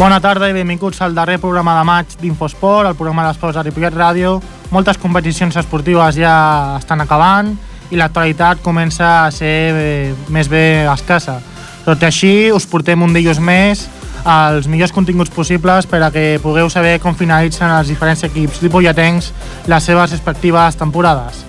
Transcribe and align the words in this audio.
Bona 0.00 0.16
tarda 0.16 0.46
i 0.48 0.54
benvinguts 0.56 1.02
al 1.04 1.12
darrer 1.12 1.34
programa 1.36 1.74
de 1.76 1.80
maig 1.84 2.14
d'Infosport, 2.22 2.88
el 2.88 2.94
programa 2.96 3.26
d'esports 3.26 3.58
de 3.58 3.66
Ripollet 3.66 3.92
Ràdio. 3.92 4.30
Moltes 4.72 4.96
competicions 4.96 5.58
esportives 5.60 6.16
ja 6.16 6.78
estan 6.78 7.04
acabant 7.04 7.50
i 7.92 8.00
l'actualitat 8.00 8.62
comença 8.64 9.10
a 9.26 9.28
ser 9.28 9.52
eh, 9.76 10.14
més 10.32 10.48
bé 10.48 10.86
escassa. 10.88 11.36
Tot 11.84 12.00
i 12.00 12.08
així, 12.08 12.32
us 12.48 12.64
portem 12.64 13.04
un 13.04 13.12
dilluns 13.12 13.44
més 13.44 13.84
els 14.24 14.72
millors 14.72 14.96
continguts 14.96 15.36
possibles 15.36 15.84
per 15.84 16.00
a 16.00 16.08
que 16.16 16.40
pugueu 16.40 16.72
saber 16.72 16.96
com 17.04 17.12
finalitzen 17.12 17.68
els 17.68 17.92
diferents 17.92 18.24
equips 18.24 18.64
ripolletens 18.64 19.34
les 19.68 19.84
seves 19.84 20.16
respectives 20.16 20.80
temporades. 20.80 21.44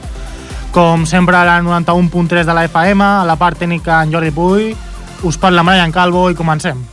Com 0.75 1.07
sempre, 1.07 1.39
a 1.39 1.47
la 1.47 1.61
91.3 1.63 2.43
de 2.43 2.53
la 2.59 2.67
FM, 2.67 3.13
a 3.23 3.27
la 3.31 3.39
part 3.39 3.63
tècnica 3.63 4.03
en 4.03 4.11
Jordi 4.11 4.35
Puy, 4.35 4.73
us 5.23 5.37
parla 5.39 5.63
Brian 5.63 5.95
Calvo 5.95 6.27
i 6.27 6.35
comencem. 6.35 6.83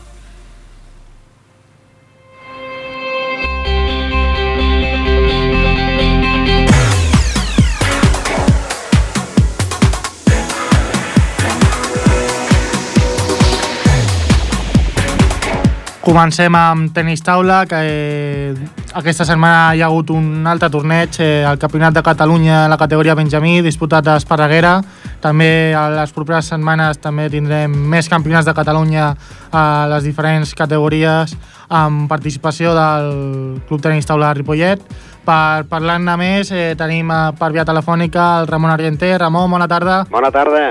Comencem 16.09 16.55
amb 16.57 16.89
tenis 16.97 17.21
taula, 17.21 17.67
que 17.69 17.77
eh, 17.85 18.53
aquesta 18.97 19.27
setmana 19.29 19.75
hi 19.77 19.83
ha 19.83 19.91
hagut 19.91 20.09
un 20.15 20.47
altre 20.49 20.71
torneig, 20.73 21.19
eh, 21.21 21.43
el 21.45 21.61
Campionat 21.61 21.99
de 21.99 22.03
Catalunya 22.07 22.63
en 22.65 22.73
la 22.73 22.79
categoria 22.81 23.13
Benjamí, 23.19 23.59
disputat 23.61 24.09
a 24.09 24.15
Esparreguera. 24.17 24.79
També 25.21 25.75
a 25.77 25.85
les 25.99 26.17
properes 26.17 26.49
setmanes 26.49 26.97
també 27.05 27.29
tindrem 27.29 27.77
més 27.93 28.09
campionats 28.09 28.49
de 28.49 28.57
Catalunya 28.57 29.11
a 29.53 29.67
les 29.93 30.09
diferents 30.09 30.57
categories 30.57 31.37
amb 31.69 32.09
participació 32.09 32.73
del 32.73 33.61
Club 33.69 33.85
Tenis 33.85 34.09
Taula 34.09 34.33
de 34.33 34.41
Ripollet. 34.41 34.91
Per 35.29 35.69
parlar-ne 35.69 36.17
més, 36.17 36.57
eh, 36.57 36.73
tenim 36.73 37.13
per 37.37 37.53
via 37.53 37.69
telefònica 37.69 38.39
el 38.41 38.49
Ramon 38.49 38.79
Argenter. 38.79 39.19
Ramon, 39.21 39.51
bona 39.51 39.69
tarda. 39.69 40.07
Bona 40.09 40.33
tarda. 40.33 40.71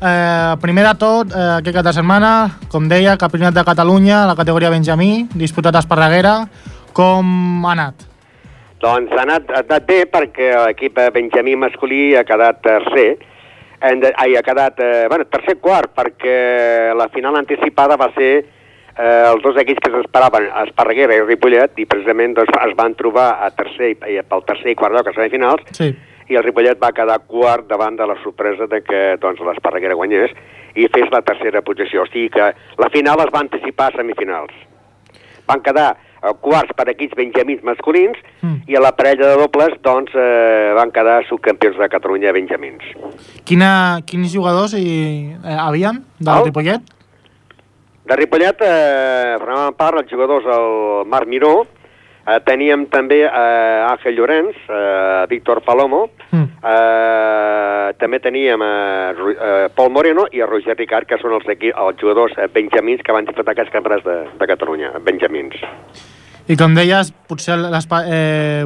Eh, 0.00 0.56
primer 0.60 0.84
de 0.84 0.94
tot, 0.98 1.30
eh, 1.30 1.58
aquest 1.58 1.76
cap 1.76 1.84
de 1.86 1.92
setmana, 1.92 2.30
com 2.68 2.88
deia, 2.88 3.16
Campionat 3.16 3.54
de 3.54 3.64
Catalunya, 3.64 4.26
la 4.26 4.34
categoria 4.34 4.70
Benjamí, 4.70 5.28
disputat 5.34 5.74
a 5.74 5.84
Esparreguera. 5.84 6.48
Com 6.92 7.64
ha 7.64 7.72
anat? 7.72 7.94
Doncs 8.80 9.12
ha 9.12 9.22
anat, 9.22 9.48
ha 9.50 9.62
anat 9.62 9.86
bé 9.86 10.04
perquè 10.06 10.50
l'equip 10.66 10.98
Benjamí 11.14 11.56
masculí 11.56 12.14
ha 12.14 12.24
quedat 12.24 12.60
tercer, 12.62 13.18
hem 13.80 14.00
de, 14.00 14.12
ai, 14.16 14.34
ha 14.36 14.42
quedat, 14.42 14.78
eh, 14.80 15.06
bueno, 15.08 15.24
tercer 15.24 15.58
quart, 15.60 15.94
perquè 15.94 16.94
la 16.96 17.08
final 17.08 17.36
anticipada 17.36 17.96
va 17.96 18.10
ser 18.14 18.32
eh, 18.96 19.24
els 19.30 19.42
dos 19.42 19.56
equips 19.56 19.80
que 19.80 19.92
s'esperaven, 19.94 20.50
Esparreguera 20.66 21.16
i 21.16 21.22
Ripollet, 21.24 21.78
i 21.78 21.86
precisament 21.86 22.34
doncs, 22.34 22.52
es 22.66 22.74
van 22.76 22.94
trobar 22.94 23.38
a 23.44 23.50
tercer, 23.50 23.94
i, 24.08 24.20
pel 24.22 24.44
tercer 24.46 24.72
i 24.72 24.76
quart 24.78 24.94
lloc 24.94 25.08
a 25.08 25.16
semifinals, 25.16 25.64
Sí. 25.72 25.94
I 26.28 26.36
el 26.38 26.44
Ripollet 26.44 26.80
va 26.80 26.92
quedar 26.96 27.18
quart 27.28 27.66
davant 27.68 27.96
de 27.96 28.06
la 28.06 28.16
sorpresa 28.22 28.66
de 28.70 28.80
que 28.82 29.02
doncs, 29.20 29.40
l'Esparreguera 29.44 29.94
guanyés 29.98 30.32
i 30.74 30.88
fes 30.88 31.10
la 31.12 31.22
tercera 31.22 31.62
posició. 31.62 32.02
O 32.02 32.06
sigui 32.10 32.30
que 32.32 32.52
la 32.80 32.90
final 32.90 33.20
es 33.20 33.32
va 33.34 33.44
anticipar 33.44 33.90
a 33.92 33.96
semifinals. 33.98 34.54
Van 35.46 35.60
quedar 35.60 35.90
eh, 35.94 36.32
quarts 36.40 36.72
per 36.76 36.88
equips 36.94 37.16
benjamins 37.18 37.62
masculins 37.62 38.16
Mm. 38.44 38.60
i 38.68 38.76
a 38.76 38.80
la 38.80 38.90
parella 38.92 39.30
de 39.30 39.36
dobles 39.40 39.76
doncs, 39.82 40.12
eh, 40.14 40.72
van 40.76 40.90
quedar 40.92 41.22
subcampions 41.28 41.78
de 41.80 41.88
Catalunya 41.88 42.32
benjamins. 42.32 42.82
Quina, 43.48 44.00
quins 44.04 44.32
jugadors 44.34 44.74
hi 44.76 45.32
eh, 45.32 45.56
havien 45.56 46.02
del 46.18 46.34
El? 46.38 46.44
Ripollet? 46.50 46.90
De 48.04 48.16
Ripollet 48.20 48.60
eh, 48.60 49.36
formaven 49.40 49.76
part 49.78 50.02
els 50.02 50.10
jugadors 50.12 50.44
el 50.44 51.06
Marc 51.08 51.26
Miró, 51.30 51.54
eh, 52.26 52.40
teníem 52.46 52.86
també 52.92 53.22
eh, 53.24 53.86
Àngel 53.90 54.16
Llorenç, 54.18 54.56
eh, 54.68 55.26
Víctor 55.30 55.62
Palomo, 55.64 56.08
Mm. 56.34 56.48
Eh, 56.66 57.92
també 58.00 58.18
teníem 58.18 58.62
eh, 58.64 59.12
eh, 59.14 59.68
Pol 59.76 59.90
Moreno 59.94 60.24
i 60.32 60.40
el 60.42 60.48
Roger 60.50 60.74
Ricard, 60.76 61.06
que 61.06 61.18
són 61.20 61.36
els, 61.36 61.46
els 61.46 62.00
jugadors 62.00 62.34
eh, 62.40 62.48
benjamins 62.52 63.02
que 63.06 63.14
van 63.14 63.28
disputar 63.28 63.54
aquests 63.54 63.70
campionats 63.70 64.02
de, 64.06 64.16
de 64.40 64.48
Catalunya, 64.50 64.90
benjamins. 65.04 65.54
I 66.50 66.56
com 66.60 66.74
deies, 66.76 67.12
potser 67.28 67.56
l'Espa- 67.60 68.02
eh, 68.10 68.64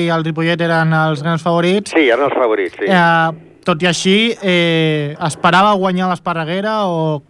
i 0.00 0.08
el 0.10 0.24
Ripollet 0.24 0.64
eren 0.64 0.94
els 0.96 1.22
grans 1.22 1.44
favorits. 1.44 1.92
Sí, 1.92 2.08
eren 2.08 2.24
els 2.30 2.34
favorits, 2.34 2.78
sí. 2.80 2.88
Eh, 2.88 3.60
tot 3.66 3.82
i 3.84 3.86
així, 3.90 4.16
eh, 4.42 5.14
esperava 5.28 5.74
guanyar 5.78 6.08
l'Esparreguera 6.10 6.86
o 6.88 7.20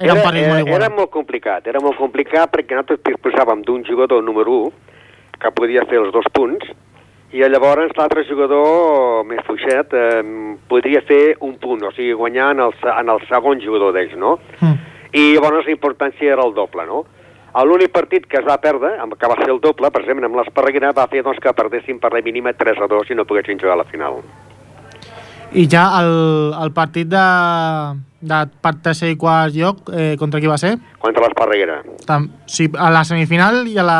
era, 0.00 0.14
un 0.14 0.22
partit 0.24 0.42
era, 0.42 0.52
molt 0.52 0.66
igual? 0.66 0.80
era 0.80 0.90
molt 0.90 1.10
complicat, 1.12 1.66
era 1.68 1.82
molt 1.84 1.98
complicat 2.00 2.52
perquè 2.52 2.76
nosaltres 2.76 3.02
disposàvem 3.06 3.64
d'un 3.66 3.84
jugador 3.84 4.24
número 4.24 4.62
1 4.70 5.40
que 5.40 5.52
podia 5.56 5.84
fer 5.88 6.00
els 6.00 6.12
dos 6.14 6.26
punts 6.32 6.72
i 7.36 7.44
llavors 7.46 7.92
l'altre 7.94 8.24
jugador 8.26 9.22
més 9.28 9.44
fluixet 9.46 9.94
eh, 9.94 10.22
podria 10.68 11.04
fer 11.06 11.36
un 11.46 11.54
punt, 11.62 11.84
o 11.86 11.92
sigui, 11.94 12.16
guanyar 12.18 12.50
en 12.56 12.64
el, 12.66 12.74
en 12.90 13.12
el 13.14 13.22
segon 13.28 13.62
jugador 13.62 13.94
d'ells, 13.94 14.16
no? 14.18 14.34
Mm. 14.58 14.76
I 15.14 15.24
llavors 15.36 15.68
la 15.68 15.74
importància 15.76 16.32
era 16.34 16.42
el 16.46 16.56
doble, 16.56 16.86
no? 16.88 17.04
L'únic 17.66 17.90
partit 17.94 18.26
que 18.30 18.38
es 18.38 18.46
va 18.46 18.58
perdre, 18.62 18.92
que 19.18 19.30
va 19.30 19.38
ser 19.42 19.50
el 19.50 19.62
doble, 19.62 19.90
precisament 19.94 20.28
amb 20.28 20.38
l'Esparreguera, 20.38 20.94
va 20.94 21.08
fer 21.10 21.22
doncs, 21.26 21.38
que 21.42 21.54
perdessin 21.54 21.98
per 22.02 22.12
la 22.14 22.22
mínima 22.22 22.52
3 22.54 22.82
a 22.82 22.90
2 22.90 23.10
i 23.10 23.18
no 23.18 23.26
poguessin 23.26 23.58
jugar 23.58 23.74
a 23.78 23.82
la 23.82 23.90
final. 23.90 24.20
I 25.52 25.66
ja 25.70 25.84
el, 26.00 26.54
el 26.62 26.70
partit 26.72 27.08
de, 27.10 27.22
de 28.22 28.40
per 28.62 28.74
tercer 28.84 29.10
i 29.10 29.16
quart 29.18 29.54
lloc, 29.56 29.88
eh, 29.90 30.14
contra 30.20 30.38
qui 30.40 30.46
va 30.50 30.58
ser? 30.62 30.76
Contra 31.02 31.24
l'Esparreguera. 31.26 31.80
Sí, 32.46 32.68
a 32.78 32.90
la 32.94 33.02
semifinal 33.04 33.64
i 33.66 33.78
a 33.78 33.86
la... 33.86 33.98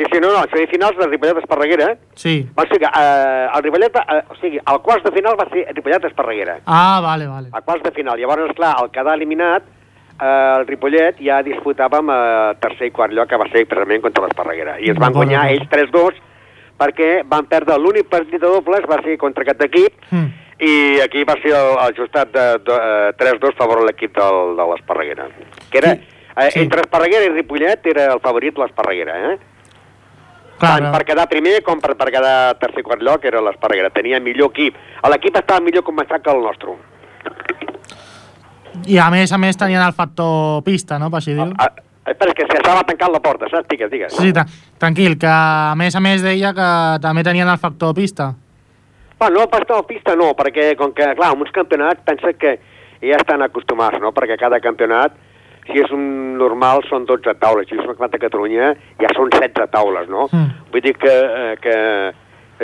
Sí, 0.00 0.06
sí, 0.08 0.16
no, 0.22 0.30
no, 0.32 0.38
a 0.40 0.46
semifinals 0.48 0.96
de 0.96 1.06
Ripollet 1.10 1.36
Esparreguera, 1.42 1.90
Sí. 2.16 2.48
va 2.58 2.64
ser 2.70 2.78
que 2.80 2.88
eh, 2.88 3.48
el 3.54 3.62
Ripollet, 3.66 3.96
eh, 4.00 4.22
o 4.32 4.36
sigui, 4.40 4.56
el 4.64 4.78
quarts 4.80 5.04
de 5.04 5.12
final 5.12 5.36
va 5.38 5.44
ser 5.50 5.66
Ripollet 5.76 6.06
Esparreguera. 6.08 6.54
Ah, 6.64 7.00
vale, 7.04 7.26
vale. 7.28 7.50
A 7.52 7.60
quarts 7.60 7.84
de 7.84 7.92
final. 7.92 8.16
Llavors, 8.18 8.54
clar, 8.56 8.76
el 8.82 8.88
quedar 8.94 9.18
eliminat, 9.18 9.62
eh, 10.16 10.54
el 10.56 10.66
Ripollet 10.70 11.20
ja 11.20 11.42
disputàvem 11.44 12.08
eh, 12.16 12.54
tercer 12.64 12.88
i 12.88 12.94
quart 12.96 13.12
lloc, 13.12 13.28
que 13.28 13.36
va 13.44 13.50
ser 13.52 13.66
precisament 13.68 14.00
contra 14.08 14.24
l'Esparreguera. 14.24 14.78
I 14.80 14.88
ens 14.94 15.02
van 15.04 15.12
guanyar 15.12 15.44
ells 15.52 15.68
3-2, 15.68 16.16
perquè 16.80 17.10
van 17.28 17.44
perdre 17.46 17.76
l'únic 17.78 18.08
partit 18.08 18.40
de 18.40 18.46
dobles, 18.48 18.86
va 18.88 19.02
ser 19.04 19.18
contra 19.20 19.44
aquest 19.44 19.62
equip, 19.68 20.00
Mm. 20.10 20.30
i 20.60 21.00
aquí 21.00 21.22
va 21.24 21.34
ser 21.42 21.52
el, 21.52 21.70
el 21.76 21.78
ajustat 21.90 22.32
de, 22.32 22.46
de 22.64 22.74
eh, 22.76 23.12
3-2 23.20 23.54
a 23.54 23.58
favor 23.60 23.80
de 23.80 23.86
l'equip 23.90 24.16
del- 24.16 24.56
de 24.56 24.66
l'Esparreguera. 24.72 25.28
Que 25.70 25.78
era, 25.78 25.94
Sí. 25.94 26.00
eh, 26.36 26.50
Sí. 26.50 26.60
entre 26.60 26.80
Esparreguera 26.82 27.24
i 27.26 27.30
Ripollet 27.36 27.86
era 27.86 28.12
el 28.14 28.20
favorit 28.20 28.56
l'Esparreguera, 28.58 29.32
eh? 29.32 29.38
Clar, 30.60 30.78
Tant 30.82 30.92
per 30.92 31.04
quedar 31.08 31.26
primer 31.28 31.62
com 31.62 31.80
per, 31.80 31.94
per 31.96 32.10
quedar 32.12 32.58
tercer 32.58 32.82
quart 32.84 33.00
lloc 33.00 33.24
era 33.24 33.40
l'Esparreguera. 33.40 33.88
Tenia 33.88 34.20
millor 34.20 34.50
equip. 34.50 34.74
L'equip 35.08 35.36
estava 35.40 35.60
millor 35.64 35.82
començat 35.82 36.20
que 36.20 36.30
el 36.30 36.42
nostre. 36.42 36.74
I 38.86 38.98
a 38.98 39.08
més 39.10 39.32
a 39.32 39.38
més 39.38 39.56
tenien 39.56 39.82
el 39.82 39.92
factor 39.96 40.62
pista, 40.62 40.98
no? 40.98 41.08
Per 41.10 41.18
així 41.18 41.32
dir-ho. 41.34 41.54
Espera, 42.10 42.34
que 42.34 42.46
s'estava 42.48 42.82
tancant 42.88 43.12
la 43.14 43.22
porta, 43.22 43.48
saps? 43.50 43.68
Digues, 43.70 43.90
digues. 43.92 44.14
Sí, 44.16 44.32
tra 44.34 44.46
tranquil, 44.82 45.16
que 45.20 45.30
a 45.30 45.74
més 45.78 45.94
a 45.94 46.02
més 46.02 46.24
deia 46.24 46.52
que 46.56 46.68
també 47.04 47.22
tenien 47.26 47.48
el 47.48 47.60
factor 47.62 47.94
pista. 47.94 48.32
Bueno, 49.20 49.42
no, 49.42 49.48
pas 49.52 49.66
no, 49.68 49.82
pista 49.86 50.14
no, 50.16 50.30
perquè 50.34 50.72
com 50.80 50.94
que, 50.96 51.10
clar, 51.18 51.34
en 51.34 51.44
uns 51.44 51.52
campionats 51.52 52.00
pensa 52.06 52.32
que 52.32 52.54
ja 53.02 53.18
estan 53.20 53.44
acostumats, 53.44 54.00
no? 54.00 54.14
Perquè 54.16 54.38
cada 54.40 54.58
campionat, 54.64 55.14
si 55.68 55.76
és 55.78 55.92
un 55.92 56.38
normal, 56.40 56.82
són 56.88 57.04
12 57.06 57.36
taules. 57.42 57.68
Si 57.68 57.76
és 57.76 57.84
un 57.84 57.92
campionat 57.92 58.16
de 58.16 58.22
Catalunya, 58.24 58.72
ja 59.00 59.12
són 59.14 59.30
16 59.30 59.70
taules, 59.76 60.08
no? 60.08 60.26
Mm. 60.32 60.66
Vull 60.72 60.84
dir 60.88 60.96
que, 60.96 61.12
eh, 61.12 61.54
que 61.60 61.76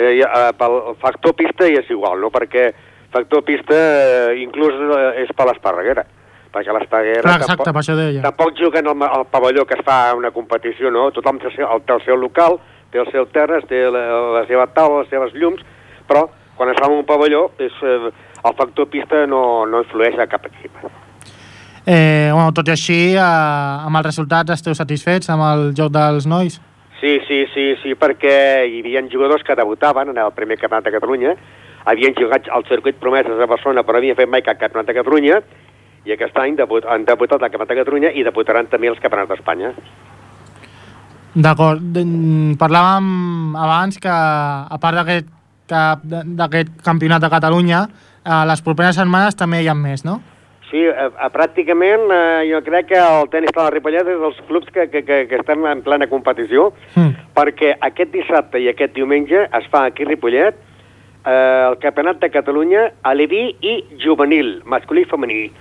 eh, 0.01 0.11
eh, 0.17 0.51
pel 0.57 0.79
factor 1.01 1.37
pista 1.37 1.69
ja 1.69 1.85
és 1.85 1.93
igual, 1.93 2.19
no? 2.25 2.33
Perquè 2.33 2.71
factor 3.13 3.45
pista 3.47 3.77
eh, 3.77 4.41
inclús 4.41 4.75
eh, 4.75 5.23
és 5.23 5.33
per 5.37 5.47
l'Esparreguera. 5.51 6.07
Perquè 6.57 6.73
l'Esparreguera 6.73 7.21
Clar, 7.21 7.37
exacte, 7.43 7.69
per 7.69 7.81
això 7.83 7.95
deia. 7.97 8.23
tampoc 8.25 8.57
juguen 8.57 8.89
al, 8.89 9.03
al 9.05 9.25
pavelló 9.29 9.65
que 9.69 9.77
es 9.77 9.85
fa 9.85 10.15
una 10.17 10.31
competició, 10.33 10.89
no? 10.89 11.11
Tothom 11.13 11.37
té 11.37 11.51
el 11.51 11.55
seu, 11.55 11.69
té 11.85 11.93
el 11.93 12.05
seu 12.05 12.17
local, 12.17 12.57
té 12.91 13.01
el 13.03 13.11
seu 13.13 13.27
terres, 13.29 13.67
té 13.69 13.83
la, 13.93 14.05
la 14.39 14.45
seva 14.49 14.65
taula, 14.73 15.03
les 15.03 15.11
seves 15.13 15.35
llums, 15.37 15.61
però 16.09 16.25
quan 16.57 16.73
es 16.73 16.79
fa 16.81 16.89
un 16.89 17.05
pavelló 17.05 17.51
és, 17.61 17.75
eh, 17.85 18.09
el 18.41 18.55
factor 18.57 18.89
pista 18.89 19.25
no, 19.29 19.65
no 19.69 19.83
influeix 19.85 20.17
a 20.17 20.25
cap 20.31 20.47
equip. 20.49 20.79
Eh, 21.87 22.29
bueno, 22.33 22.49
tot 22.51 22.67
i 22.67 22.73
així, 22.73 22.97
eh, 23.13 23.21
amb 23.21 24.01
els 24.01 24.09
resultats 24.09 24.57
esteu 24.57 24.73
satisfets 24.75 25.29
amb 25.31 25.45
el 25.45 25.69
joc 25.77 25.93
dels 25.93 26.25
nois? 26.27 26.57
Sí, 26.97 27.19
sí, 27.27 27.43
sí, 27.53 27.69
sí, 27.83 27.93
perquè 27.93 28.65
hi 28.65 28.81
havia 28.81 29.05
jugadors 29.11 29.45
que 29.45 29.55
debutaven 29.55 30.09
en 30.09 30.17
el 30.17 30.33
primer 30.33 30.57
campionat 30.57 30.89
de 30.89 30.95
Catalunya, 30.97 31.35
havien 31.85 32.17
jugat 32.17 32.49
al 32.51 32.65
circuit 32.67 32.97
promeses 32.99 33.39
a 33.39 33.47
Barcelona, 33.47 33.85
però 33.85 34.01
havien 34.01 34.17
fet 34.17 34.27
mai 34.27 34.41
cap 34.43 34.57
campionat 34.59 34.89
de 34.89 34.97
Catalunya, 34.97 35.39
i 36.07 36.13
aquest 36.15 36.37
any 36.39 36.55
debut, 36.55 36.85
han 36.87 37.03
debutat 37.05 37.41
al 37.43 37.49
campionat 37.51 37.73
de 37.73 37.79
Catalunya 37.83 38.11
i 38.15 38.23
debutaran 38.23 38.67
també 38.71 38.87
els 38.87 38.99
campionats 39.03 39.29
d'Espanya. 39.33 39.73
D'acord. 41.37 41.81
De- 41.93 42.05
Parlàvem 42.57 43.55
abans 43.55 43.99
que, 44.01 44.09
a 44.09 44.77
part 44.81 44.95
d'aquest 44.97 45.27
que- 45.67 46.23
d'aquest 46.39 46.69
campionat 46.83 47.21
de 47.21 47.29
Catalunya, 47.29 47.81
a 48.23 48.45
les 48.45 48.61
properes 48.61 48.95
setmanes 48.95 49.35
també 49.35 49.61
hi 49.61 49.67
ha 49.67 49.73
més, 49.75 50.03
no? 50.05 50.21
Sí, 50.71 50.77
eh, 50.83 50.91
eh, 51.07 51.29
pràcticament 51.31 52.09
eh, 52.11 52.49
jo 52.51 52.61
crec 52.63 52.87
que 52.87 52.97
el 52.99 53.29
tenis 53.29 53.51
de 53.55 53.61
la 53.61 53.69
Ripollet 53.69 54.07
és 54.07 54.19
dels 54.19 54.39
clubs 54.47 54.67
que, 54.73 54.89
que, 54.89 55.03
que, 55.03 55.27
que 55.27 55.35
estem 55.35 55.65
en 55.65 55.81
plena 55.81 56.07
competició, 56.07 56.73
Mm. 56.95 57.13
perquè 57.35 57.75
aquest 57.81 58.11
dissabte 58.11 58.59
i 58.59 58.67
aquest 58.69 58.93
diumenge 58.95 59.45
es 59.51 59.67
fa 59.71 59.85
aquí 59.85 60.03
a 60.03 60.07
Ripollet 60.07 60.55
eh, 61.25 61.67
el 61.69 61.77
Campionat 61.79 62.19
de 62.19 62.29
Catalunya 62.29 62.91
aleví 63.03 63.55
i 63.61 63.83
juvenil, 64.03 64.61
masculí 64.65 65.01
i 65.01 65.05
femení. 65.05 65.51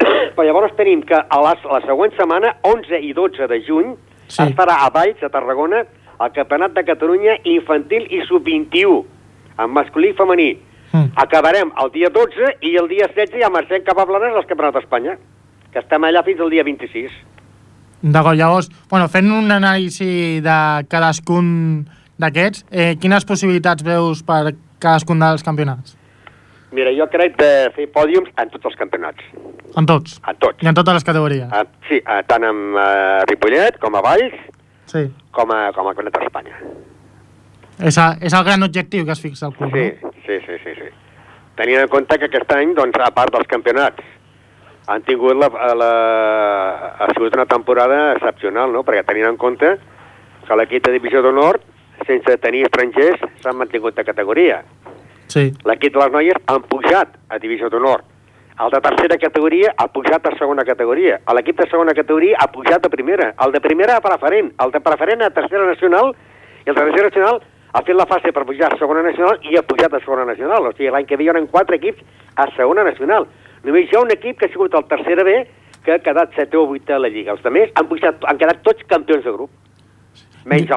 Però 0.00 0.46
llavors 0.46 0.76
tenim 0.78 1.02
que 1.06 1.16
a 1.16 1.40
la, 1.42 1.54
la 1.72 1.80
següent 1.86 2.14
setmana, 2.16 2.54
11 2.62 3.00
i 3.04 3.12
12 3.16 3.48
de 3.50 3.60
juny, 3.66 3.94
Sí. 4.30 4.42
es 4.44 4.54
farà 4.54 4.76
a 4.84 4.90
Valls, 4.94 5.22
a 5.22 5.28
Tarragona, 5.28 5.82
el 6.20 6.32
Campionat 6.32 6.74
de 6.76 6.84
Catalunya 6.86 7.38
infantil 7.44 8.06
i 8.10 8.20
sub-21, 8.28 9.00
en 9.58 9.72
masculí 9.74 10.12
i 10.12 10.16
femení. 10.16 10.50
Mm. 10.92 11.12
Acabarem 11.22 11.72
el 11.82 11.90
dia 11.94 12.10
12 12.14 12.54
i 12.66 12.76
el 12.78 12.88
dia 12.90 13.08
16 13.10 13.40
ja 13.42 13.50
marxem 13.50 13.82
cap 13.86 13.98
a 13.98 14.06
Blanes 14.06 14.36
al 14.36 14.46
Campionat 14.46 14.78
d'Espanya, 14.78 15.16
que 15.72 15.82
estem 15.82 16.06
allà 16.06 16.22
fins 16.26 16.40
al 16.40 16.50
dia 16.50 16.64
26. 16.66 17.10
D'acord, 18.02 18.38
llavors, 18.38 18.70
bueno, 18.88 19.08
fent 19.12 19.28
un 19.34 19.50
anàlisi 19.52 20.40
de 20.40 20.58
cadascun 20.88 21.86
d'aquests, 22.20 22.64
eh, 22.70 22.94
quines 23.00 23.26
possibilitats 23.28 23.84
veus 23.84 24.22
per 24.22 24.54
cadascun 24.80 25.20
dels 25.20 25.44
campionats? 25.44 25.96
Mira, 26.72 26.92
jo 26.94 27.06
crec 27.10 27.34
de 27.40 27.50
fer 27.74 27.88
pòdiums 27.90 28.30
en 28.38 28.50
tots 28.52 28.68
els 28.70 28.76
campionats, 28.78 29.24
En 29.76 29.86
tots? 29.86 30.20
en 30.26 30.36
tots. 30.38 30.62
I 30.62 30.68
en 30.70 30.74
totes 30.74 30.94
les 30.94 31.04
categories? 31.04 31.48
Ah, 31.50 31.64
sí, 31.88 31.98
ah, 32.06 32.22
tant 32.22 32.44
amb 32.46 32.76
eh, 32.78 33.24
Ripollet 33.30 33.78
com 33.82 33.94
a 33.96 34.00
Valls 34.06 34.34
Sí. 34.90 35.04
com 35.32 35.50
a, 35.54 35.72
com 35.72 35.86
a 35.86 35.94
Campionat 35.94 36.18
d'Espanya. 36.20 36.56
És, 37.80 37.96
a, 37.98 38.16
és 38.20 38.32
el 38.34 38.44
gran 38.44 38.62
objectiu 38.62 39.04
que 39.06 39.12
es 39.12 39.20
fixa 39.22 39.46
el 39.46 39.54
club, 39.54 39.70
Sí, 39.74 39.84
no? 40.02 40.10
sí, 40.26 40.38
sí, 40.46 40.56
sí, 40.64 40.74
sí. 40.78 40.88
Tenint 41.56 41.80
en 41.84 41.88
compte 41.88 42.18
que 42.18 42.26
aquest 42.26 42.52
any, 42.52 42.74
doncs, 42.74 42.98
a 42.98 43.10
part 43.14 43.32
dels 43.34 43.46
campionats, 43.48 44.02
han 44.90 45.02
tingut 45.06 45.36
la, 45.38 45.48
la, 45.78 45.90
ha 46.98 47.06
sigut 47.14 47.34
una 47.36 47.46
temporada 47.46 48.12
excepcional, 48.16 48.72
no? 48.72 48.82
Perquè 48.82 49.04
tenint 49.06 49.28
en 49.28 49.36
compte 49.36 49.76
que 50.46 50.56
l'equip 50.58 50.86
de 50.86 50.92
divisió 50.96 51.22
d'honor, 51.22 51.60
sense 52.06 52.36
tenir 52.42 52.64
estrangers, 52.66 53.20
s'han 53.44 53.56
mantingut 53.60 53.94
de 53.94 54.04
categoria. 54.04 54.62
Sí. 55.30 55.50
L'equip 55.68 55.94
de 55.94 56.02
les 56.02 56.14
noies 56.14 56.40
han 56.50 56.64
pujat 56.70 57.14
a 57.30 57.38
divisió 57.38 57.70
d'honor. 57.70 58.02
El 58.60 58.72
de 58.74 58.80
tercera 58.84 59.16
categoria 59.16 59.70
ha 59.78 59.86
pujat 59.88 60.26
a 60.26 60.34
segona 60.36 60.64
categoria. 60.68 61.20
L'equip 61.36 61.62
de 61.62 61.68
segona 61.70 61.94
categoria 61.96 62.36
ha 62.42 62.50
pujat 62.52 62.84
a 62.84 62.90
primera. 62.92 63.30
El 63.46 63.54
de 63.54 63.60
primera 63.64 63.96
a 63.96 64.02
preferent. 64.04 64.50
El 64.60 64.74
de 64.74 64.82
preferent 64.84 65.22
a 65.24 65.30
tercera 65.30 65.64
nacional. 65.64 66.12
I 66.66 66.68
el 66.68 66.76
de 66.76 66.82
tercera 66.82 67.08
nacional 67.08 67.40
ha 67.72 67.82
fet 67.86 67.96
la 67.96 68.06
fase 68.10 68.34
per 68.36 68.44
pujar 68.44 68.74
a 68.74 68.78
segona 68.82 69.06
nacional 69.06 69.38
i 69.46 69.56
ha 69.56 69.62
pujat 69.62 69.94
a 69.94 70.02
segona 70.04 70.26
nacional. 70.28 70.66
O 70.66 70.74
sigui, 70.74 70.90
l'any 70.90 71.06
que 71.06 71.16
ve 71.16 71.24
hi 71.24 71.46
quatre 71.54 71.80
equips 71.80 72.02
a 72.36 72.50
segona 72.56 72.84
nacional. 72.84 73.26
Només 73.64 73.88
hi 73.88 73.96
ha 73.96 74.04
un 74.04 74.10
equip 74.10 74.38
que 74.38 74.46
ha 74.46 74.52
sigut 74.52 74.74
el 74.74 74.84
tercera 74.90 75.24
B 75.24 75.46
que 75.84 75.92
ha 75.94 75.98
quedat 76.04 76.34
7 76.36 76.56
o 76.56 76.66
8 76.68 76.94
a 76.94 76.98
la 76.98 77.08
Lliga. 77.08 77.32
Els 77.32 77.44
altres 77.46 77.72
han, 77.74 77.88
pujat, 77.88 78.24
han 78.28 78.38
quedat 78.38 78.62
tots 78.66 78.84
campions 78.88 79.24
de 79.24 79.32
grup. 79.32 79.50
Menys 80.50 80.70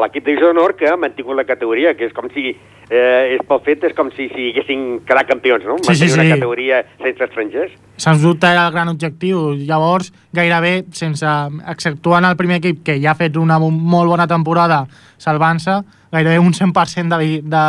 l'equip 0.00 0.24
de 0.24 0.30
divisió 0.30 0.48
d'honor 0.48 0.72
que 0.78 0.88
ha 0.88 0.96
mantingut 0.96 1.36
la 1.36 1.44
categoria, 1.44 1.92
que 1.98 2.06
és 2.08 2.14
com 2.16 2.30
si, 2.32 2.54
eh, 2.88 3.34
és 3.34 3.42
pel 3.48 3.60
fet, 3.66 3.84
és 3.84 3.96
com 3.96 4.08
si, 4.14 4.30
si 4.32 4.48
haguessin 4.52 4.86
quedat 5.08 5.28
campions, 5.28 5.66
no? 5.68 5.76
Sí, 5.82 5.92
sí, 5.92 6.06
Mantenir 6.06 6.12
sí. 6.14 6.20
una 6.20 6.36
categoria 6.36 6.78
sense 7.02 7.28
estrangers. 7.28 7.74
Sens 8.00 8.24
dubte 8.24 8.48
era 8.48 8.64
el 8.68 8.72
gran 8.72 8.88
objectiu. 8.92 9.52
Llavors, 9.68 10.12
gairebé, 10.36 10.86
sense 10.96 11.34
exceptuant 11.74 12.24
el 12.28 12.38
primer 12.40 12.62
equip, 12.62 12.80
que 12.86 12.96
ja 13.02 13.12
ha 13.12 13.18
fet 13.20 13.36
una 13.36 13.60
molt 13.60 14.14
bona 14.14 14.28
temporada 14.30 14.86
salvant-se, 15.20 15.82
gairebé 16.16 16.40
un 16.40 16.56
100% 16.56 17.20
de, 17.20 17.30
de, 17.44 17.66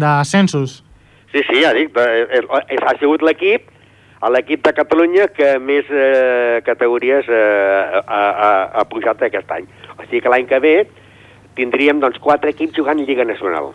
de 0.00 0.16
censos. 0.24 0.80
Sí, 1.34 1.44
sí, 1.50 1.60
ja 1.60 1.74
dic, 1.76 1.92
eh, 1.98 2.24
és, 2.40 2.50
és, 2.70 2.80
ha 2.80 2.96
sigut 3.02 3.24
l'equip 3.26 3.72
l'equip 4.32 4.62
de 4.64 4.72
Catalunya 4.72 5.26
que 5.36 5.58
més 5.60 5.88
eh, 5.92 6.60
categories 6.64 7.26
eh, 7.28 8.00
ha, 8.06 8.22
ha, 8.30 8.52
ha 8.72 8.84
pujat 8.88 9.20
aquest 9.26 9.50
any. 9.52 9.66
O 10.04 10.06
sigui 10.10 10.20
que 10.20 10.32
l'any 10.32 10.46
que 10.50 10.60
ve 10.60 10.74
tindríem 11.56 12.00
doncs, 12.02 12.20
quatre 12.20 12.52
equips 12.52 12.76
jugant 12.76 13.00
Lliga 13.00 13.24
Nacional. 13.24 13.72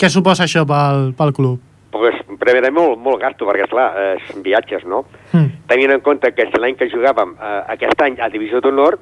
Què 0.00 0.08
suposa 0.08 0.46
això 0.46 0.64
pel, 0.68 1.10
pel 1.18 1.34
club? 1.36 1.58
Pues, 1.92 2.16
primer 2.40 2.70
molt, 2.72 3.00
molt 3.02 3.20
gasto, 3.20 3.44
perquè, 3.48 3.66
esclar, 3.66 3.88
eh, 3.98 4.18
són 4.28 4.44
viatges, 4.46 4.86
no? 4.88 5.02
Mm. 5.34 5.48
Tenint 5.68 5.92
en 5.96 6.04
compte 6.06 6.30
que 6.32 6.46
l'any 6.62 6.78
que 6.78 6.88
jugàvem 6.88 7.34
eh, 7.34 7.56
aquest 7.74 8.04
any 8.06 8.16
a 8.22 8.30
Divisió 8.32 8.62
d'Honor, 8.62 8.96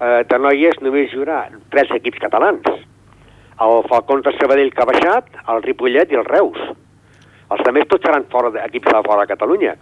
eh, 0.00 0.22
de 0.30 0.38
noies 0.38 0.78
només 0.80 1.10
jugarà 1.12 1.48
tres 1.74 1.90
equips 1.98 2.22
catalans. 2.22 2.70
El 3.64 3.82
Falcons 3.90 4.24
de 4.24 4.32
Sabadell 4.38 4.72
que 4.74 4.82
ha 4.82 4.88
baixat, 4.88 5.28
el 5.50 5.62
Ripollet 5.66 6.14
i 6.14 6.20
el 6.22 6.24
Reus. 6.30 6.60
Els 7.50 7.60
altres 7.60 7.90
tots 7.90 8.06
seran 8.06 8.24
fora 8.30 8.50
de, 8.54 8.62
equips 8.70 8.90
de 8.90 9.02
fora 9.04 9.26
de 9.26 9.32
Catalunya. 9.34 9.74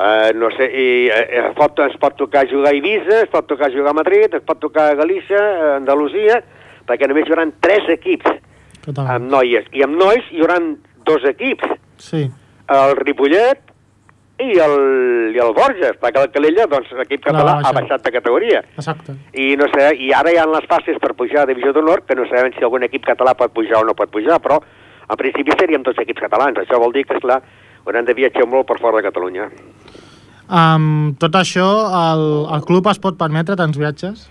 Eh, 0.00 0.32
no 0.34 0.48
sé, 0.56 0.64
i, 0.64 1.08
eh, 1.12 1.26
es, 1.42 1.48
pot, 1.58 1.76
es 1.84 1.96
pot 2.00 2.14
tocar 2.16 2.46
jugar 2.48 2.70
a 2.70 2.76
Eivissa, 2.76 3.18
es 3.20 3.28
pot 3.28 3.44
tocar 3.50 3.68
jugar 3.74 3.90
a 3.92 3.98
Madrid, 3.98 4.32
es 4.32 4.44
pot 4.48 4.56
tocar 4.62 4.86
a 4.90 4.94
Galícia, 4.96 5.40
a 5.40 5.74
Andalusia, 5.76 6.38
perquè 6.88 7.08
només 7.10 7.28
hi 7.28 7.34
haurà 7.34 7.44
tres 7.60 7.90
equips 7.98 8.30
Català. 8.86 9.18
amb 9.18 9.28
noies. 9.34 9.66
I 9.76 9.84
amb 9.84 9.98
nois 10.00 10.24
hi 10.32 10.40
haurà 10.40 10.56
dos 11.04 11.26
equips, 11.28 11.68
Sí. 12.00 12.22
el 12.72 12.96
Ripollet 12.96 13.60
i 14.40 14.56
el, 14.56 14.76
i 15.36 15.38
el 15.44 15.52
Borges, 15.52 15.98
perquè 16.00 16.22
el 16.24 16.30
Calella, 16.32 16.64
doncs, 16.66 16.88
l'equip 16.96 17.20
Clar, 17.20 17.34
català 17.36 17.60
ha 17.60 17.72
baixat 17.76 18.02
de 18.06 18.12
categoria. 18.16 18.62
Exacte. 18.80 19.18
I, 19.36 19.52
no 19.60 19.68
sé, 19.74 19.90
I 20.00 20.14
ara 20.16 20.32
hi 20.32 20.38
ha 20.40 20.46
les 20.48 20.64
fases 20.70 20.96
per 21.02 21.12
pujar 21.18 21.42
a 21.42 21.46
Divisió 21.50 21.74
d'Honor, 21.76 22.06
que 22.08 22.16
no 22.16 22.24
sabem 22.30 22.54
si 22.56 22.64
algun 22.64 22.88
equip 22.88 23.04
català 23.04 23.36
pot 23.36 23.52
pujar 23.52 23.82
o 23.82 23.84
no 23.84 23.92
pot 23.98 24.08
pujar, 24.08 24.40
però 24.40 24.62
en 25.10 25.16
principi 25.20 25.52
seríem 25.60 25.84
tots 25.84 26.00
equips 26.00 26.24
catalans. 26.24 26.56
Això 26.56 26.80
vol 26.80 26.96
dir 26.96 27.04
que, 27.04 27.18
esclar, 27.20 27.42
haurem 27.84 28.04
de 28.08 28.14
viatjar 28.14 28.46
molt 28.48 28.66
per 28.68 28.78
fora 28.80 28.96
de 28.96 29.08
Catalunya. 29.10 29.50
Amb 30.50 31.18
tot 31.22 31.36
això, 31.38 31.66
el, 31.94 32.22
el 32.56 32.64
club 32.66 32.88
es 32.90 32.98
pot 32.98 33.16
permetre 33.18 33.54
tants 33.56 33.78
viatges? 33.78 34.24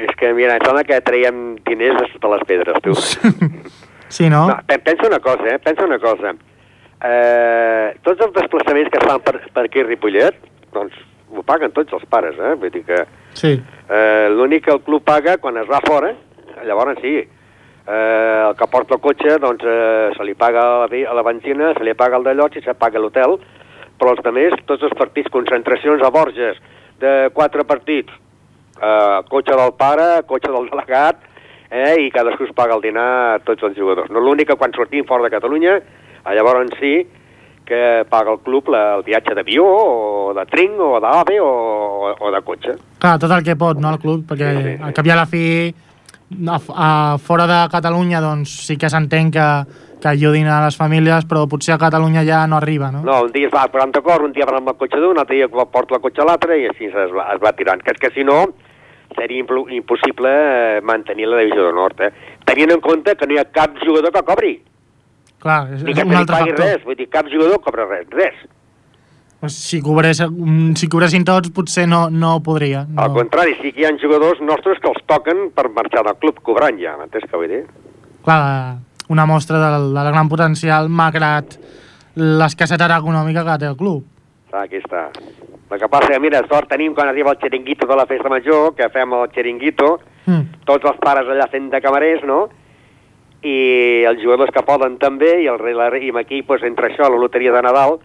És 0.00 0.10
que, 0.18 0.32
mira, 0.34 0.56
em 0.58 0.64
sembla 0.64 0.82
que 0.88 0.96
traiem 1.06 1.56
diners 1.68 1.98
de 2.00 2.06
sota 2.14 2.30
les 2.34 2.42
pedres, 2.48 2.78
tu. 2.82 2.94
Sí, 4.10 4.26
no? 4.32 4.46
No, 4.48 4.56
pe- 4.66 4.80
pensa 4.82 5.06
una 5.06 5.20
cosa, 5.22 5.46
eh? 5.54 5.58
Pensa 5.62 5.84
una 5.86 5.98
cosa. 6.02 6.32
Eh, 7.00 7.94
tots 8.02 8.20
els 8.26 8.32
desplaçaments 8.34 8.90
que 8.90 8.98
es 8.98 9.06
fan 9.06 9.20
per, 9.24 9.36
per 9.54 9.64
aquí 9.68 9.80
a 9.80 9.86
Ripollet, 9.86 10.40
doncs 10.74 10.96
ho 11.30 11.44
paguen 11.46 11.70
tots 11.76 11.94
els 11.96 12.04
pares, 12.10 12.34
eh? 12.36 12.56
Vull 12.58 12.72
dir 12.74 12.82
que 12.88 13.04
Sí. 13.38 13.52
eh, 13.88 14.26
l'únic 14.34 14.64
que 14.66 14.72
el 14.74 14.80
club 14.82 15.04
paga 15.06 15.36
quan 15.38 15.56
es 15.62 15.68
va 15.70 15.78
fora, 15.86 16.10
llavors 16.66 16.98
sí, 17.00 17.14
eh, 17.20 18.44
el 18.48 18.56
que 18.58 18.66
porta 18.72 18.96
el 18.98 19.00
cotxe, 19.00 19.38
doncs 19.38 19.62
eh, 19.64 20.10
se 20.16 20.24
li 20.26 20.34
paga 20.34 20.64
la, 20.90 21.14
la 21.14 21.22
benzina, 21.22 21.72
se 21.78 21.84
li 21.86 21.94
paga 21.94 22.18
el 22.18 22.26
i 22.56 22.62
se 22.64 22.74
paga 22.74 22.98
l'hotel, 22.98 23.38
però 24.00 24.16
els 24.16 24.24
altres, 24.24 24.64
tots 24.66 24.88
els 24.88 24.96
partits, 24.96 25.30
concentracions 25.32 26.02
a 26.02 26.10
Borges, 26.14 26.58
de 27.00 27.14
quatre 27.36 27.64
partits, 27.68 28.12
eh, 28.80 29.20
cotxe 29.28 29.56
del 29.56 29.74
pare, 29.78 30.08
cotxe 30.26 30.50
del 30.52 30.68
delegat, 30.72 31.22
eh, 31.70 31.94
i 32.06 32.10
cadascú 32.10 32.48
es 32.48 32.54
paga 32.56 32.74
el 32.74 32.82
dinar 32.82 33.08
a 33.36 33.38
tots 33.44 33.62
els 33.68 33.76
jugadors. 33.78 34.10
No 34.10 34.20
l'únic 34.24 34.50
que 34.50 34.58
quan 34.58 34.72
sortim 34.74 35.06
fora 35.06 35.28
de 35.28 35.34
Catalunya, 35.36 35.76
eh, 35.78 36.34
llavors 36.34 36.72
sí 36.80 37.06
que 37.70 38.04
paga 38.10 38.32
el 38.32 38.40
club 38.42 38.68
la, 38.68 38.96
el 38.96 39.04
viatge 39.06 39.34
d'avió, 39.36 39.62
o 39.62 40.32
de 40.34 40.44
tren, 40.50 40.72
o 40.82 40.98
d'AVE, 40.98 41.36
o, 41.38 42.16
o 42.18 42.32
de 42.34 42.40
cotxe. 42.42 42.74
Clar, 42.98 43.14
tot 43.22 43.30
el 43.30 43.44
que 43.46 43.54
pot, 43.54 43.78
no, 43.78 43.92
el 43.94 44.00
club? 44.02 44.24
Perquè 44.26 44.48
Sí, 44.50 44.64
sí, 44.64 44.72
sí. 44.74 44.82
al 44.82 44.96
cap 44.96 45.06
i 45.06 45.12
a 45.14 45.18
la 45.20 45.26
fi, 45.30 45.44
a, 46.48 46.58
a, 46.58 46.90
fora 47.22 47.46
de 47.46 47.60
Catalunya, 47.70 48.18
doncs 48.24 48.56
sí 48.66 48.76
que 48.76 48.90
s'entén 48.90 49.30
que, 49.30 49.46
que 50.00 50.08
ajudin 50.10 50.48
a 50.48 50.62
les 50.64 50.78
famílies, 50.80 51.26
però 51.28 51.44
potser 51.50 51.74
a 51.74 51.78
Catalunya 51.82 52.24
ja 52.26 52.40
no 52.48 52.56
arriba, 52.58 52.90
no? 52.94 53.04
No, 53.06 53.20
un 53.28 53.32
dia 53.34 53.48
es 53.48 53.54
va 53.54 53.68
posant 53.72 53.92
d'acord, 53.94 54.24
un 54.26 54.34
dia 54.36 54.48
va 54.48 54.58
amb 54.58 54.72
el 54.72 54.78
cotxe 54.80 54.98
d'un, 54.98 55.14
un 55.14 55.22
altre 55.22 55.36
dia 55.36 55.48
porta 55.48 55.98
el 55.98 56.02
cotxe 56.02 56.24
a 56.24 56.28
l'altre 56.28 56.58
i 56.58 56.66
així 56.70 56.90
es 56.90 57.14
va, 57.14 57.28
es 57.34 57.42
va 57.42 57.54
tirant. 57.56 57.84
Que 57.84 57.94
és 57.94 58.02
que 58.02 58.12
si 58.16 58.24
no 58.26 58.42
seria 59.16 59.44
impossible 59.76 60.30
eh, 60.30 60.80
mantenir 60.86 61.28
la 61.28 61.42
divisió 61.42 61.66
de 61.66 61.72
nord. 61.74 62.00
Eh? 62.00 62.10
Tenint 62.46 62.74
en 62.74 62.82
compte 62.82 63.16
que 63.18 63.26
no 63.26 63.34
hi 63.34 63.40
ha 63.42 63.48
cap 63.50 63.78
jugador 63.84 64.14
que 64.14 64.22
cobri, 64.26 64.54
Clar, 65.40 65.60
és, 65.72 65.84
és 65.88 66.00
un 66.04 66.16
altre 66.16 66.36
factor. 66.36 66.66
res, 66.66 66.82
vull 66.84 66.96
dir, 66.98 67.08
cap 67.12 67.28
jugador 67.32 67.60
cobra 67.64 67.86
res, 67.88 68.08
res. 68.12 68.40
Pues 69.40 69.54
si, 69.56 69.78
cobrés, 69.80 70.20
mm, 70.20 70.74
si 70.76 70.86
cobressin 70.92 71.24
tots, 71.24 71.48
potser 71.56 71.86
no, 71.88 72.02
no 72.12 72.34
podria. 72.44 72.84
No. 72.84 73.06
Al 73.06 73.14
contrari, 73.16 73.54
sí 73.62 73.72
que 73.72 73.80
hi 73.80 73.86
ha 73.88 73.94
jugadors 74.02 74.42
nostres 74.44 74.82
que 74.82 74.90
els 74.90 75.00
toquen 75.08 75.48
per 75.56 75.70
marxar 75.72 76.04
del 76.04 76.18
club 76.20 76.42
cobrant 76.44 76.76
ja, 76.82 76.92
m'entens 77.00 77.24
què 77.24 77.40
vull 77.40 77.48
dir? 77.48 77.62
Clar, 78.26 78.40
una 79.10 79.26
mostra 79.26 79.58
del, 79.58 79.90
del 79.94 80.12
gran 80.12 80.28
potencial, 80.30 80.88
malgrat 80.88 81.58
l'escassetat 82.16 82.94
econòmica 82.96 83.44
que 83.46 83.58
té 83.62 83.68
el 83.70 83.76
club. 83.78 84.04
Ah, 84.52 84.64
aquí 84.64 84.78
està. 84.80 85.08
El 85.70 85.78
que 85.78 85.88
passa 85.90 86.18
mira, 86.18 86.40
sort 86.50 86.70
tenim 86.70 86.94
quan 86.94 87.08
arriba 87.10 87.30
el 87.30 87.38
xeringuito 87.38 87.86
de 87.86 87.96
la 87.98 88.06
festa 88.06 88.30
major, 88.30 88.72
que 88.74 88.88
fem 88.90 89.12
el 89.14 89.28
xeringuito, 89.34 89.98
Mm. 90.26 90.62
tots 90.68 90.84
els 90.84 90.98
pares 91.00 91.26
allà 91.26 91.46
fent 91.50 91.70
de 91.72 91.80
camarers, 91.80 92.22
no? 92.28 92.48
I 93.42 94.04
els 94.04 94.20
jugadors 94.22 94.52
que 94.52 94.62
poden 94.62 94.98
també, 94.98 95.42
i, 95.42 95.46
el, 95.48 95.58
i 96.04 96.12
aquí, 96.20 96.42
doncs, 96.42 96.62
entre 96.68 96.90
això, 96.90 97.08
la 97.08 97.18
loteria 97.18 97.52
de 97.52 97.62
Nadal, 97.62 97.98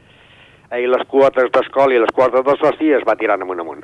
i 0.79 0.87
les 0.87 1.03
quotes 1.11 1.51
d'escola 1.51 1.93
i 1.93 1.99
les 1.99 2.11
quotes 2.15 2.43
de 2.45 2.55
soci 2.57 2.93
es 2.95 3.03
va 3.07 3.17
tirant 3.19 3.41
amunt 3.43 3.59
amunt. 3.59 3.83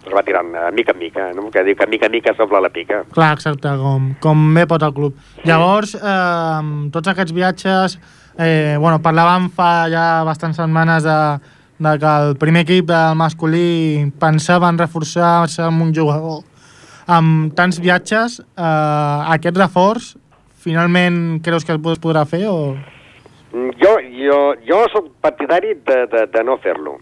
Es 0.00 0.14
va 0.16 0.22
tirant 0.24 0.54
eh, 0.56 0.70
mica 0.72 0.94
en 0.94 0.98
mica, 0.98 1.26
no? 1.36 1.50
que 1.52 1.64
diu 1.66 1.76
que 1.76 1.86
mica 1.90 2.08
en 2.08 2.16
mica 2.16 2.32
s'obre 2.36 2.60
la 2.62 2.70
pica. 2.72 3.02
Clar, 3.12 3.34
exacte, 3.36 3.74
com, 3.82 4.14
com 4.20 4.48
bé 4.56 4.64
pot 4.70 4.82
el 4.82 4.96
club. 4.96 5.18
Llavors, 5.44 5.94
eh, 5.98 6.88
tots 6.94 7.12
aquests 7.12 7.36
viatges, 7.36 7.98
Eh, 8.38 8.76
bueno, 8.78 9.00
parlàvem 9.02 9.50
fa 9.52 9.88
ja 9.92 10.22
bastants 10.24 10.56
setmanes 10.60 11.04
de, 11.04 11.16
de 11.82 11.90
que 12.00 12.12
el 12.22 12.36
primer 12.40 12.62
equip 12.64 12.86
del 12.88 13.18
masculí 13.18 14.06
pensava 14.22 14.70
en 14.70 14.78
reforçar-se 14.80 15.60
amb 15.66 15.82
un 15.84 15.92
jugador 15.94 16.46
amb 17.10 17.52
tants 17.58 17.80
viatges, 17.82 18.38
eh, 18.40 19.34
aquest 19.34 19.58
reforç 19.58 20.14
finalment 20.62 21.40
creus 21.42 21.66
que 21.66 21.74
es 21.74 22.00
podrà 22.00 22.24
fer 22.24 22.46
o...? 22.48 22.76
Jo, 23.82 23.96
jo, 24.14 24.40
jo 24.62 24.80
sóc 24.92 25.08
partidari 25.20 25.74
de, 25.74 26.04
de, 26.06 26.26
de 26.30 26.44
no 26.46 26.56
fer-lo. 26.62 27.00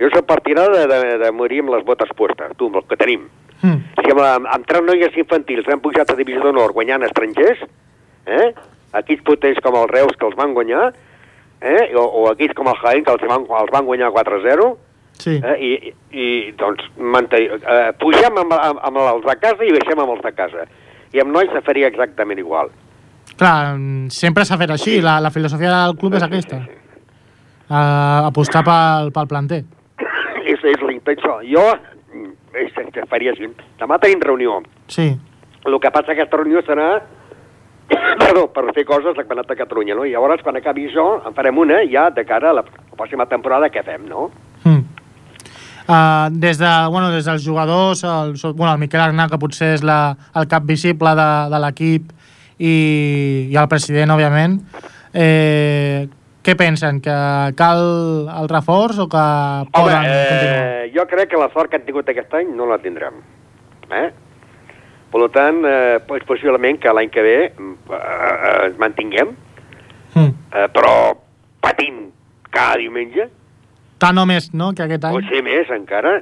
Jo 0.00 0.10
sóc 0.12 0.26
partidari 0.28 0.76
de, 0.76 0.86
de, 0.90 1.18
de 1.22 1.32
morir 1.32 1.62
amb 1.64 1.72
les 1.76 1.84
botes 1.86 2.10
puestes, 2.16 2.54
tu, 2.60 2.68
amb 2.70 2.80
el 2.82 2.86
que 2.90 2.98
tenim. 3.00 3.26
Mm. 3.62 3.78
Si 3.96 4.12
amb, 4.12 4.22
amb, 4.22 4.48
amb 4.52 4.66
tres 4.68 4.84
noies 4.84 5.16
infantils 5.16 5.68
han 5.72 5.82
pujat 5.84 6.10
a 6.12 6.16
Divisió 6.18 6.42
d'Honor 6.44 6.74
guanyant 6.76 7.06
estrangers, 7.06 7.62
eh? 8.28 8.48
equips 9.00 9.24
potents 9.26 9.60
com 9.64 9.76
el 9.80 9.88
Reus 9.92 10.16
que 10.18 10.28
els 10.28 10.36
van 10.36 10.52
guanyar, 10.56 10.90
eh? 11.60 11.84
o, 11.96 12.04
o 12.04 12.26
equips 12.34 12.56
com 12.58 12.68
el 12.72 12.80
Jaén 12.82 13.06
que 13.06 13.14
els 13.16 13.24
van, 13.28 13.46
els 13.60 13.72
van 13.72 13.88
guanyar 13.88 14.12
4-0, 14.14 14.72
sí. 15.22 15.38
eh? 15.38 15.56
I, 15.56 15.94
i 16.12 16.26
doncs 16.60 16.84
mantenir, 17.00 17.60
eh, 17.60 17.92
pugem 18.00 18.42
amb, 18.42 18.56
amb, 18.56 18.82
amb 18.90 19.04
els 19.06 19.24
de 19.26 19.36
casa 19.40 19.64
i 19.64 19.72
baixem 19.78 20.02
amb 20.02 20.16
els 20.16 20.26
de 20.26 20.34
casa. 20.36 20.66
I 21.14 21.22
amb 21.22 21.32
nois 21.32 21.48
se 21.54 21.62
faria 21.64 21.88
exactament 21.88 22.42
igual. 22.42 22.72
Clar, 23.36 23.76
sempre 24.12 24.44
s'ha 24.48 24.58
fet 24.60 24.72
així, 24.72 24.98
sí. 24.98 25.04
la, 25.04 25.18
la 25.24 25.32
filosofia 25.32 25.72
del 25.72 25.96
club 26.00 26.16
és 26.18 26.26
aquesta. 26.26 26.60
Sí, 26.60 26.72
sí. 26.72 26.82
Uh, 27.66 28.28
apostar 28.28 28.62
pel, 28.62 29.10
pel 29.14 29.26
planter. 29.26 29.64
És, 30.46 30.62
és 30.62 30.82
l'intenció. 30.86 31.40
Jo 31.50 31.64
és, 32.54 32.72
és, 32.72 32.98
faria 33.10 33.34
així. 33.34 33.50
Demà 33.80 33.98
tenim 34.02 34.22
reunió. 34.24 34.60
Sí. 34.92 35.10
El 35.66 35.78
que 35.82 35.90
passa 35.90 36.14
que 36.14 36.20
aquesta 36.20 36.38
reunió 36.38 36.62
serà 36.66 36.90
perdó, 38.22 38.46
per 38.54 38.66
fer 38.74 38.84
coses 38.86 39.12
al 39.12 39.18
Campionat 39.18 39.50
de 39.50 39.58
Catalunya, 39.58 39.94
no? 39.98 40.06
I 40.06 40.14
llavors, 40.14 40.42
quan 40.42 40.58
acabi 40.58 40.88
això, 40.88 41.06
en 41.26 41.34
farem 41.36 41.58
una 41.62 41.82
ja 41.90 42.08
de 42.14 42.24
cara 42.26 42.50
a 42.50 42.58
la, 42.58 42.64
la 42.66 42.98
pròxima 42.98 43.28
temporada 43.30 43.70
que 43.70 43.82
fem, 43.86 44.06
no? 44.10 44.30
Mm. 44.64 44.82
Uh, 45.86 46.26
des, 46.34 46.58
de, 46.58 46.70
bueno, 46.90 47.12
des 47.14 47.28
dels 47.28 47.44
jugadors, 47.46 48.02
el, 48.02 48.34
bueno, 48.56 48.72
el 48.72 48.80
Miquel 48.82 49.04
Arnà, 49.04 49.28
que 49.30 49.38
potser 49.38 49.76
és 49.76 49.84
la, 49.86 50.16
el 50.34 50.48
cap 50.50 50.66
visible 50.66 51.12
de, 51.14 51.28
de 51.52 51.60
l'equip, 51.62 52.10
i, 52.58 52.74
i 53.52 53.54
el 53.54 53.68
president, 53.70 54.16
òbviament, 54.16 54.58
eh, 55.14 56.08
què 56.46 56.54
pensen? 56.58 57.00
Que 57.02 57.16
cal 57.58 57.82
el 58.30 58.50
reforç 58.52 59.00
o 59.02 59.08
que 59.10 59.24
poden 59.74 59.98
Home, 59.98 60.12
eh, 60.12 60.28
continuar? 60.30 60.68
Jo 60.94 61.06
crec 61.10 61.32
que 61.32 61.40
la 61.40 61.50
sort 61.54 61.72
que 61.72 61.80
han 61.80 61.86
tingut 61.88 62.08
aquest 62.12 62.34
any 62.38 62.52
no 62.54 62.68
la 62.70 62.78
tindrem. 62.82 63.18
Eh? 63.90 64.06
Per 65.10 65.26
tant, 65.34 65.58
eh, 65.64 65.98
possiblement 66.28 66.78
que 66.82 66.92
l'any 66.92 67.10
que 67.10 67.24
ve 67.24 67.36
eh, 67.46 67.50
eh, 67.98 68.54
ens 68.68 68.78
mantinguem, 68.78 69.34
mm. 70.14 70.30
eh, 70.52 70.68
però 70.74 70.94
patint 71.64 72.06
cada 72.50 72.78
diumenge. 72.82 73.28
Tant 74.02 74.18
o 74.18 74.26
més, 74.28 74.50
no?, 74.54 74.72
que 74.76 74.86
aquest 74.86 75.06
any. 75.08 75.18
Potser 75.18 75.42
més, 75.46 75.70
encara. 75.72 76.18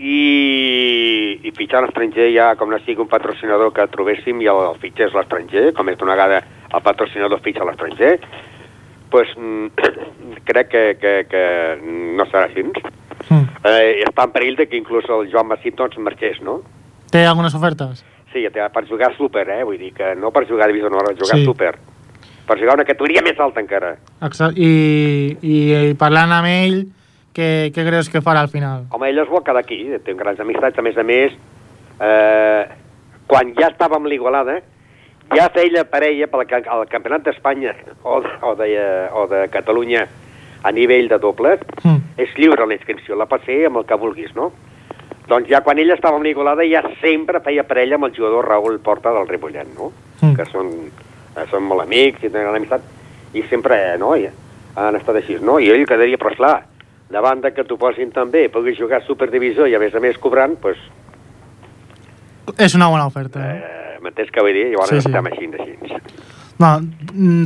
I, 0.00 1.40
i 1.44 1.50
fitxar 1.52 1.82
l'estranger 1.84 2.30
ja, 2.32 2.54
com 2.56 2.70
no 2.72 2.78
sigui 2.86 3.04
un 3.04 3.10
patrocinador 3.10 3.72
que 3.76 3.84
trobéssim 3.92 4.40
i 4.40 4.48
el, 4.48 4.62
el 4.70 4.78
fitxés 4.80 5.12
l'estranger, 5.12 5.66
com 5.76 5.92
és 5.92 5.98
d'una 6.00 6.16
vegada 6.16 6.40
el 6.70 6.82
patrocinador 6.86 7.42
fitxa 7.44 7.66
l'estranger, 7.68 8.14
pues, 9.10 9.28
mm, 9.36 9.66
crec 10.48 10.68
que, 10.68 10.84
que, 11.00 11.14
que 11.30 11.44
no 12.16 12.26
serà 12.30 12.46
així. 12.48 12.64
Mm. 13.28 13.44
Eh, 13.68 14.04
està 14.06 14.26
en 14.26 14.34
perill 14.34 14.56
de 14.58 14.66
que 14.70 14.78
inclús 14.80 15.08
el 15.10 15.28
Joan 15.32 15.50
Massip 15.50 15.76
doncs 15.78 15.98
marxés, 16.00 16.40
no? 16.46 16.60
Té 17.10 17.26
algunes 17.26 17.54
ofertes? 17.58 18.04
Sí, 18.32 18.46
per 18.54 18.86
jugar 18.88 19.10
súper, 19.16 19.48
eh? 19.50 19.64
Vull 19.64 19.78
dir 19.78 19.92
que 19.92 20.14
no 20.14 20.30
per 20.30 20.46
jugar 20.48 20.68
a 20.68 20.70
divisió 20.70 20.88
honor, 20.88 21.12
jugar 21.18 21.38
sí. 21.38 21.44
súper. 21.44 21.74
Per 22.46 22.58
jugar 22.58 22.76
una 22.78 22.86
categoria 22.86 23.22
més 23.26 23.38
alta 23.38 23.60
encara. 23.62 23.96
Exacte. 24.22 24.58
I, 24.58 25.36
i, 25.42 25.56
i 25.90 25.94
parlant 25.98 26.32
amb 26.34 26.50
ell, 26.50 26.78
què, 27.34 27.70
què 27.74 27.86
creus 27.86 28.10
que 28.10 28.22
farà 28.22 28.44
al 28.46 28.50
final? 28.52 28.86
Home, 28.94 29.10
ell 29.10 29.22
es 29.22 29.30
vol 29.30 29.42
quedar 29.46 29.62
aquí, 29.64 29.82
té 30.06 30.14
grans 30.18 30.40
amistats, 30.42 30.78
a 30.78 30.86
més 30.86 30.98
a 30.98 31.06
més, 31.06 31.34
eh, 32.00 32.62
quan 33.30 33.52
ja 33.58 33.70
estava 33.70 33.98
amb 33.98 34.10
l'Igualada, 34.10 34.60
ja 35.36 35.48
feia 35.54 35.84
parella 35.88 36.26
pel 36.30 36.46
al 36.58 36.88
Campionat 36.90 37.24
d'Espanya 37.26 37.74
o, 38.02 38.20
o, 38.20 38.54
de, 38.58 38.70
o 39.12 39.26
de 39.30 39.46
Catalunya 39.52 40.06
a 40.62 40.72
nivell 40.72 41.08
de 41.08 41.18
dobles, 41.18 41.62
mm. 41.82 42.18
és 42.20 42.32
lliure 42.36 42.66
la 42.66 42.76
inscripció, 42.76 43.16
la 43.16 43.28
pots 43.30 43.46
fer 43.48 43.62
amb 43.68 43.80
el 43.80 43.86
que 43.88 43.98
vulguis, 44.00 44.34
no? 44.36 44.50
Doncs 45.30 45.48
ja 45.48 45.62
quan 45.64 45.78
ella 45.78 45.94
estava 45.94 46.18
amb 46.18 46.26
l'Igualada 46.26 46.66
ja 46.66 46.82
sempre 47.00 47.40
feia 47.44 47.64
parella 47.64 47.96
amb 47.96 48.08
el 48.08 48.16
jugador 48.16 48.48
Raül 48.50 48.80
Porta 48.84 49.12
del 49.14 49.28
Ripollet, 49.30 49.70
no? 49.76 49.92
Mm. 50.20 50.34
Que 50.36 50.46
són, 50.50 50.72
eh, 51.36 51.46
són 51.52 51.64
molt 51.64 51.86
amics 51.86 52.26
i 52.26 52.32
tenen 52.32 52.56
amistat, 52.56 52.84
i 53.32 53.44
sempre, 53.48 53.78
eh, 53.92 53.96
no? 54.00 54.12
I 54.18 54.28
han 54.76 54.98
estat 54.98 55.22
així, 55.22 55.38
no? 55.40 55.58
I 55.62 55.70
ell 55.72 55.86
quedaria, 55.88 56.18
però 56.20 56.34
esclar, 56.34 56.56
davant 57.10 57.40
de 57.44 57.54
que 57.54 57.64
t'ho 57.64 57.78
posin 57.80 58.12
també, 58.14 58.48
puguis 58.52 58.78
jugar 58.78 59.00
a 59.00 59.06
Superdivisió 59.06 59.66
i 59.66 59.74
a 59.74 59.82
més 59.82 59.94
a 59.94 60.02
més 60.02 60.18
cobrant, 60.18 60.58
doncs... 60.58 60.62
Pues, 60.62 60.88
és 62.58 62.74
una 62.74 62.88
bona 62.90 63.06
oferta. 63.06 63.44
Eh? 63.52 63.98
M'entens 64.00 64.30
què 64.32 64.44
vull 64.44 64.56
dir? 64.56 64.70
Llavors 64.72 64.92
sí, 64.94 65.00
sí. 65.00 65.10
estem 65.10 65.28
així, 65.30 65.50
així. 65.60 66.00
No, 66.60 66.74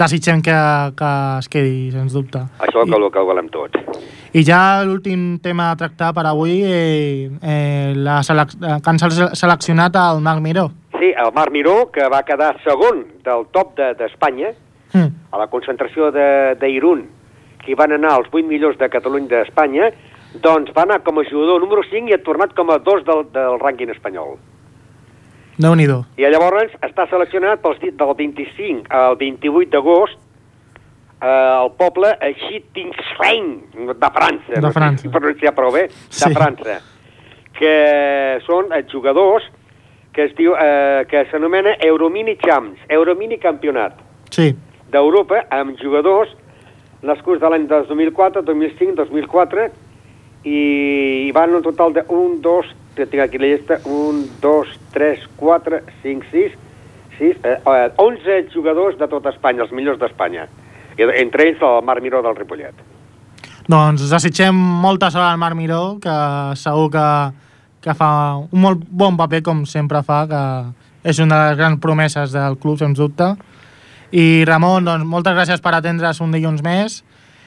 desitgem 0.00 0.40
que, 0.42 0.54
que 0.98 1.10
es 1.38 1.48
quedi, 1.50 1.74
sens 1.94 2.14
dubte. 2.16 2.40
Això 2.66 2.82
és 2.82 2.94
el 2.96 3.04
que 3.14 3.20
ho 3.22 3.28
volem 3.28 3.46
tots. 3.52 4.00
I 4.34 4.42
ja 4.42 4.82
l'últim 4.82 5.36
tema 5.42 5.68
a 5.70 5.76
tractar 5.78 6.08
per 6.16 6.24
avui, 6.26 6.56
eh, 6.66 7.28
eh, 7.38 7.92
la 7.94 8.16
selec 8.26 8.56
que 8.58 8.90
han 8.90 8.98
seleccionat 8.98 9.98
el 10.00 10.22
Marc 10.24 10.42
Miró. 10.42 10.64
Sí, 10.98 11.12
el 11.12 11.30
Marc 11.36 11.54
Miró, 11.54 11.76
que 11.94 12.08
va 12.10 12.24
quedar 12.26 12.56
segon 12.64 13.04
del 13.26 13.46
top 13.54 13.78
d'Espanya, 14.00 14.50
de, 14.50 14.98
mm. 14.98 15.30
a 15.30 15.42
la 15.44 15.46
concentració 15.52 16.10
d'Irun, 16.10 17.04
que 17.62 17.78
van 17.78 17.94
anar 17.94 18.16
els 18.18 18.32
8 18.32 18.42
millors 18.50 18.80
de 18.82 18.90
Catalunya 18.90 19.30
d'Espanya, 19.36 19.92
doncs 20.42 20.74
va 20.74 20.82
anar 20.88 21.04
com 21.06 21.22
a 21.22 21.26
jugador 21.30 21.62
número 21.62 21.86
5 21.86 22.10
i 22.10 22.18
ha 22.18 22.22
tornat 22.26 22.58
com 22.58 22.74
a 22.74 22.80
2 22.82 23.06
del, 23.06 23.24
del 23.30 23.60
rànquing 23.62 23.94
espanyol 23.94 24.34
déu 25.58 25.74
nhi 25.74 25.86
I 26.18 26.28
llavors 26.30 26.72
està 26.82 27.06
seleccionat 27.10 27.62
pels 27.62 27.80
del 27.80 28.14
25 28.18 28.90
al 28.90 29.16
28 29.16 29.70
d'agost 29.70 30.18
eh, 31.20 31.62
el 31.62 31.70
poble 31.78 32.14
Schittingsheim, 32.20 33.50
de 33.94 34.10
França. 34.16 34.60
De 34.60 34.70
França. 34.70 34.90
No 34.90 34.98
sé 34.98 35.08
si 35.08 35.12
pronunciar 35.12 35.54
prou 35.54 35.72
bé, 35.72 35.88
de 35.88 36.14
sí. 36.20 36.32
França. 36.34 36.80
Que 37.54 37.74
són 38.46 38.72
els 38.74 38.90
jugadors 38.90 39.46
que 40.14 40.24
es 40.28 40.34
diu, 40.38 40.54
eh, 40.54 41.04
que 41.10 41.24
s'anomena 41.30 41.74
Euromini 41.82 42.36
Champs, 42.38 42.78
Euromini 42.88 43.38
Campionat. 43.38 43.98
Sí. 44.30 44.52
D'Europa, 44.90 45.42
amb 45.50 45.78
jugadors 45.80 46.30
nascuts 47.02 47.40
de 47.42 47.50
l'any 47.50 47.66
2004, 47.66 48.42
2005, 48.46 48.94
2004, 49.02 49.66
i, 50.44 50.58
i 51.26 51.32
van 51.34 51.54
un 51.58 51.62
total 51.66 51.92
de 51.92 52.04
1, 52.08 52.38
2, 52.40 52.66
que 52.66 52.83
tinc 52.96 53.22
aquí 53.22 53.38
la 53.38 53.50
llista, 53.52 53.80
1, 53.84 54.26
2, 54.42 54.74
3, 54.94 55.28
4, 55.36 55.80
5, 56.02 56.26
6, 56.32 56.58
6 57.18 57.36
eh, 57.44 57.92
11 57.96 58.30
eh, 58.30 58.48
jugadors 58.54 58.98
de 58.98 59.08
tota 59.08 59.32
Espanya, 59.34 59.64
els 59.66 59.72
millors 59.72 60.00
d'Espanya. 60.00 60.48
Entre 60.96 61.48
ells 61.48 61.62
el 61.62 61.80
Marc 61.86 62.02
Miró 62.02 62.22
del 62.22 62.36
Ripollet. 62.36 62.74
Doncs 63.70 64.04
desitgem 64.10 64.54
molta 64.54 65.08
sort 65.10 65.24
al 65.24 65.40
Marc 65.40 65.56
Miró, 65.56 65.96
que 66.02 66.14
segur 66.60 66.90
que, 66.92 67.06
que 67.82 67.94
fa 67.96 68.10
un 68.44 68.60
molt 68.60 68.84
bon 68.90 69.16
paper, 69.18 69.42
com 69.46 69.64
sempre 69.66 70.02
fa, 70.06 70.24
que 70.30 70.42
és 71.10 71.20
una 71.20 71.40
de 71.40 71.48
les 71.50 71.58
grans 71.58 71.80
promeses 71.80 72.32
del 72.32 72.58
club, 72.60 72.78
sens 72.80 72.98
dubte. 72.98 73.32
I 74.14 74.44
Ramon, 74.46 74.86
doncs, 74.86 75.08
moltes 75.08 75.34
gràcies 75.34 75.64
per 75.64 75.74
atendre's 75.74 76.20
un 76.22 76.34
dilluns 76.34 76.62
més. 76.62 77.02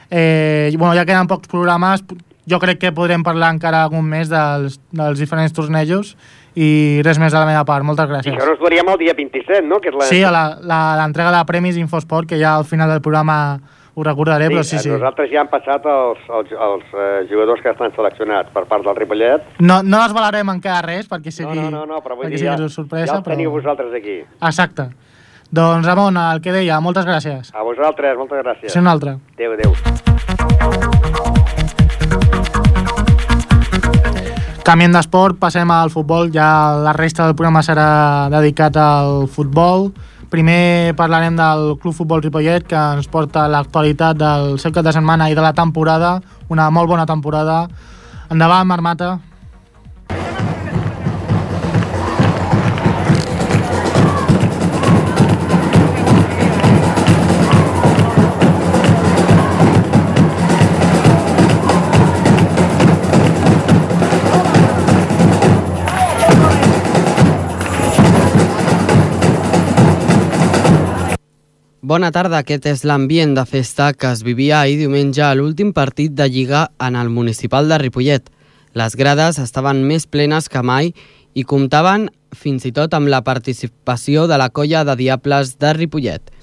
Eh, 0.09 0.73
bueno, 0.75 0.95
ja 0.95 1.05
queden 1.05 1.29
pocs 1.29 1.51
programes, 1.51 2.03
jo 2.47 2.59
crec 2.63 2.79
que 2.79 2.93
podrem 2.95 3.23
parlar 3.27 3.51
encara 3.55 3.83
algun 3.83 4.05
mes 4.07 4.29
dels, 4.31 4.79
dels 4.95 5.19
diferents 5.19 5.53
tornejos 5.53 6.15
i 6.57 7.01
res 7.05 7.19
més 7.21 7.33
de 7.33 7.39
la 7.39 7.47
meva 7.49 7.63
part. 7.67 7.85
Moltes 7.85 8.07
gràcies. 8.09 8.33
I 8.33 8.37
això 8.37 8.53
ens 8.55 8.61
veuríem 8.61 8.93
el 8.93 9.01
dia 9.01 9.15
27, 9.17 9.65
no? 9.67 9.81
Que 9.83 9.91
és 9.91 9.97
la... 9.97 10.07
Sí, 10.09 10.21
l'entrega 10.23 11.33
de 11.35 11.41
premis 11.49 11.77
Infosport, 11.77 12.29
que 12.29 12.39
ja 12.39 12.55
al 12.57 12.65
final 12.65 12.89
del 12.89 13.03
programa 13.05 13.59
ho 13.97 14.03
recordaré, 14.05 14.45
sí, 14.45 14.53
però 14.53 14.63
sí, 14.63 14.77
sí. 14.77 14.89
Nosaltres 14.93 15.31
ja 15.31 15.41
han 15.41 15.49
passat 15.49 15.85
els, 15.89 16.19
els, 16.39 16.51
els 16.53 16.91
uh, 16.93 17.05
jugadors 17.29 17.63
que 17.65 17.71
estan 17.73 17.93
seleccionats 17.95 18.53
per 18.53 18.67
part 18.69 18.85
del 18.85 18.93
Ripollet. 18.95 19.47
No, 19.57 19.81
no 19.81 20.01
desvalarem 20.03 20.53
encara 20.53 20.83
res, 20.85 21.09
perquè 21.09 21.33
sigui, 21.33 21.57
no, 21.57 21.71
no, 21.73 21.81
no, 21.81 21.95
no 21.97 22.03
però 22.05 22.19
vull 22.19 22.29
dir, 22.29 22.43
ja, 22.43 22.53
sorpresa, 22.69 23.09
ja 23.09 23.17
els 23.17 23.25
teniu 23.25 23.49
però... 23.49 23.57
vosaltres 23.57 23.97
aquí. 23.97 24.19
Exacte. 24.37 24.91
Doncs, 25.49 25.87
Ramon, 25.87 26.21
el 26.27 26.45
que 26.45 26.53
deia, 26.53 26.77
moltes 26.83 27.09
gràcies. 27.09 27.49
A 27.57 27.65
vosaltres, 27.65 28.13
moltes 28.21 28.45
gràcies. 28.45 28.69
Sí, 28.69 28.77
una 28.83 28.93
altra. 28.93 29.17
Adéu, 29.33 29.57
adéu. 29.57 31.36
Canviem 34.67 34.91
d'esport, 34.91 35.37
passem 35.39 35.69
al 35.71 35.87
futbol, 35.87 36.27
ja 36.27 36.75
la 36.83 36.91
resta 36.91 37.23
del 37.23 37.37
programa 37.39 37.61
serà 37.63 38.27
dedicat 38.33 38.75
al 38.75 39.29
futbol. 39.31 39.93
Primer 40.27 40.91
parlarem 40.99 41.37
del 41.39 41.77
Club 41.79 41.95
Futbol 41.95 42.19
Ripollet, 42.25 42.65
que 42.67 42.75
ens 42.97 43.07
porta 43.07 43.45
l'actualitat 43.47 44.19
del 44.19 44.57
seu 44.59 44.73
cap 44.75 44.83
de 44.83 44.91
setmana 44.91 45.29
i 45.31 45.37
de 45.39 45.45
la 45.45 45.53
temporada, 45.55 46.17
una 46.51 46.67
molt 46.67 46.91
bona 46.91 47.07
temporada. 47.07 47.61
Endavant, 48.27 48.67
Marmata. 48.67 49.13
Bona 71.87 72.09
tarda, 72.11 72.41
aquest 72.41 72.65
és 72.67 72.81
l'ambient 72.83 73.31
de 73.37 73.45
festa 73.47 73.93
que 73.95 74.09
es 74.11 74.19
vivia 74.27 74.57
ahir 74.57 74.73
diumenge 74.81 75.21
a 75.23 75.29
l'últim 75.39 75.69
partit 75.71 76.11
de 76.11 76.25
Lliga 76.27 76.65
en 76.83 76.97
el 76.99 77.07
municipal 77.07 77.69
de 77.71 77.77
Ripollet. 77.79 78.25
Les 78.75 78.97
grades 78.99 79.37
estaven 79.39 79.85
més 79.87 80.03
plenes 80.03 80.49
que 80.51 80.59
mai 80.59 80.89
i 81.31 81.45
comptaven 81.47 82.09
fins 82.35 82.65
i 82.67 82.73
tot 82.75 82.91
amb 82.97 83.07
la 83.07 83.21
participació 83.23 84.25
de 84.27 84.35
la 84.41 84.49
colla 84.49 84.81
de 84.83 84.97
Diables 84.99 85.53
de 85.63 85.71
Ripollet. 85.77 86.33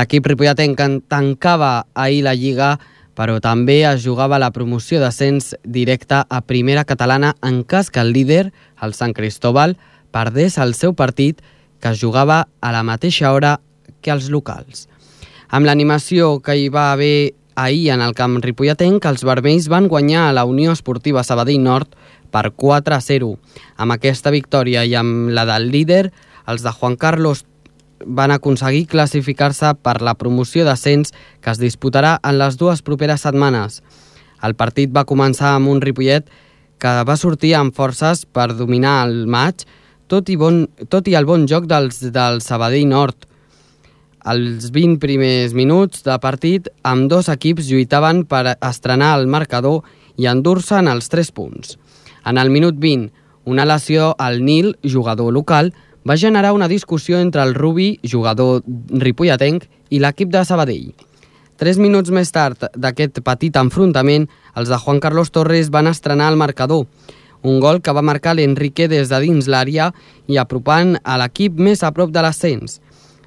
L'equip 0.00 0.30
ripolletenc 0.32 0.80
tancava 1.12 1.74
ahir 1.92 2.22
la 2.24 2.32
Lliga, 2.32 2.70
però 3.12 3.36
també 3.44 3.82
es 3.90 4.00
jugava 4.06 4.40
la 4.40 4.48
promoció 4.54 5.02
d'ascens 5.02 5.58
directe 5.60 6.22
a 6.24 6.40
primera 6.40 6.86
catalana 6.88 7.34
en 7.42 7.64
cas 7.68 7.92
que 7.92 8.00
el 8.00 8.14
líder, 8.16 8.48
el 8.80 8.96
Sant 8.96 9.12
Cristóbal, 9.12 9.76
perdés 10.08 10.56
el 10.56 10.72
seu 10.72 10.96
partit 10.96 11.44
que 11.84 11.92
es 11.92 12.00
jugava 12.00 12.46
a 12.62 12.72
la 12.72 12.82
mateixa 12.82 13.36
hora 13.36 13.58
que 14.06 14.14
els 14.14 14.30
locals. 14.30 14.86
Amb 15.50 15.66
l'animació 15.66 16.38
que 16.42 16.54
hi 16.54 16.70
va 16.70 16.92
haver 16.92 17.34
ahir 17.56 17.90
en 17.90 18.02
el 18.04 18.14
camp 18.14 18.38
ripolletenc, 18.44 19.04
els 19.10 19.24
vermells 19.26 19.66
van 19.72 19.88
guanyar 19.90 20.28
a 20.28 20.36
la 20.36 20.44
Unió 20.46 20.74
Esportiva 20.76 21.24
Sabadell 21.24 21.62
Nord 21.62 21.92
per 22.30 22.52
4 22.52 22.94
a 22.94 23.00
0. 23.00 23.34
Amb 23.82 23.96
aquesta 23.96 24.30
victòria 24.30 24.84
i 24.84 24.94
amb 24.94 25.30
la 25.34 25.46
del 25.48 25.70
líder, 25.72 26.10
els 26.46 26.62
de 26.62 26.72
Juan 26.72 26.96
Carlos 27.00 27.44
van 28.04 28.30
aconseguir 28.30 28.86
classificar-se 28.86 29.72
per 29.82 30.02
la 30.04 30.14
promoció 30.14 30.66
d'ascens 30.66 31.14
que 31.40 31.50
es 31.50 31.62
disputarà 31.62 32.18
en 32.22 32.38
les 32.38 32.58
dues 32.60 32.82
properes 32.84 33.24
setmanes. 33.24 33.80
El 34.44 34.54
partit 34.54 34.92
va 34.92 35.06
començar 35.08 35.54
amb 35.56 35.72
un 35.72 35.80
Ripollet 35.80 36.28
que 36.78 36.92
va 37.08 37.16
sortir 37.16 37.54
amb 37.56 37.74
forces 37.74 38.26
per 38.26 38.52
dominar 38.52 38.98
el 39.06 39.24
maig, 39.26 39.64
tot 40.06 40.28
i, 40.28 40.36
bon, 40.36 40.66
tot 40.92 41.08
i 41.08 41.16
el 41.16 41.24
bon 41.24 41.46
joc 41.48 41.64
dels, 41.66 42.02
del 42.12 42.42
Sabadell 42.44 42.86
Nord, 42.90 43.24
als 44.26 44.72
20 44.74 44.98
primers 44.98 45.54
minuts 45.54 46.02
de 46.02 46.16
partit, 46.18 46.66
amb 46.82 47.06
dos 47.06 47.28
equips 47.30 47.68
lluitaven 47.70 48.24
per 48.26 48.56
estrenar 48.58 49.12
el 49.20 49.28
marcador 49.30 49.84
i 50.18 50.26
endur-se'n 50.26 50.90
els 50.90 51.06
3 51.12 51.30
punts. 51.36 51.76
En 52.26 52.40
el 52.42 52.50
minut 52.50 52.74
20, 52.82 53.12
una 53.46 53.64
lesió 53.64 54.16
al 54.18 54.40
Nil, 54.44 54.72
jugador 54.82 55.32
local, 55.32 55.70
va 56.02 56.16
generar 56.18 56.52
una 56.52 56.66
discussió 56.66 57.20
entre 57.20 57.42
el 57.42 57.54
Rubi, 57.54 58.00
jugador 58.02 58.64
ripolletenc, 58.66 59.68
i 59.90 60.00
l'equip 60.02 60.32
de 60.34 60.42
Sabadell. 60.44 60.90
Tres 61.56 61.78
minuts 61.78 62.10
més 62.10 62.32
tard 62.34 62.66
d'aquest 62.74 63.22
petit 63.22 63.54
enfrontament, 63.56 64.26
els 64.58 64.68
de 64.68 64.78
Juan 64.82 64.98
Carlos 65.00 65.30
Torres 65.30 65.70
van 65.70 65.86
estrenar 65.86 66.32
el 66.32 66.36
marcador, 66.36 66.88
un 67.46 67.60
gol 67.60 67.78
que 67.80 67.94
va 67.94 68.02
marcar 68.02 68.34
l'Enrique 68.34 68.88
des 68.90 69.08
de 69.08 69.20
dins 69.22 69.46
l'àrea 69.46 69.92
i 70.26 70.38
apropant 70.42 70.96
a 71.04 71.14
l'equip 71.22 71.62
més 71.62 71.86
a 71.86 71.92
prop 71.94 72.10
de 72.10 72.26
l'ascens. 72.26 72.80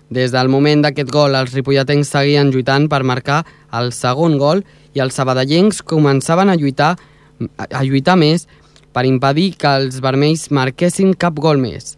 Des 0.10 0.32
del 0.34 0.50
moment 0.50 0.82
d'aquest 0.82 1.12
gol, 1.14 1.36
els 1.38 1.54
ripolletens 1.54 2.10
seguien 2.10 2.50
lluitant 2.50 2.88
per 2.90 3.04
marcar 3.06 3.44
el 3.78 3.92
segon 3.94 4.40
gol 4.42 4.64
i 4.98 5.04
els 5.04 5.14
sabadellencs 5.14 5.84
començaven 5.86 6.50
a 6.50 6.58
lluitar, 6.58 6.96
a 7.56 7.84
lluitar 7.86 8.18
més 8.18 8.48
per 8.94 9.06
impedir 9.06 9.52
que 9.62 9.70
els 9.84 10.00
vermells 10.02 10.50
marquessin 10.50 11.14
cap 11.14 11.38
gol 11.38 11.62
més. 11.62 11.96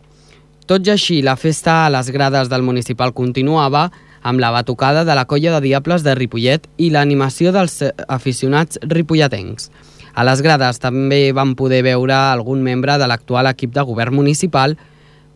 Tot 0.67 0.85
i 0.87 0.91
així, 0.93 1.21
la 1.23 1.37
festa 1.39 1.85
a 1.85 1.91
les 1.91 2.11
grades 2.11 2.51
del 2.51 2.67
municipal 2.67 3.15
continuava 3.15 3.87
amb 4.21 4.39
la 4.39 4.51
batucada 4.51 5.05
de 5.07 5.15
la 5.15 5.25
colla 5.25 5.55
de 5.55 5.63
Diables 5.69 6.03
de 6.03 6.13
Ripollet 6.15 6.67
i 6.77 6.91
l'animació 6.91 7.51
dels 7.55 7.79
aficionats 8.07 8.79
ripolletencs. 8.83 9.71
A 10.13 10.25
les 10.27 10.43
grades 10.43 10.79
també 10.83 11.31
van 11.31 11.55
poder 11.55 11.81
veure 11.87 12.13
algun 12.15 12.61
membre 12.61 12.97
de 12.99 13.07
l'actual 13.07 13.47
equip 13.49 13.71
de 13.73 13.85
govern 13.87 14.13
municipal, 14.19 14.75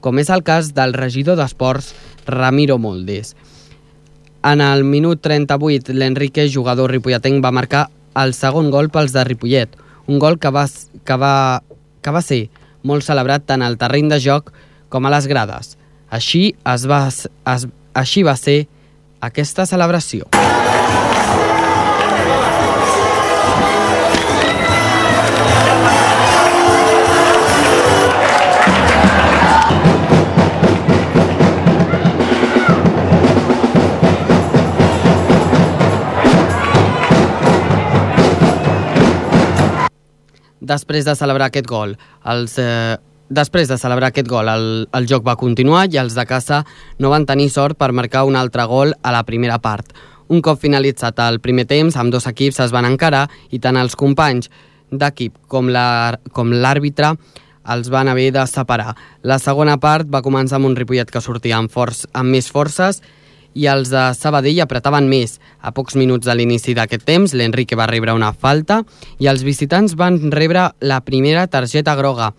com 0.03 0.19
és 0.19 0.29
el 0.29 0.43
cas 0.45 0.73
del 0.75 0.93
regidor 0.93 1.39
d'Esports, 1.39 1.93
Ramiro 2.27 2.77
Moldes. 2.77 3.35
En 4.45 4.61
el 4.61 4.83
minut 4.83 5.21
38, 5.25 5.93
l'Enrique, 5.93 6.45
jugador 6.53 6.91
ripolletenc, 6.93 7.43
va 7.43 7.53
marcar 7.55 7.87
el 8.21 8.35
segon 8.37 8.69
gol 8.71 8.91
pels 8.93 9.15
de 9.15 9.23
Ripollet, 9.25 9.73
un 10.07 10.19
gol 10.19 10.37
que 10.39 10.51
va, 10.53 10.67
que 11.03 11.17
va, 11.17 11.63
que 12.01 12.13
va 12.13 12.21
ser 12.21 12.45
molt 12.85 13.05
celebrat 13.05 13.47
tant 13.49 13.65
al 13.65 13.79
terreny 13.81 14.11
de 14.13 14.21
joc 14.21 14.53
com 14.93 15.05
a 15.05 15.13
les 15.15 15.27
grades. 15.27 15.75
Així, 16.13 16.53
es 16.75 16.85
va, 16.87 17.07
es, 17.09 17.67
així 17.97 18.23
va 18.23 18.37
ser 18.39 18.59
aquesta 19.25 19.65
celebració. 19.65 20.29
Després 40.65 41.05
de 41.05 41.13
celebrar 41.17 41.51
aquest 41.51 41.67
gol, 41.69 41.93
els, 42.25 42.57
eh, 42.57 42.97
després 43.29 43.69
de 43.69 43.77
celebrar 43.77 44.09
aquest 44.09 44.27
gol, 44.29 44.49
el, 44.49 44.67
el 44.97 45.07
joc 45.09 45.25
va 45.27 45.37
continuar 45.37 45.85
i 45.93 45.99
els 46.01 46.15
de 46.17 46.25
casa 46.25 46.63
no 46.99 47.11
van 47.13 47.27
tenir 47.29 47.51
sort 47.53 47.77
per 47.77 47.91
marcar 47.93 48.25
un 48.25 48.35
altre 48.35 48.65
gol 48.69 48.95
a 49.03 49.13
la 49.13 49.23
primera 49.27 49.59
part. 49.61 49.93
Un 50.27 50.41
cop 50.41 50.57
finalitzat 50.61 51.19
el 51.21 51.39
primer 51.39 51.67
temps, 51.69 51.97
amb 51.97 52.13
dos 52.13 52.25
equips 52.25 52.63
es 52.65 52.73
van 52.73 52.87
encarar 52.89 53.27
i 53.53 53.59
tant 53.61 53.77
els 53.77 53.95
companys 53.95 54.49
d'equip 54.89 55.37
com 55.49 55.69
l'àrbitre 55.69 57.13
els 57.73 57.89
van 57.89 58.09
haver 58.09 58.31
de 58.33 58.45
separar. 58.47 58.95
La 59.21 59.37
segona 59.41 59.77
part 59.81 60.09
va 60.09 60.23
començar 60.25 60.57
amb 60.59 60.69
un 60.69 60.75
Ripollet 60.77 61.11
que 61.11 61.21
sortia 61.21 61.57
amb, 61.57 61.71
forç, 61.73 62.05
amb 62.13 62.33
més 62.33 62.49
forces 62.53 63.01
i 63.55 63.65
els 63.71 63.89
de 63.89 64.03
Sabadell 64.13 64.59
apretaven 64.61 65.07
més. 65.09 65.39
A 65.63 65.71
pocs 65.73 65.95
minuts 65.95 66.27
de 66.27 66.35
l'inici 66.35 66.75
d'aquest 66.75 67.07
temps, 67.07 67.33
l'Enrique 67.33 67.79
va 67.79 67.87
rebre 67.89 68.13
una 68.13 68.33
falta 68.33 68.81
i 69.17 69.31
els 69.31 69.45
visitants 69.47 69.95
van 69.95 70.19
rebre 70.35 70.69
la 70.81 70.99
primera 71.01 71.47
targeta 71.47 71.95
groga. 71.95 72.33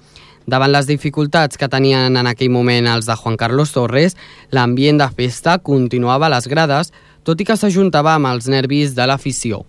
Davant 0.47 0.71
les 0.71 0.87
dificultats 0.87 1.59
que 1.59 1.67
tenien 1.67 2.15
en 2.15 2.29
aquell 2.31 2.53
moment 2.55 2.87
els 2.87 3.09
de 3.09 3.17
Juan 3.19 3.35
Carlos 3.41 3.73
Torres, 3.75 4.15
l'ambient 4.55 5.01
de 5.01 5.09
festa 5.11 5.57
continuava 5.59 6.29
a 6.29 6.35
les 6.37 6.47
grades, 6.47 6.93
tot 7.27 7.41
i 7.43 7.47
que 7.49 7.57
s'ajuntava 7.59 8.15
amb 8.15 8.31
els 8.31 8.47
nervis 8.47 8.95
de 8.95 9.09
l'afició. 9.11 9.65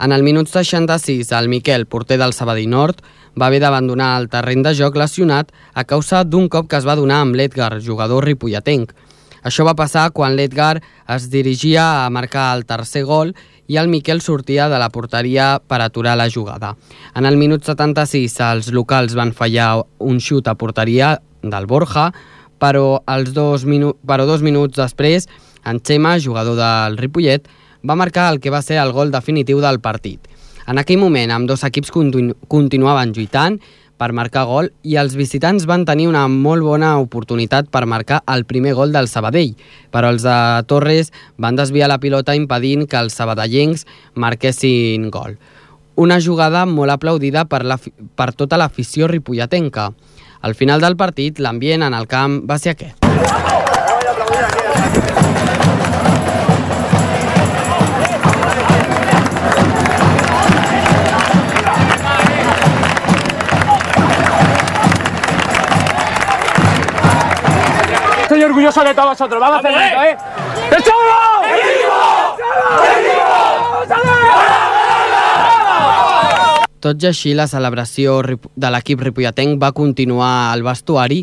En 0.00 0.14
el 0.14 0.22
minut 0.22 0.48
66, 0.48 1.32
el 1.34 1.50
Miquel, 1.50 1.84
porter 1.90 2.16
del 2.22 2.32
Sabadell 2.32 2.70
Nord, 2.70 3.02
va 3.38 3.50
haver 3.50 3.60
d'abandonar 3.60 4.14
el 4.20 4.28
terreny 4.30 4.62
de 4.64 4.72
joc 4.78 4.96
lesionat 4.96 5.50
a 5.74 5.84
causa 5.84 6.22
d'un 6.24 6.48
cop 6.48 6.70
que 6.70 6.78
es 6.78 6.86
va 6.86 6.96
donar 6.96 7.20
amb 7.24 7.36
l'Edgar, 7.36 7.80
jugador 7.82 8.24
ripolletenc. 8.24 8.94
Això 9.42 9.64
va 9.66 9.76
passar 9.78 10.10
quan 10.14 10.36
l'Edgar 10.36 10.80
es 11.14 11.28
dirigia 11.30 12.04
a 12.04 12.10
marcar 12.10 12.50
el 12.56 12.64
tercer 12.66 13.04
gol 13.04 13.34
i 13.68 13.76
el 13.76 13.88
Miquel 13.88 14.22
sortia 14.24 14.68
de 14.68 14.78
la 14.80 14.88
porteria 14.90 15.58
per 15.60 15.80
aturar 15.84 16.16
la 16.16 16.30
jugada. 16.30 16.74
En 17.14 17.26
el 17.28 17.36
minut 17.36 17.64
76 17.64 18.38
els 18.48 18.72
locals 18.72 19.14
van 19.14 19.34
fallar 19.36 19.84
un 19.98 20.18
xut 20.20 20.48
a 20.48 20.56
porteria 20.56 21.18
del 21.42 21.66
Borja, 21.66 22.10
però, 22.58 23.02
els 23.06 23.32
dos, 23.34 23.64
minu 23.64 23.94
però 24.06 24.26
dos 24.26 24.42
minuts 24.42 24.76
després 24.76 25.28
en 25.64 25.80
Xema, 25.84 26.18
jugador 26.18 26.56
del 26.58 26.96
Ripollet, 26.98 27.46
va 27.88 27.96
marcar 27.96 28.32
el 28.32 28.40
que 28.40 28.50
va 28.50 28.62
ser 28.62 28.80
el 28.82 28.92
gol 28.92 29.12
definitiu 29.12 29.60
del 29.60 29.80
partit. 29.80 30.26
En 30.68 30.80
aquell 30.80 30.98
moment, 31.00 31.30
amb 31.32 31.48
dos 31.48 31.62
equips 31.64 31.92
continu 31.94 32.34
continuaven 32.48 33.14
lluitant 33.16 33.56
per 33.98 34.12
marcar 34.14 34.46
gol 34.48 34.70
i 34.86 34.96
els 35.00 35.16
visitants 35.18 35.66
van 35.68 35.84
tenir 35.88 36.06
una 36.08 36.24
molt 36.30 36.64
bona 36.64 36.94
oportunitat 37.02 37.68
per 37.74 37.84
marcar 37.90 38.22
el 38.30 38.46
primer 38.48 38.74
gol 38.78 38.94
del 38.94 39.10
Sabadell, 39.10 39.56
però 39.90 40.12
els 40.14 40.24
de 40.24 40.38
Torres 40.70 41.12
van 41.36 41.58
desviar 41.58 41.90
la 41.90 42.00
pilota 42.00 42.36
impedint 42.38 42.86
que 42.86 43.00
els 43.02 43.18
sabadellencs 43.18 43.84
marquessin 44.14 45.10
gol. 45.10 45.36
Una 45.98 46.20
jugada 46.22 46.64
molt 46.64 46.94
aplaudida 46.94 47.44
per, 47.50 47.64
la, 47.66 47.80
per 48.14 48.30
tota 48.32 48.56
l'afició 48.56 49.10
ripolletenca. 49.10 49.90
Al 50.46 50.54
final 50.54 50.80
del 50.80 50.96
partit, 50.96 51.42
l'ambient 51.42 51.82
en 51.82 51.98
el 51.98 52.06
camp 52.06 52.44
va 52.46 52.62
ser 52.62 52.76
aquest. 52.76 53.57
Orgulloso 68.58 68.82
de 68.82 68.92
todos 68.92 69.10
vosotros. 69.10 69.40
Vamos 69.40 69.56
a 69.56 69.58
hacer 69.60 69.70
esto, 69.70 70.02
¿eh? 70.02 70.16
¡El 70.76 70.82
chavo! 70.82 70.98
Tot 76.80 77.02
i 77.02 77.06
així, 77.06 77.34
la 77.38 77.46
celebració 77.46 78.16
de 78.26 78.70
l'equip 78.74 78.98
ripolletenc 79.06 79.62
va 79.62 79.70
continuar 79.70 80.50
al 80.50 80.64
vestuari 80.66 81.20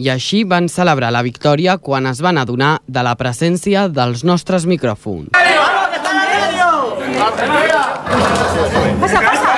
i 0.00 0.08
així 0.08 0.40
van 0.48 0.68
celebrar 0.72 1.12
la 1.12 1.20
victòria 1.20 1.76
quan 1.76 2.08
es 2.08 2.24
van 2.24 2.40
adonar 2.40 2.80
de 2.86 3.04
la 3.04 3.12
presència 3.16 3.88
dels 3.88 4.24
nostres 4.24 4.64
micròfons. 4.64 5.36
Pasa, 9.00 9.20
pasa. 9.20 9.50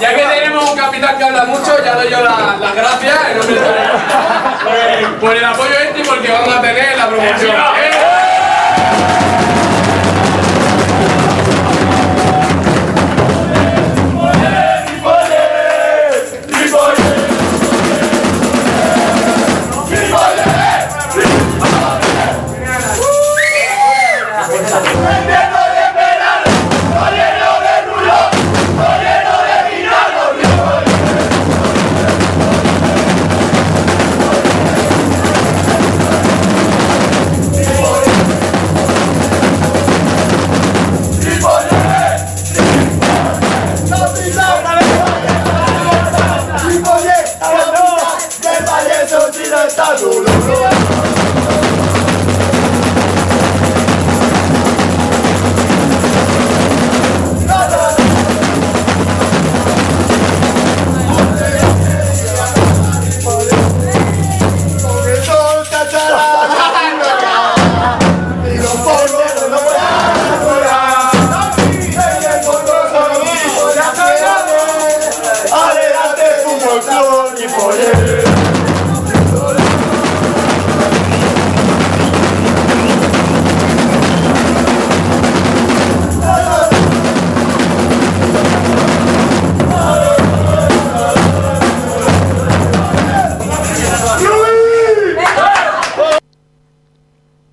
Ya 0.00 0.14
que 0.14 0.35
tenemos 0.66 0.70
un 0.72 0.76
capitán 0.76 1.18
que 1.18 1.24
habla 1.24 1.44
mucho, 1.44 1.84
ya 1.84 1.94
doy 1.94 2.10
yo 2.10 2.20
la, 2.20 2.56
la 2.60 2.72
gracia 2.72 3.14
en 3.30 3.38
nombre 3.38 3.54
de 3.54 3.66
por, 4.64 5.20
por 5.20 5.36
el 5.36 5.44
apoyo 5.44 5.74
este 5.78 6.00
y 6.00 6.04
porque 6.04 6.30
vamos 6.30 6.56
a 6.56 6.60
tener 6.60 6.96
la 6.96 7.08
promoción. 7.08 7.56
¡Eh! 7.56 7.90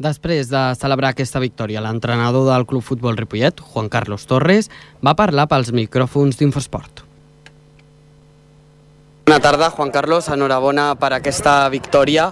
Després 0.04 0.50
de 0.52 0.62
celebrar 0.76 1.13
aquesta 1.13 1.39
victòria, 1.39 1.80
l'entrenador 1.80 2.50
del 2.50 2.66
Club 2.68 2.84
Futbol 2.84 3.16
Ripollet, 3.16 3.62
Juan 3.72 3.88
Carlos 3.88 4.26
Torres, 4.28 4.68
va 5.00 5.13
parlar 5.16 5.46
pels 5.48 5.72
micròfons 5.72 6.36
d'Infosport. 6.39 7.06
Bona 9.24 9.39
tarda, 9.39 9.70
Juan 9.72 9.94
Carlos, 9.96 10.28
enhorabona 10.28 10.89
per 11.00 11.13
aquesta 11.16 11.54
victòria. 11.72 12.26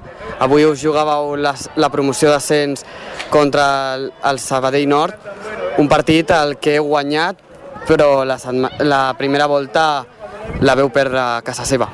Avui 0.44 0.66
us 0.68 0.82
jugàveu 0.84 1.38
la, 1.40 1.54
la 1.80 1.90
promoció 1.94 2.34
d'ascens 2.34 2.84
contra 3.32 3.68
el, 3.96 4.10
el 4.28 4.42
Sabadell 4.44 4.90
Nord, 4.92 5.30
un 5.80 5.88
partit 5.88 6.34
al 6.36 6.58
que 6.60 6.76
heu 6.76 6.90
guanyat, 6.92 7.40
però 7.88 8.26
la, 8.28 8.36
la 8.84 9.06
primera 9.16 9.48
volta 9.48 9.86
la 10.60 10.76
veu 10.76 10.92
perdre 10.92 11.24
a 11.24 11.42
casa 11.48 11.64
seva. 11.64 11.88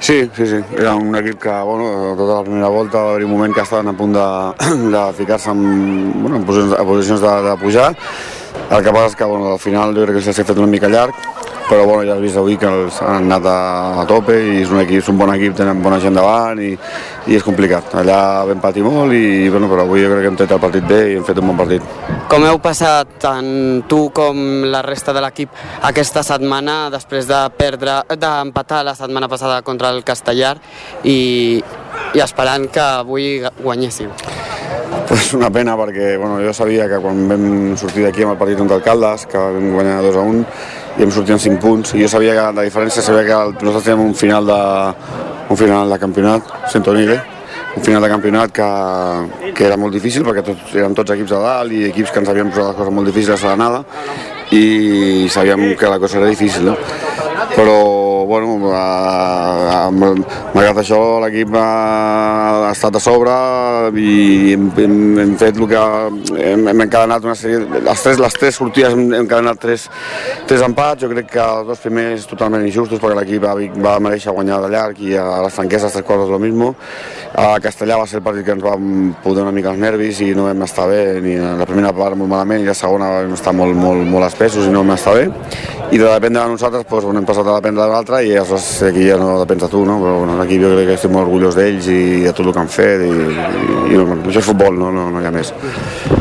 Sí, 0.00 0.30
sí, 0.34 0.46
sí. 0.46 0.56
Era 0.78 0.94
un 0.94 1.14
equip 1.14 1.38
que, 1.42 1.50
bueno, 1.50 2.14
tota 2.16 2.38
la 2.38 2.42
primera 2.42 2.68
volta 2.68 3.02
va 3.02 3.10
haver 3.10 3.24
un 3.26 3.32
moment 3.32 3.54
que 3.54 3.60
estaven 3.60 3.88
a 3.88 3.92
punt 3.92 4.14
de, 4.16 4.88
de 4.96 5.12
ficar-se 5.12 5.50
en, 5.50 6.22
bueno, 6.22 6.36
en 6.36 6.44
posicions, 6.44 7.20
de, 7.20 7.42
de 7.48 7.56
pujar. 7.60 7.94
El 8.70 8.82
que 8.82 8.92
passa 8.94 9.10
és 9.10 9.16
que, 9.16 9.24
bueno, 9.24 9.52
al 9.52 9.58
final 9.58 9.92
jo 9.94 10.06
crec 10.06 10.16
que 10.16 10.22
s'ha 10.24 10.44
fet 10.46 10.56
una 10.56 10.70
mica 10.70 10.88
llarg, 10.88 11.14
però 11.70 11.86
bueno, 11.86 12.02
ja 12.02 12.16
has 12.16 12.22
vist 12.22 12.38
avui 12.40 12.56
que 12.58 12.66
els 12.66 12.96
han 13.06 13.28
anat 13.28 13.44
a, 13.46 13.58
a 14.02 14.04
tope 14.10 14.34
i 14.34 14.56
és 14.64 14.70
un, 14.72 14.80
equip, 14.82 15.04
és 15.04 15.10
un 15.12 15.18
bon 15.20 15.30
equip, 15.30 15.54
tenen 15.54 15.78
bona 15.84 16.00
gent 16.02 16.16
davant 16.18 16.58
i, 16.58 16.72
i 17.30 17.38
és 17.38 17.46
complicat. 17.46 17.94
Allà 18.00 18.42
vam 18.48 18.58
patir 18.62 18.82
molt 18.82 19.14
i, 19.14 19.46
bueno, 19.52 19.68
però 19.70 19.84
avui 19.86 20.02
jo 20.02 20.10
crec 20.10 20.26
que 20.26 20.32
hem 20.32 20.40
tret 20.40 20.54
el 20.56 20.62
partit 20.64 20.88
bé 20.90 21.00
i 21.12 21.14
hem 21.20 21.26
fet 21.28 21.38
un 21.38 21.52
bon 21.52 21.60
partit. 21.60 21.86
Com 22.32 22.46
heu 22.48 22.58
passat 22.62 23.14
tant 23.22 23.84
tu 23.90 24.00
com 24.16 24.66
la 24.66 24.82
resta 24.82 25.14
de 25.14 25.22
l'equip 25.22 25.54
aquesta 25.86 26.24
setmana 26.26 26.80
després 26.90 27.30
de 27.30 27.38
perdre 27.54 28.00
d'empatar 28.18 28.82
la 28.86 28.96
setmana 28.98 29.30
passada 29.30 29.62
contra 29.62 29.94
el 29.94 30.02
Castellar 30.02 30.56
i, 31.06 31.62
i 32.18 32.26
esperant 32.26 32.66
que 32.74 32.82
avui 32.82 33.32
guanyéssiu? 33.62 34.10
Pues 35.06 35.32
una 35.34 35.50
pena 35.50 35.76
perquè 35.78 36.16
bueno, 36.18 36.38
jo 36.42 36.52
sabia 36.54 36.88
que 36.90 36.98
quan 37.02 37.26
vam 37.30 37.48
sortir 37.78 38.04
d'aquí 38.06 38.26
amb 38.26 38.34
el 38.34 38.38
partit 38.42 38.58
contra 38.58 38.78
el 38.78 38.82
Caldes, 38.82 39.26
que 39.30 39.38
vam 39.38 39.72
guanyar 39.74 40.02
2 40.06 40.18
a 40.18 40.28
1 40.34 40.44
i 41.00 41.04
vam 41.06 41.12
sortir 41.14 41.32
amb 41.32 41.40
5 41.40 41.60
punts, 41.62 41.94
i 41.96 42.02
jo 42.04 42.08
sabia 42.12 42.34
que 42.36 42.42
la 42.60 42.64
diferència 42.66 43.00
sabia 43.02 43.24
que 43.24 43.32
el- 43.32 43.54
nosaltres 43.56 43.84
teníem 43.86 44.02
un 44.10 44.14
final 44.14 44.44
de, 44.46 44.58
un 45.48 45.56
final 45.56 45.88
de 45.90 45.98
campionat, 45.98 46.42
sento 46.68 46.92
dir 46.92 47.16
un 47.76 47.82
final 47.86 48.02
de 48.02 48.08
campionat 48.10 48.50
que, 48.52 49.52
que 49.54 49.64
era 49.64 49.76
molt 49.78 49.94
difícil 49.94 50.24
perquè 50.26 50.42
tots, 50.44 50.74
eren 50.74 50.92
tots 50.94 51.12
equips 51.14 51.30
de 51.30 51.38
dalt 51.40 51.72
i 51.72 51.84
equips 51.88 52.10
que 52.10 52.18
ens 52.20 52.28
havien 52.28 52.50
posat 52.50 52.66
les 52.72 52.76
coses 52.76 52.92
molt 52.92 53.06
difícils 53.08 53.44
a 53.44 53.52
l'anada 53.54 53.84
i 54.50 55.26
sabíem 55.30 55.76
que 55.78 55.86
la 55.88 55.98
cosa 56.02 56.18
era 56.18 56.26
difícil, 56.26 56.66
no? 56.66 56.76
però 57.54 58.19
bueno, 58.30 58.70
a- 58.70 59.86
a- 59.86 59.90
malgrat 59.90 60.78
això 60.84 60.98
l'equip 61.24 61.54
ha, 61.58 62.68
ha 62.68 62.70
estat 62.70 62.94
a 62.94 63.00
sobre 63.02 63.32
i 63.98 64.52
hem, 64.54 64.68
hem, 64.78 64.94
hem 65.24 65.32
fet 65.40 65.58
el 65.58 65.66
que 65.70 65.80
hem, 66.44 66.62
hem 66.70 66.84
encadenat 66.86 67.26
una 67.26 67.34
sèrie, 67.34 67.58
les 67.88 68.04
tres, 68.04 68.20
les 68.22 68.36
tres 68.38 68.54
sortides 68.60 68.94
hem, 68.94 69.02
encadenat 69.24 69.58
tres, 69.58 69.88
tres 70.46 70.62
empats, 70.62 71.02
jo 71.02 71.10
crec 71.10 71.26
que 71.32 71.42
els 71.42 71.66
dos 71.72 71.82
primers 71.82 72.28
totalment 72.30 72.62
injustos 72.68 73.02
perquè 73.02 73.18
l'equip 73.18 73.42
va, 73.48 73.56
va 73.88 73.96
mereixer 74.06 74.34
guanyar 74.36 74.60
de 74.62 74.70
llarg 74.76 75.02
i 75.02 75.16
a 75.18 75.26
les 75.48 75.56
franqueses 75.58 75.92
tres 75.98 76.06
coses 76.06 76.30
lo 76.30 76.38
mismo. 76.38 76.74
A 77.34 77.56
Castellà 77.62 77.98
va 77.98 78.06
ser 78.10 78.20
el 78.20 78.24
partit 78.26 78.46
que 78.46 78.54
ens 78.54 78.62
va 78.64 78.76
poder 79.24 79.42
una 79.42 79.54
mica 79.54 79.70
els 79.74 79.82
nervis 79.82 80.22
i 80.22 80.30
no 80.34 80.46
vam 80.46 80.62
estar 80.66 80.86
bé 80.90 81.02
ni 81.24 81.34
la 81.38 81.66
primera 81.66 81.92
part 81.96 82.18
molt 82.18 82.30
malament 82.30 82.62
i 82.62 82.70
la 82.70 82.74
segona 82.78 83.10
vam 83.20 83.34
estar 83.34 83.54
molt, 83.56 83.74
molt, 83.78 84.06
molt 84.06 84.26
espessos 84.30 84.66
i 84.66 84.72
no 84.74 84.84
vam 84.84 84.94
estar 84.96 85.14
bé 85.18 85.26
i 85.90 85.98
de 85.98 86.06
dependre 86.06 86.42
de 86.44 86.54
nosaltres 86.54 86.84
doncs, 86.90 87.16
hem 87.18 87.26
passat 87.26 87.46
a 87.48 87.56
dependre 87.56 87.82
de 87.82 87.90
l'altre 87.90 88.19
i 88.22 88.32
aleshores 88.36 88.82
aquí 88.88 89.06
ja 89.08 89.16
no 89.20 89.32
depèn 89.40 89.60
de 89.62 89.68
tu, 89.72 89.84
no? 89.86 89.98
però 90.02 90.18
bueno, 90.20 90.36
aquí 90.42 90.58
jo 90.60 90.72
crec 90.74 90.88
que 90.90 90.96
estic 90.98 91.12
molt 91.12 91.28
orgullós 91.28 91.56
d'ells 91.58 91.88
i 91.90 92.00
de 92.26 92.32
tot 92.32 92.46
el 92.46 92.54
que 92.54 92.62
han 92.62 92.72
fet 92.72 93.04
i, 93.06 93.10
i, 93.10 93.68
i 93.92 93.98
bueno, 93.98 94.20
això 94.24 94.42
és 94.42 94.48
futbol, 94.50 94.76
no, 94.78 94.90
no, 94.94 95.08
no 95.10 95.22
hi 95.22 95.28
ha 95.28 95.34
més. 95.34 95.52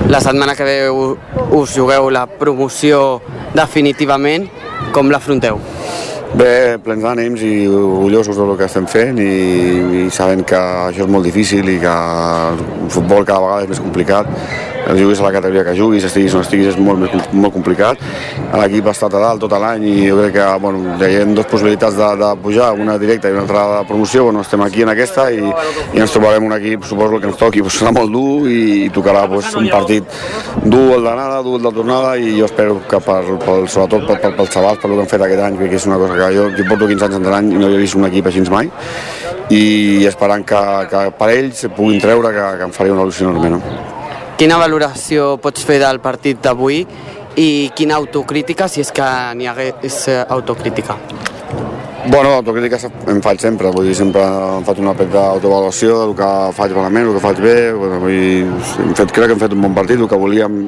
La 0.09 0.21
setmana 0.23 0.55
que 0.55 0.67
ve 0.67 0.77
us 0.89 1.75
jugueu 1.75 2.09
la 2.13 2.25
promoció 2.29 3.19
definitivament, 3.55 4.47
com 4.95 5.11
l'afronteu? 5.11 5.59
Bé, 6.29 6.77
plens 6.85 7.01
d'ànims 7.01 7.41
i 7.41 7.53
orgullosos 7.67 8.37
del 8.37 8.53
que 8.57 8.67
estem 8.69 8.85
fent 8.89 9.17
i, 9.17 9.29
i 10.03 10.09
sabent 10.13 10.43
que 10.47 10.59
això 10.59 11.07
és 11.07 11.09
molt 11.09 11.25
difícil 11.25 11.67
i 11.73 11.79
que 11.81 11.95
el 12.53 12.91
futbol 12.93 13.25
cada 13.25 13.41
vegada 13.41 13.65
és 13.65 13.71
més 13.73 13.81
complicat 13.81 14.29
juguis 14.87 15.19
a 15.19 15.23
la 15.27 15.31
categoria 15.31 15.63
que 15.67 15.75
juguis, 15.77 16.05
estiguis 16.07 16.35
on 16.37 16.43
estiguis, 16.45 16.71
és 16.73 16.79
molt, 16.79 17.01
més 17.03 17.29
molt 17.33 17.53
complicat. 17.53 18.01
L'equip 18.59 18.87
ha 18.87 18.93
estat 18.95 19.15
a 19.15 19.21
dalt 19.23 19.43
tot 19.43 19.55
l'any 19.59 19.85
i 19.89 19.95
jo 20.07 20.17
crec 20.19 20.35
que 20.37 20.47
bueno, 20.63 20.95
hi 20.97 21.19
ha 21.19 21.25
dues 21.27 21.49
possibilitats 21.51 21.97
de, 21.97 22.09
de 22.21 22.31
pujar, 22.43 22.71
una 22.79 22.97
directa 23.01 23.29
i 23.29 23.35
una 23.35 23.43
altra 23.45 23.65
de 23.75 23.83
promoció. 23.89 24.25
Bueno, 24.29 24.41
estem 24.45 24.63
aquí 24.65 24.85
en 24.85 24.93
aquesta 24.93 25.29
i, 25.31 25.41
i 25.43 26.01
ens 26.01 26.15
trobarem 26.15 26.45
un 26.47 26.55
equip, 26.57 26.87
suposo 26.89 27.19
que 27.19 27.29
ens 27.31 27.39
toqui, 27.39 27.63
pues, 27.65 27.79
serà 27.81 27.93
molt 27.95 28.13
dur 28.13 28.49
i, 28.49 28.59
i 28.85 28.89
tocarà 28.95 29.25
pues, 29.29 29.51
un 29.59 29.69
partit 29.71 30.19
dur 30.63 30.97
el 30.97 31.05
d'anada, 31.05 31.41
dur 31.45 31.59
el 31.59 31.67
de 31.67 31.73
tornada 31.75 32.15
i 32.17 32.35
jo 32.39 32.49
espero 32.49 32.79
que 32.89 33.01
per, 33.03 33.21
per, 33.45 33.59
sobretot 33.67 34.07
per, 34.07 34.19
per, 34.23 34.33
pels 34.39 34.53
xavals, 34.55 34.81
per 34.81 34.89
el 34.91 34.97
que 34.97 35.05
han 35.05 35.13
fet 35.13 35.27
aquest 35.27 35.45
any, 35.47 35.61
que 35.61 35.79
és 35.79 35.89
una 35.89 35.99
cosa 36.01 36.17
que 36.17 36.31
jo, 36.35 36.49
jo 36.57 36.67
porto 36.69 36.89
15 36.89 37.09
anys 37.09 37.19
entrant 37.21 37.51
i 37.51 37.59
no 37.59 37.69
havia 37.69 37.83
vist 37.83 37.99
un 37.99 38.09
equip 38.09 38.31
així 38.31 38.45
mai 38.49 38.71
i 39.49 40.05
esperant 40.05 40.43
que, 40.45 40.59
que 40.89 41.05
per 41.17 41.31
ells 41.33 41.65
puguin 41.77 42.01
treure 42.01 42.33
que, 42.35 42.51
que 42.59 42.67
em 42.69 42.75
faria 42.75 42.93
una 42.93 43.07
il·lusió 43.07 43.29
enorme. 43.29 43.57
No? 43.57 43.98
Quina 44.39 44.55
valoració 44.55 45.33
pots 45.43 45.65
fer 45.67 45.81
del 45.81 45.97
partit 45.99 46.37
d'avui 46.39 46.77
i 47.43 47.47
quina 47.75 47.97
autocrítica, 47.99 48.69
si 48.71 48.79
és 48.79 48.91
que 48.95 49.07
n'hi 49.35 49.49
hagués 49.51 49.97
autocrítica? 50.31 50.95
Bueno, 52.07 52.29
autocrítica 52.33 52.77
em 53.11 53.19
faig 53.21 53.41
sempre, 53.43 53.69
vull 53.75 53.89
dir, 53.89 53.93
sempre 53.97 54.21
em 54.23 54.63
faig 54.63 54.79
una 54.79 54.93
petita 54.95 55.19
autoavaluació 55.33 55.97
del 55.99 56.13
que 56.15 56.29
faig 56.55 56.71
malament, 56.77 57.09
el 57.09 57.17
que 57.17 57.23
faig 57.25 57.41
bé, 57.43 57.55
bueno, 57.75 57.99
vull 57.99 58.15
dir, 58.15 58.45
hem 58.85 58.93
fet, 58.95 59.11
crec 59.11 59.27
que 59.27 59.35
hem 59.35 59.41
fet 59.41 59.55
un 59.57 59.65
bon 59.65 59.75
partit, 59.75 59.99
el 59.99 60.07
que 60.07 60.19
volíem 60.19 60.61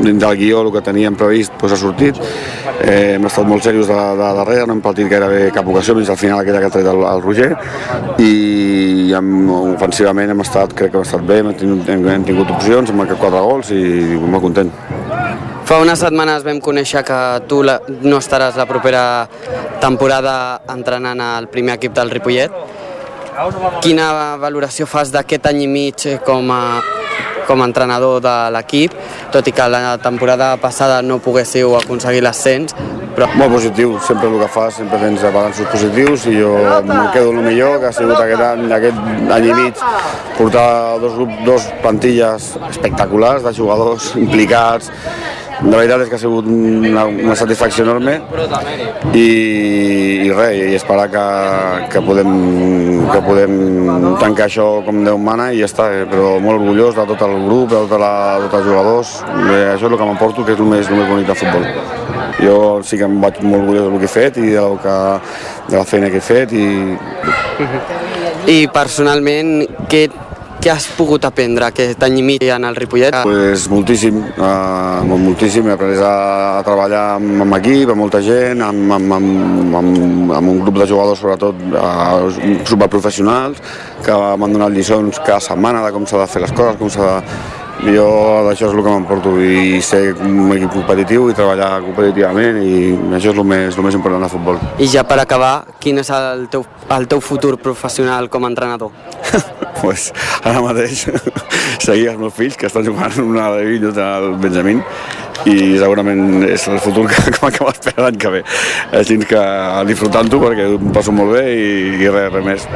dins 0.00 0.22
del 0.22 0.38
guió, 0.40 0.62
el 0.64 0.72
que 0.72 0.82
teníem 0.86 1.18
previst, 1.20 1.52
doncs 1.60 1.76
ha 1.76 1.80
sortit. 1.82 2.20
Eh, 2.78 3.16
hem 3.18 3.28
estat 3.28 3.46
molt 3.46 3.66
serios 3.68 3.90
de, 3.90 3.98
de 4.18 4.30
darrere, 4.40 4.66
no 4.66 4.78
hem 4.78 4.82
partit 4.82 5.10
gairebé 5.12 5.50
cap 5.54 5.68
ocasió, 5.68 5.94
fins 5.98 6.10
al 6.14 6.20
final 6.20 6.40
aquella 6.40 6.64
que 6.64 6.70
ha 6.70 6.76
tret 6.78 6.88
el, 6.88 7.04
el 7.12 7.24
Roger, 7.26 7.50
i 8.24 9.12
amb, 9.18 9.52
ofensivament 9.74 10.32
hem 10.32 10.46
estat, 10.46 10.72
crec 10.78 10.94
que 10.94 11.02
hem 11.02 11.06
estat 11.10 11.28
bé, 11.28 11.42
hem 11.44 11.52
tingut, 11.58 11.92
hem, 11.92 12.08
hem 12.16 12.26
tingut 12.32 12.56
opcions, 12.56 12.90
hem 12.90 13.04
marcat 13.04 13.20
quatre 13.20 13.44
gols 13.44 13.74
i 13.76 13.84
molt 14.24 14.48
content. 14.48 14.72
Fa 15.68 15.76
unes 15.84 16.00
setmanes 16.00 16.46
vam 16.46 16.62
conèixer 16.64 17.02
que 17.04 17.16
tu 17.44 17.58
la, 17.60 17.74
no 18.08 18.16
estaràs 18.22 18.56
la 18.56 18.64
propera 18.64 19.02
temporada 19.82 20.62
entrenant 20.72 21.20
al 21.20 21.50
primer 21.52 21.74
equip 21.74 21.92
del 21.92 22.08
Ripollet. 22.14 22.54
Quina 23.84 24.06
valoració 24.40 24.86
fas 24.88 25.12
d'aquest 25.12 25.50
any 25.50 25.66
i 25.66 25.68
mig 25.68 26.06
com 26.24 26.48
a, 26.54 26.62
com 27.44 27.60
a 27.60 27.66
entrenador 27.68 28.22
de 28.24 28.34
l'equip, 28.54 28.96
tot 29.34 29.44
i 29.44 29.52
que 29.52 29.66
la 29.68 29.98
temporada 30.00 30.54
passada 30.62 31.02
no 31.04 31.20
poguéssiu 31.20 31.76
aconseguir 31.76 32.24
l'ascens, 32.24 32.72
però 33.18 33.28
Molt 33.34 33.50
positiu, 33.50 33.96
sempre 34.06 34.28
el 34.30 34.38
que 34.38 34.48
fas, 34.54 34.76
sempre 34.78 34.98
tens 35.02 35.24
balanços 35.34 35.66
positius 35.72 36.28
i 36.30 36.36
jo 36.36 36.52
me'n 36.86 37.08
quedo 37.12 37.32
el 37.32 37.40
millor, 37.42 37.80
que 37.82 37.88
ha 37.88 37.92
sigut 37.92 38.14
aquest 38.14 38.44
any, 38.46 38.68
aquest 38.76 39.32
any 39.34 39.48
i 39.50 39.56
mig, 39.58 39.80
portar 40.36 40.68
dos, 41.02 41.18
dos 41.44 41.66
plantilles 41.82 42.52
espectaculars 42.70 43.42
de 43.42 43.52
jugadors 43.58 44.12
implicats, 44.22 44.92
la 45.64 45.76
veritat 45.76 46.04
és 46.04 46.10
que 46.10 46.14
ha 46.14 46.20
sigut 46.22 46.46
una, 46.46 47.04
una 47.10 47.34
satisfacció 47.38 47.82
enorme 47.82 48.14
i, 49.12 49.24
i 50.28 50.30
res, 50.30 50.58
i 50.70 50.76
esperar 50.78 51.08
que, 51.10 51.24
que, 51.92 52.02
podem, 52.06 52.30
que 53.10 53.22
podem 53.26 53.56
tancar 54.22 54.46
això 54.46 54.68
com 54.86 55.02
Déu 55.08 55.18
mana 55.18 55.48
i 55.54 55.62
ja 55.62 55.66
està, 55.66 55.88
però 56.10 56.36
molt 56.42 56.60
orgullós 56.60 56.94
de 56.98 57.06
tot 57.10 57.24
el 57.26 57.34
grup, 57.46 57.72
de, 57.72 57.82
tota 57.86 57.98
la, 58.02 58.12
de 58.42 58.50
tots 58.52 58.60
els 58.60 58.68
jugadors, 58.68 59.14
eh, 59.26 59.64
això 59.74 59.86
és 59.86 59.90
el 59.90 59.98
que 59.98 60.08
m'emporto, 60.10 60.46
que 60.46 60.54
és 60.54 60.62
el 60.62 60.70
més, 60.70 60.90
el 60.90 61.00
més 61.00 61.10
bonic 61.10 61.30
del 61.32 61.40
futbol. 61.42 61.66
Jo 62.38 62.58
sí 62.86 62.98
que 63.00 63.08
em 63.08 63.18
vaig 63.22 63.40
molt 63.42 63.64
orgullós 63.64 63.88
del 63.88 63.98
que 63.98 64.10
he 64.10 64.14
fet 64.14 64.38
i 64.38 64.48
de, 64.52 64.62
lo 64.62 64.78
que, 64.82 64.96
de 65.72 65.78
la 65.78 65.86
feina 65.88 66.10
que 66.12 66.22
he 66.22 66.26
fet 66.28 66.54
i 66.54 66.68
i 68.48 68.58
personalment 68.72 69.66
què, 69.90 70.06
què 70.58 70.72
has 70.72 70.88
pogut 70.96 71.22
aprendre 71.28 71.68
aquest 71.68 72.02
any 72.02 72.18
i 72.18 72.22
mig 72.26 72.44
en 72.50 72.66
el 72.66 72.76
Ripollet? 72.78 73.14
Pues 73.22 73.68
moltíssim, 73.70 74.18
uh, 74.34 75.04
moltíssim. 75.06 75.68
He 75.68 75.74
après 75.76 76.02
a, 76.02 76.14
a 76.58 76.64
treballar 76.66 77.04
amb, 77.18 77.44
amb 77.44 77.58
equip, 77.60 77.92
amb 77.92 78.02
molta 78.02 78.20
gent, 78.24 78.64
amb, 78.66 78.96
amb, 78.96 79.14
amb, 79.18 79.76
amb, 79.80 80.32
amb 80.40 80.52
un 80.54 80.58
grup 80.64 80.80
de 80.82 80.88
jugadors 80.90 81.22
sobretot 81.22 81.62
uh, 81.70 82.26
superprofessionals 82.66 83.62
que 84.04 84.18
m'han 84.40 84.58
donat 84.58 84.74
lliçons 84.74 85.22
cada 85.22 85.40
setmana 85.44 85.84
de 85.86 85.94
com 85.94 86.06
s'ha 86.06 86.24
de 86.24 86.28
fer 86.34 86.44
les 86.44 86.54
coses, 86.58 86.78
com 86.82 86.90
s'ha 86.92 87.06
de... 87.06 87.56
Jo 87.86 88.08
d'això 88.46 88.66
és 88.66 88.74
el 88.74 88.82
que 88.82 88.90
m'emporto 88.90 89.34
i 89.38 89.78
ser 89.84 90.02
un 90.26 90.50
equip 90.56 90.72
competitiu 90.74 91.28
i 91.30 91.36
treballar 91.36 91.78
competitivament 91.84 92.58
i 92.62 92.72
això 93.16 93.30
és 93.30 93.38
el 93.38 93.46
més, 93.46 93.78
el 93.78 93.86
més 93.86 93.98
important 93.98 94.24
del 94.24 94.32
futbol. 94.32 94.58
I 94.82 94.88
ja 94.90 95.04
per 95.06 95.20
acabar, 95.22 95.52
quin 95.78 96.02
és 96.02 96.10
el 96.14 96.48
teu, 96.50 96.66
el 96.96 97.08
teu 97.10 97.22
futur 97.22 97.54
professional 97.62 98.28
com 98.32 98.44
a 98.44 98.50
entrenador? 98.50 98.90
pues, 99.80 100.10
ara 100.42 100.62
mateix 100.64 101.06
seguir 101.78 102.10
els 102.12 102.20
meus 102.20 102.36
fills 102.36 102.58
que 102.58 102.68
estan 102.68 102.86
jugant 102.86 103.18
una 103.22 103.50
de 103.56 103.64
Villos 103.68 103.98
al 104.02 104.34
Benjamín 104.42 104.82
i 105.46 105.78
segurament 105.78 106.42
és 106.48 106.64
el 106.70 106.80
futur 106.82 107.06
que, 107.10 107.20
que 107.30 107.40
m'acaba 107.42 107.72
esperant 107.74 108.06
l'any 108.08 108.18
que 108.20 108.32
ve. 108.32 108.40
Així 108.98 109.18
que 109.28 109.42
disfrutant-ho 109.88 110.40
perquè 110.42 110.66
em 110.74 110.88
passo 110.94 111.14
molt 111.14 111.36
bé 111.36 111.44
i, 111.54 111.68
i 112.02 112.10
res, 112.10 112.30
res 112.34 112.46
més. 112.46 112.66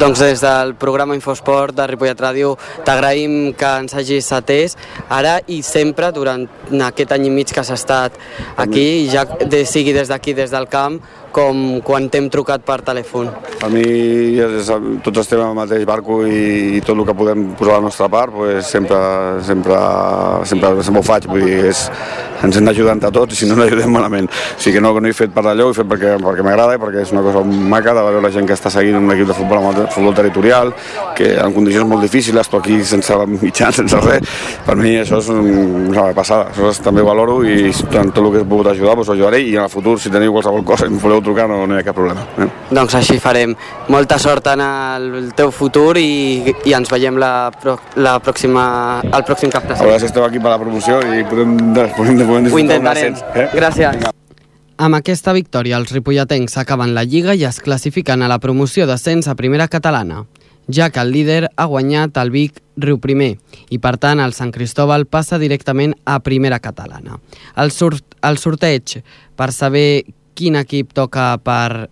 Doncs 0.00 0.22
des 0.22 0.44
del 0.44 0.74
programa 0.80 1.16
Infosport 1.18 1.76
de 1.76 1.86
Ripollet 1.90 2.22
Ràdio 2.22 2.54
t'agraïm 2.86 3.54
que 3.58 3.72
ens 3.82 3.96
hagis 3.98 4.30
atès 4.36 4.76
ara 5.10 5.38
i 5.50 5.62
sempre 5.66 6.12
durant 6.14 6.46
aquest 6.92 7.16
any 7.16 7.28
i 7.28 7.34
mig 7.34 7.52
que 7.52 7.62
has 7.62 7.72
estat 7.74 8.16
aquí, 8.56 9.08
ja 9.12 9.26
de, 9.26 9.64
sigui 9.68 9.94
des 9.96 10.12
d'aquí, 10.12 10.36
des 10.38 10.54
del 10.54 10.68
camp, 10.70 11.00
com 11.32 11.80
quan 11.84 12.08
t'hem 12.12 12.28
trucat 12.32 12.64
per 12.66 12.80
telèfon. 12.86 13.30
A 13.62 13.70
mi 13.72 13.84
tots 15.02 15.22
estem 15.24 15.40
al 15.42 15.56
mateix 15.56 15.86
barco 15.88 16.20
i, 16.26 16.78
i 16.78 16.82
tot 16.84 16.98
el 16.98 17.06
que 17.08 17.16
podem 17.16 17.46
posar 17.58 17.78
a 17.78 17.80
la 17.80 17.86
nostra 17.88 18.08
part 18.12 18.34
pues, 18.36 18.66
sempre, 18.68 18.98
sempre, 19.46 19.78
sempre, 20.48 20.74
sempre 20.82 21.00
ho 21.00 21.06
faig, 21.06 21.28
vull 21.30 21.46
dir, 21.46 21.62
és, 21.72 21.86
ens 22.42 22.58
hem 22.58 22.66
d'ajudar 22.66 22.96
entre 22.96 23.12
tots 23.14 23.36
i 23.36 23.38
si 23.38 23.48
no 23.48 23.56
ens 23.56 23.64
ajudem 23.66 23.92
malament. 23.94 24.28
O 24.28 24.60
sigui 24.60 24.76
que 24.76 24.84
no, 24.84 24.92
no 24.98 25.08
he 25.08 25.14
fet 25.16 25.32
per 25.34 25.44
allò, 25.46 25.70
he 25.70 25.76
fet 25.78 25.88
perquè, 25.88 26.16
perquè 26.22 26.46
m'agrada 26.46 26.76
i 26.76 26.82
perquè 26.82 27.04
és 27.06 27.14
una 27.14 27.24
cosa 27.24 27.42
maca 27.46 27.94
de 27.96 28.04
veure 28.08 28.22
la 28.24 28.32
gent 28.34 28.48
que 28.48 28.56
està 28.58 28.70
seguint 28.72 28.98
un 28.98 29.10
equip 29.14 29.30
de 29.30 29.38
futbol, 29.38 29.82
futbol 29.94 30.16
territorial, 30.18 30.72
que 31.16 31.32
en 31.40 31.54
condicions 31.56 31.88
molt 31.88 32.04
difícils, 32.04 32.50
tu 32.50 32.58
aquí 32.58 32.80
sense 32.86 33.16
mitjans, 33.30 33.80
sense 33.82 34.02
res, 34.04 34.36
per 34.66 34.76
mi 34.80 34.96
això 35.00 35.22
és 35.22 35.30
una 35.32 36.08
passada, 36.16 36.50
això 36.50 36.72
també 36.84 37.04
ho 37.04 37.08
valoro 37.08 37.40
i 37.46 37.70
en 37.70 38.10
tot 38.12 38.22
el 38.24 38.30
que 38.34 38.42
he 38.42 38.48
pogut 38.48 38.72
ajudar, 38.72 38.96
doncs 38.98 39.12
ho 39.12 39.16
ajudaré 39.16 39.42
i 39.46 39.56
en 39.56 39.66
el 39.66 39.72
futur, 39.72 39.98
si 40.00 40.10
teniu 40.12 40.34
qualsevol 40.34 40.66
cosa 40.66 40.90
em 40.90 40.98
voleu 41.00 41.21
trucar, 41.24 41.48
no, 41.50 41.66
no 41.66 41.76
hi 41.76 41.80
ha 41.80 41.86
cap 41.86 41.96
problema. 41.96 42.24
Eh? 42.38 42.48
Doncs 42.70 42.94
així 42.98 43.18
farem. 43.22 43.54
Molta 43.92 44.18
sort 44.22 44.46
en 44.52 44.60
el 44.64 45.32
teu 45.38 45.50
futur 45.54 45.96
i, 46.00 46.54
i 46.64 46.74
ens 46.76 46.90
veiem 46.92 47.18
la, 47.20 47.50
la 47.96 48.16
pròxima, 48.22 48.64
el 49.04 49.24
pròxim 49.28 49.50
cap 49.52 49.66
de 49.68 49.74
A 49.78 49.82
veure 49.84 50.00
si 50.00 50.06
esteu 50.10 50.24
aquí 50.24 50.40
per 50.42 50.52
la 50.54 50.58
promoció 50.62 51.00
i 51.00 51.22
podem, 51.28 51.56
podem, 51.74 51.94
podem 51.96 52.26
Ho 52.28 52.42
disfrutar 52.42 52.52
un 52.54 52.60
intentarem. 52.66 53.14
ascens. 53.16 53.24
Eh? 53.34 53.48
Gràcies. 53.56 54.10
Amb 54.82 54.96
aquesta 54.98 55.32
victòria, 55.36 55.76
els 55.78 55.92
ripolletens 55.92 56.56
acaben 56.58 56.94
la 56.96 57.04
Lliga 57.04 57.34
i 57.38 57.44
es 57.46 57.60
classifiquen 57.62 58.22
a 58.22 58.28
la 58.30 58.40
promoció 58.42 58.86
d'ascens 58.88 59.28
a 59.28 59.36
primera 59.38 59.68
catalana, 59.68 60.24
ja 60.66 60.88
que 60.90 60.98
el 61.02 61.12
líder 61.12 61.50
ha 61.56 61.66
guanyat 61.66 62.16
el 62.18 62.30
Vic 62.34 62.58
Riu 62.80 62.98
Primer 62.98 63.36
i, 63.68 63.78
per 63.78 63.96
tant, 64.00 64.18
el 64.24 64.32
Sant 64.32 64.50
Cristóbal 64.54 65.04
passa 65.06 65.38
directament 65.38 65.92
a 66.06 66.18
primera 66.24 66.58
catalana. 66.58 67.18
El, 67.56 67.70
sort, 67.70 68.16
el 68.22 68.38
sorteig 68.38 69.02
per 69.36 69.52
saber 69.52 70.04
quin 70.34 70.56
equip 70.60 70.92
toca 70.96 71.34
per, 71.42 71.88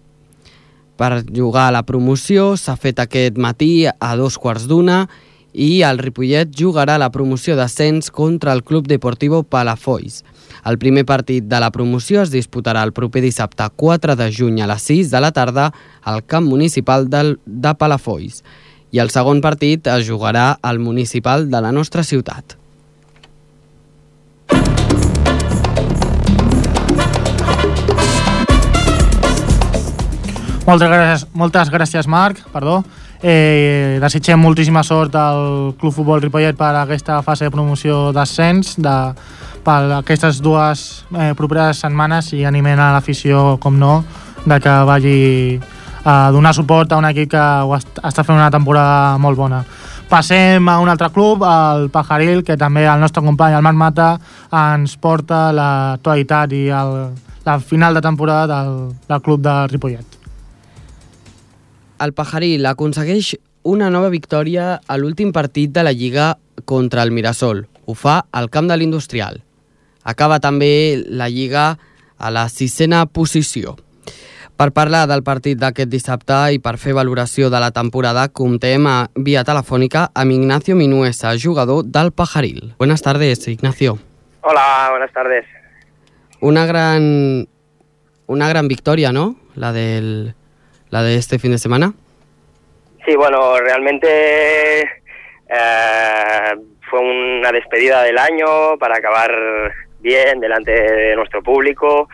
per 0.96 1.10
jugar 1.28 1.68
a 1.68 1.74
la 1.78 1.84
promoció 1.88 2.54
s'ha 2.56 2.76
fet 2.76 3.00
aquest 3.02 3.38
matí 3.38 3.86
a 3.88 4.14
dos 4.16 4.38
quarts 4.38 4.68
d'una 4.70 5.06
i 5.52 5.82
el 5.82 5.98
Ripollet 5.98 6.52
jugarà 6.54 6.96
la 6.98 7.10
promoció 7.10 7.56
d'ascens 7.58 8.10
contra 8.14 8.52
el 8.52 8.62
Club 8.62 8.86
Deportivo 8.86 9.42
Palafolls. 9.42 10.22
El 10.64 10.78
primer 10.78 11.04
partit 11.08 11.48
de 11.48 11.58
la 11.60 11.72
promoció 11.72 12.22
es 12.22 12.30
disputarà 12.30 12.84
el 12.84 12.92
proper 12.92 13.22
dissabte 13.24 13.66
4 13.74 14.16
de 14.16 14.30
juny 14.30 14.60
a 14.62 14.68
les 14.70 14.86
6 14.92 15.10
de 15.10 15.20
la 15.20 15.32
tarda 15.32 15.70
al 16.02 16.24
camp 16.24 16.46
municipal 16.46 17.08
del, 17.10 17.38
de 17.46 17.74
Palafolls 17.74 18.44
i 18.90 18.98
el 18.98 19.10
segon 19.10 19.40
partit 19.40 19.86
es 19.86 20.06
jugarà 20.08 20.58
al 20.62 20.78
municipal 20.78 21.48
de 21.50 21.60
la 21.62 21.72
nostra 21.72 22.02
ciutat. 22.04 22.59
Moltes 30.66 30.88
gràcies, 30.88 31.26
moltes 31.32 31.70
gràcies 31.72 32.06
Marc, 32.06 32.42
perdó. 32.52 32.82
Eh, 33.22 33.98
desitgem 34.00 34.40
moltíssima 34.40 34.82
sort 34.84 35.14
al 35.16 35.74
Club 35.80 35.92
Futbol 35.92 36.22
Ripollet 36.22 36.56
per 36.56 36.72
aquesta 36.78 37.20
fase 37.22 37.44
de 37.44 37.52
promoció 37.52 38.12
d'ascens 38.16 38.76
de, 38.80 38.94
per 39.64 39.80
aquestes 39.98 40.40
dues 40.40 41.04
eh, 41.12 41.32
properes 41.36 41.82
setmanes 41.84 42.32
i 42.36 42.44
animem 42.48 42.80
a 42.80 42.92
l'afició, 42.94 43.58
com 43.60 43.76
no, 43.80 44.00
de 44.44 44.60
que 44.60 44.76
vagi 44.88 45.18
a 46.04 46.30
donar 46.32 46.54
suport 46.56 46.92
a 46.92 47.00
un 47.00 47.08
equip 47.10 47.32
que 47.34 47.44
està 48.08 48.24
fent 48.24 48.38
una 48.38 48.50
temporada 48.52 49.18
molt 49.20 49.36
bona. 49.36 49.64
Passem 50.10 50.68
a 50.68 50.78
un 50.82 50.88
altre 50.90 51.10
club, 51.14 51.44
el 51.46 51.90
Pajaril, 51.92 52.42
que 52.42 52.56
també 52.58 52.86
el 52.88 53.00
nostre 53.00 53.22
company, 53.22 53.54
el 53.54 53.62
Marc 53.62 53.78
Mata, 53.78 54.08
ens 54.50 54.96
porta 54.98 55.50
l'actualitat 55.54 56.56
i 56.56 56.64
el, 56.74 56.96
la 57.44 57.60
final 57.60 57.94
de 57.94 58.02
temporada 58.02 58.48
del, 58.50 58.80
del 59.06 59.22
club 59.22 59.44
de 59.44 59.58
Ripollet. 59.70 60.19
El 62.00 62.14
Pajaril 62.16 62.64
aconsegueix 62.64 63.34
una 63.68 63.90
nova 63.92 64.08
victòria 64.08 64.78
a 64.88 64.96
l'últim 64.96 65.34
partit 65.36 65.72
de 65.74 65.82
la 65.84 65.92
Lliga 65.92 66.30
contra 66.64 67.02
el 67.04 67.10
Mirasol. 67.12 67.66
Ho 67.84 67.92
fa 67.92 68.22
al 68.32 68.48
camp 68.48 68.70
de 68.70 68.78
l'Industrial. 68.80 69.42
Acaba 70.08 70.38
també 70.40 71.02
la 71.04 71.28
Lliga 71.28 71.74
a 72.16 72.30
la 72.32 72.48
sisena 72.48 73.04
posició. 73.04 73.76
Per 74.56 74.70
parlar 74.76 75.06
del 75.08 75.22
partit 75.24 75.60
d'aquest 75.60 75.92
dissabte 75.92 76.38
i 76.56 76.58
per 76.60 76.78
fer 76.80 76.96
valoració 76.96 77.52
de 77.52 77.60
la 77.60 77.70
temporada, 77.72 78.26
comptem 78.28 78.88
a 78.88 78.96
via 79.16 79.44
telefònica 79.44 80.08
amb 80.14 80.32
Ignacio 80.32 80.76
Minuesa, 80.76 81.36
jugador 81.36 81.84
del 81.84 82.12
Pajaril. 82.12 82.74
Buenas 82.78 83.00
tardes, 83.00 83.46
Ignacio. 83.48 83.98
Hola, 84.40 84.88
buenas 84.90 85.12
tardes. 85.12 85.44
Una 86.40 86.64
gran, 86.64 87.46
una 88.26 88.48
gran 88.48 88.68
victoria, 88.68 89.12
¿no? 89.12 89.36
La 89.54 89.72
del, 89.72 90.34
la 90.90 91.02
de 91.02 91.16
este 91.16 91.38
fin 91.38 91.52
de 91.52 91.58
semana. 91.58 91.92
Sí, 93.04 93.16
bueno, 93.16 93.58
realmente 93.58 94.80
eh, 95.48 96.56
fue 96.88 97.00
una 97.00 97.52
despedida 97.52 98.02
del 98.02 98.18
año 98.18 98.76
para 98.78 98.96
acabar 98.96 99.32
bien 100.00 100.40
delante 100.40 100.72
de 100.72 101.16
nuestro 101.16 101.42
público, 101.42 102.08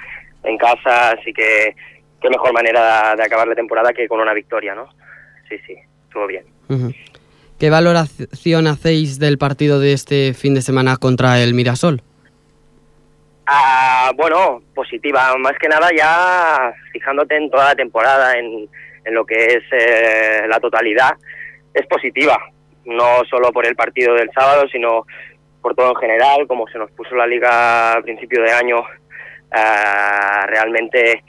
en 0.45 0.59
casa, 0.59 1.11
así 1.11 1.33
que 1.33 1.75
qué 2.21 2.31
mejor 2.31 2.53
manera 2.53 3.15
de, 3.17 3.23
acabar 3.23 3.49
la 3.49 3.55
temporada 3.55 3.93
que 3.93 4.09
con 4.09 4.21
una 4.21 4.33
victoria, 4.33 4.75
¿no? 4.75 4.89
Sí, 5.49 5.57
sí, 5.67 5.75
estuvo 6.07 6.27
bien. 6.27 6.45
¿Qué 7.59 7.71
valoración 7.71 8.67
hacéis 8.67 9.19
del 9.19 9.39
partido 9.39 9.81
de 9.81 9.93
este 9.93 10.35
fin 10.35 10.55
de 10.55 10.63
semana 10.63 10.97
contra 10.97 11.41
el 11.41 11.55
Mirasol? 11.55 12.03
Ah, 13.47 14.11
bueno, 14.17 14.61
positiva, 14.75 15.37
más 15.39 15.57
que 15.59 15.69
nada 15.69 15.89
ya 15.97 16.75
fijándote 16.93 17.37
en 17.37 17.49
toda 17.49 17.67
la 17.67 17.75
temporada, 17.77 18.37
en, 18.37 18.69
en 19.05 19.15
lo 19.15 19.25
que 19.25 19.37
es 19.37 19.63
eh, 19.71 20.47
la 20.49 20.59
totalidad, 20.59 21.13
es 21.73 21.87
positiva, 21.87 22.37
no 22.85 23.25
solo 23.31 23.53
por 23.53 23.65
el 23.65 23.77
partido 23.77 24.15
del 24.15 24.31
sábado, 24.33 24.67
sino 24.69 25.07
por 25.63 25.77
todo 25.77 25.91
en 25.91 25.97
general, 25.97 26.47
como 26.49 26.67
se 26.67 26.79
nos 26.79 26.91
puso 26.91 27.15
la 27.15 27.27
liga 27.27 27.95
a 27.95 28.03
principio 28.03 28.43
de 28.43 28.51
año, 28.53 28.79
eh, 29.55 30.47
realmente 30.49 31.23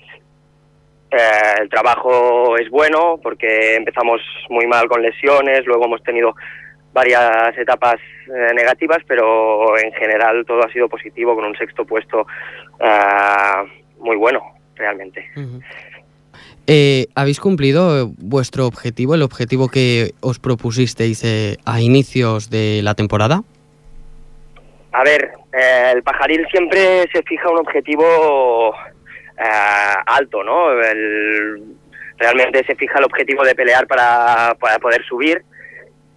eh, 1.12 1.54
el 1.62 1.70
trabajo 1.70 2.58
es 2.58 2.68
bueno 2.70 3.20
porque 3.22 3.76
empezamos 3.76 4.22
muy 4.50 4.66
mal 4.66 4.88
con 4.88 5.04
lesiones, 5.04 5.66
luego 5.66 5.86
hemos 5.86 6.02
tenido 6.02 6.36
varias 7.02 7.56
etapas 7.58 7.98
eh, 8.28 8.54
negativas, 8.56 8.98
pero 9.08 9.78
en 9.78 9.92
general 9.94 10.44
todo 10.48 10.64
ha 10.66 10.72
sido 10.72 10.90
positivo 10.90 11.36
con 11.36 11.46
un 11.46 11.56
sexto 11.56 11.86
puesto 11.86 12.26
eh, 12.80 13.62
muy 14.00 14.16
bueno, 14.18 14.42
realmente. 14.76 15.20
Eh, 16.66 17.06
¿Habéis 17.14 17.40
cumplido 17.40 18.10
vuestro 18.18 18.66
objetivo, 18.66 19.14
el 19.14 19.22
objetivo 19.22 19.70
que 19.70 20.14
os 20.22 20.40
propusisteis 20.40 21.24
eh, 21.24 21.58
a 21.66 21.80
inicios 21.82 22.50
de 22.50 22.82
la 22.84 22.94
temporada? 22.96 23.44
A 24.92 25.04
ver, 25.04 25.22
eh, 25.54 25.92
el 25.94 26.02
pajaril 26.02 26.48
siempre 26.50 27.06
se 27.14 27.22
fija 27.24 27.48
un 27.52 27.60
objetivo 27.60 28.74
eh, 29.38 29.94
alto, 30.08 30.44
¿no? 30.44 30.72
El- 30.72 31.76
realmente 32.20 32.66
se 32.66 32.74
fija 32.76 32.98
el 32.98 33.06
objetivo 33.06 33.44
de 33.44 33.54
pelear 33.54 33.86
para, 33.86 34.56
para 34.60 34.80
poder 34.80 35.04
subir. 35.06 35.44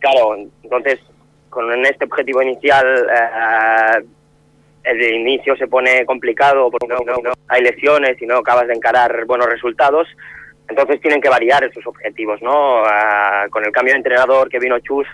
Claro, 0.00 0.36
entonces, 0.62 0.98
con 1.48 1.70
este 1.86 2.04
objetivo 2.06 2.42
inicial, 2.42 3.06
eh, 3.08 4.04
el 4.84 5.02
inicio 5.14 5.56
se 5.56 5.66
pone 5.68 6.04
complicado 6.06 6.70
porque 6.70 6.88
no- 6.88 7.32
hay 7.48 7.62
lesiones 7.62 8.20
y 8.20 8.26
no 8.26 8.38
acabas 8.38 8.66
de 8.66 8.74
encarar 8.74 9.24
buenos 9.26 9.46
resultados. 9.48 10.08
Entonces 10.68 11.00
tienen 11.00 11.20
que 11.20 11.28
variar 11.28 11.64
esos 11.64 11.86
objetivos, 11.86 12.40
¿no? 12.42 12.82
Ah, 12.86 13.46
con 13.50 13.64
el 13.64 13.72
cambio 13.72 13.92
de 13.92 13.98
entrenador 13.98 14.48
que 14.48 14.58
vino 14.58 14.78
Chus, 14.78 15.06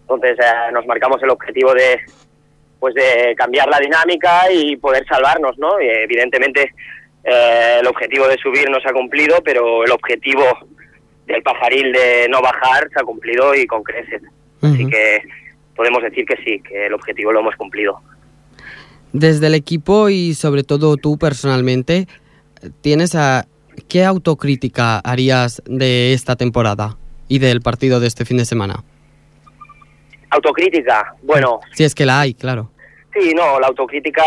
entonces 0.00 0.36
eh, 0.38 0.72
nos 0.72 0.84
marcamos 0.86 1.22
el 1.22 1.30
objetivo 1.30 1.72
de 1.72 2.00
pues 2.80 2.94
de 2.94 3.34
cambiar 3.36 3.66
la 3.68 3.78
dinámica 3.78 4.50
y 4.52 4.76
poder 4.76 5.06
salvarnos, 5.06 5.56
¿no? 5.56 5.80
Y, 5.80 5.88
evidentemente 5.88 6.74
eh, 7.22 7.78
el 7.80 7.86
objetivo 7.86 8.28
de 8.28 8.36
subir 8.36 8.68
no 8.68 8.78
se 8.80 8.90
ha 8.90 8.92
cumplido, 8.92 9.38
pero 9.42 9.84
el 9.84 9.90
objetivo 9.92 10.44
del 11.26 11.42
pajaril 11.42 11.92
de 11.92 12.28
no 12.28 12.40
bajar 12.40 12.88
se 12.92 13.00
ha 13.00 13.04
cumplido 13.04 13.54
y 13.54 13.66
con 13.66 13.82
creces. 13.82 14.22
Así 14.62 14.86
que 14.86 15.22
podemos 15.76 16.02
decir 16.02 16.24
que 16.24 16.36
sí, 16.44 16.60
que 16.60 16.86
el 16.86 16.94
objetivo 16.94 17.32
lo 17.32 17.40
hemos 17.40 17.56
cumplido. 17.56 18.00
Desde 19.12 19.46
el 19.46 19.54
equipo 19.54 20.08
y 20.08 20.34
sobre 20.34 20.64
todo 20.64 20.96
tú 20.96 21.18
personalmente, 21.18 22.08
¿tienes 22.80 23.14
a, 23.14 23.46
¿qué 23.88 24.04
autocrítica 24.04 24.98
harías 24.98 25.62
de 25.66 26.12
esta 26.12 26.36
temporada 26.36 26.96
y 27.28 27.38
del 27.38 27.60
partido 27.60 28.00
de 28.00 28.06
este 28.06 28.24
fin 28.24 28.38
de 28.38 28.44
semana? 28.44 28.82
Autocrítica, 30.30 31.14
bueno, 31.22 31.60
Si 31.74 31.84
es 31.84 31.94
que 31.94 32.04
la 32.06 32.20
hay, 32.20 32.34
claro. 32.34 32.70
Sí, 33.12 33.32
no, 33.34 33.60
la 33.60 33.68
autocrítica 33.68 34.24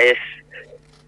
es 0.00 0.16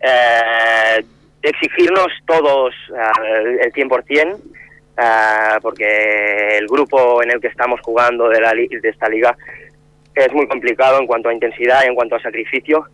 eh, 0.00 1.04
exigirnos 1.42 2.08
todos 2.26 2.74
eh, 2.90 3.60
el 3.64 3.72
100%, 3.72 4.36
eh, 4.96 5.58
porque 5.62 6.58
el 6.58 6.66
grupo 6.66 7.22
en 7.22 7.32
el 7.32 7.40
que 7.40 7.48
estamos 7.48 7.80
jugando 7.82 8.28
de, 8.28 8.40
la, 8.40 8.52
de 8.52 8.88
esta 8.88 9.08
liga 9.08 9.36
es 10.14 10.32
muy 10.32 10.46
complicado 10.46 11.00
en 11.00 11.06
cuanto 11.06 11.28
a 11.28 11.34
intensidad 11.34 11.82
y 11.84 11.88
en 11.88 11.94
cuanto 11.94 12.16
a 12.16 12.22
sacrificio. 12.22 12.86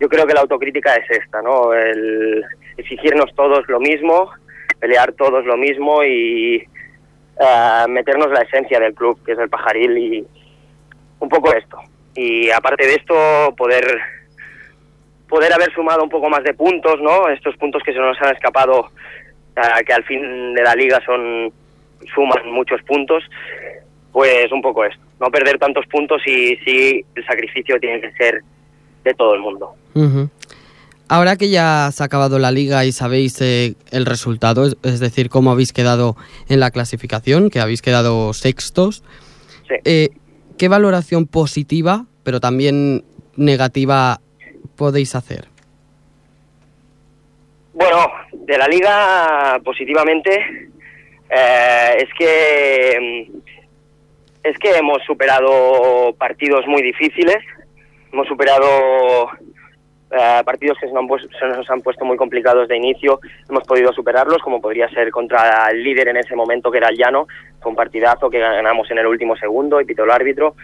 Yo 0.00 0.08
creo 0.08 0.26
que 0.26 0.34
la 0.34 0.40
autocrítica 0.40 0.94
es 0.94 1.10
esta, 1.10 1.42
¿no? 1.42 1.72
El 1.72 2.44
exigirnos 2.76 3.34
todos 3.34 3.68
lo 3.68 3.80
mismo, 3.80 4.30
pelear 4.78 5.12
todos 5.12 5.44
lo 5.44 5.56
mismo 5.56 6.02
y 6.04 6.56
eh, 6.56 7.84
meternos 7.88 8.30
la 8.30 8.42
esencia 8.42 8.80
del 8.80 8.94
club, 8.94 9.18
que 9.24 9.32
es 9.32 9.38
el 9.38 9.48
pajaril, 9.48 9.98
y 9.98 10.26
un 11.18 11.28
poco 11.28 11.52
esto. 11.52 11.78
Y 12.14 12.50
aparte 12.50 12.86
de 12.86 12.94
esto, 12.94 13.54
poder 13.56 13.84
poder 15.28 15.52
haber 15.52 15.70
sumado 15.74 16.02
un 16.02 16.08
poco 16.08 16.30
más 16.30 16.42
de 16.42 16.54
puntos, 16.54 17.00
¿no? 17.02 17.28
Estos 17.28 17.54
puntos 17.58 17.82
que 17.84 17.92
se 17.92 17.98
nos 17.98 18.20
han 18.22 18.34
escapado, 18.34 18.90
que 19.86 19.92
al 19.92 20.04
fin 20.04 20.54
de 20.54 20.62
la 20.62 20.74
liga 20.74 21.00
son 21.04 21.52
suman 22.14 22.50
muchos 22.52 22.80
puntos, 22.82 23.22
pues 24.12 24.50
un 24.52 24.62
poco 24.62 24.84
esto. 24.84 25.00
No 25.20 25.30
perder 25.30 25.58
tantos 25.58 25.86
puntos 25.86 26.22
y 26.26 26.56
sí 26.64 27.04
el 27.14 27.26
sacrificio 27.26 27.78
tiene 27.80 28.00
que 28.00 28.12
ser 28.12 28.42
de 29.04 29.14
todo 29.14 29.34
el 29.34 29.40
mundo. 29.40 29.74
Ahora 31.08 31.36
que 31.36 31.48
ya 31.48 31.90
se 31.92 32.02
ha 32.02 32.06
acabado 32.06 32.38
la 32.38 32.50
liga 32.50 32.84
y 32.84 32.92
sabéis 32.92 33.40
eh, 33.40 33.74
el 33.90 34.04
resultado, 34.06 34.66
es, 34.66 34.76
es 34.82 35.00
decir, 35.00 35.30
cómo 35.30 35.50
habéis 35.50 35.72
quedado 35.72 36.16
en 36.48 36.60
la 36.60 36.70
clasificación, 36.70 37.50
que 37.50 37.60
habéis 37.60 37.82
quedado 37.82 38.32
sextos, 38.34 39.02
Sí. 39.66 39.74
eh, 39.84 40.08
¿qué 40.56 40.68
valoración 40.68 41.26
positiva, 41.26 42.06
pero 42.22 42.40
también 42.40 43.04
negativa, 43.36 44.20
podéis 44.76 45.14
hacer? 45.14 45.48
Bueno, 47.78 48.10
de 48.32 48.58
la 48.58 48.66
liga 48.66 49.60
positivamente 49.64 50.34
eh, 51.30 51.96
es 51.98 52.08
que 52.18 53.30
es 54.42 54.58
que 54.58 54.76
hemos 54.76 55.00
superado 55.04 56.12
partidos 56.18 56.66
muy 56.66 56.82
difíciles, 56.82 57.36
hemos 58.12 58.26
superado 58.26 59.28
eh, 60.10 60.42
partidos 60.44 60.76
que 60.80 60.88
se 60.88 60.92
nos, 60.92 61.02
han 61.02 61.06
pues- 61.06 61.28
se 61.38 61.46
nos 61.46 61.70
han 61.70 61.80
puesto 61.82 62.04
muy 62.04 62.16
complicados 62.16 62.66
de 62.66 62.76
inicio, 62.76 63.20
hemos 63.48 63.62
podido 63.64 63.92
superarlos, 63.92 64.42
como 64.42 64.60
podría 64.60 64.88
ser 64.88 65.12
contra 65.12 65.68
el 65.70 65.80
líder 65.84 66.08
en 66.08 66.16
ese 66.16 66.34
momento 66.34 66.72
que 66.72 66.78
era 66.78 66.88
el 66.88 66.96
Llano, 66.96 67.28
fue 67.60 67.70
un 67.70 67.76
partidazo 67.76 68.28
que 68.28 68.40
ganamos 68.40 68.90
en 68.90 68.98
el 68.98 69.06
último 69.06 69.36
segundo 69.36 69.80
y 69.80 69.84
pitó 69.84 70.02
el 70.02 70.10
árbitro. 70.10 70.56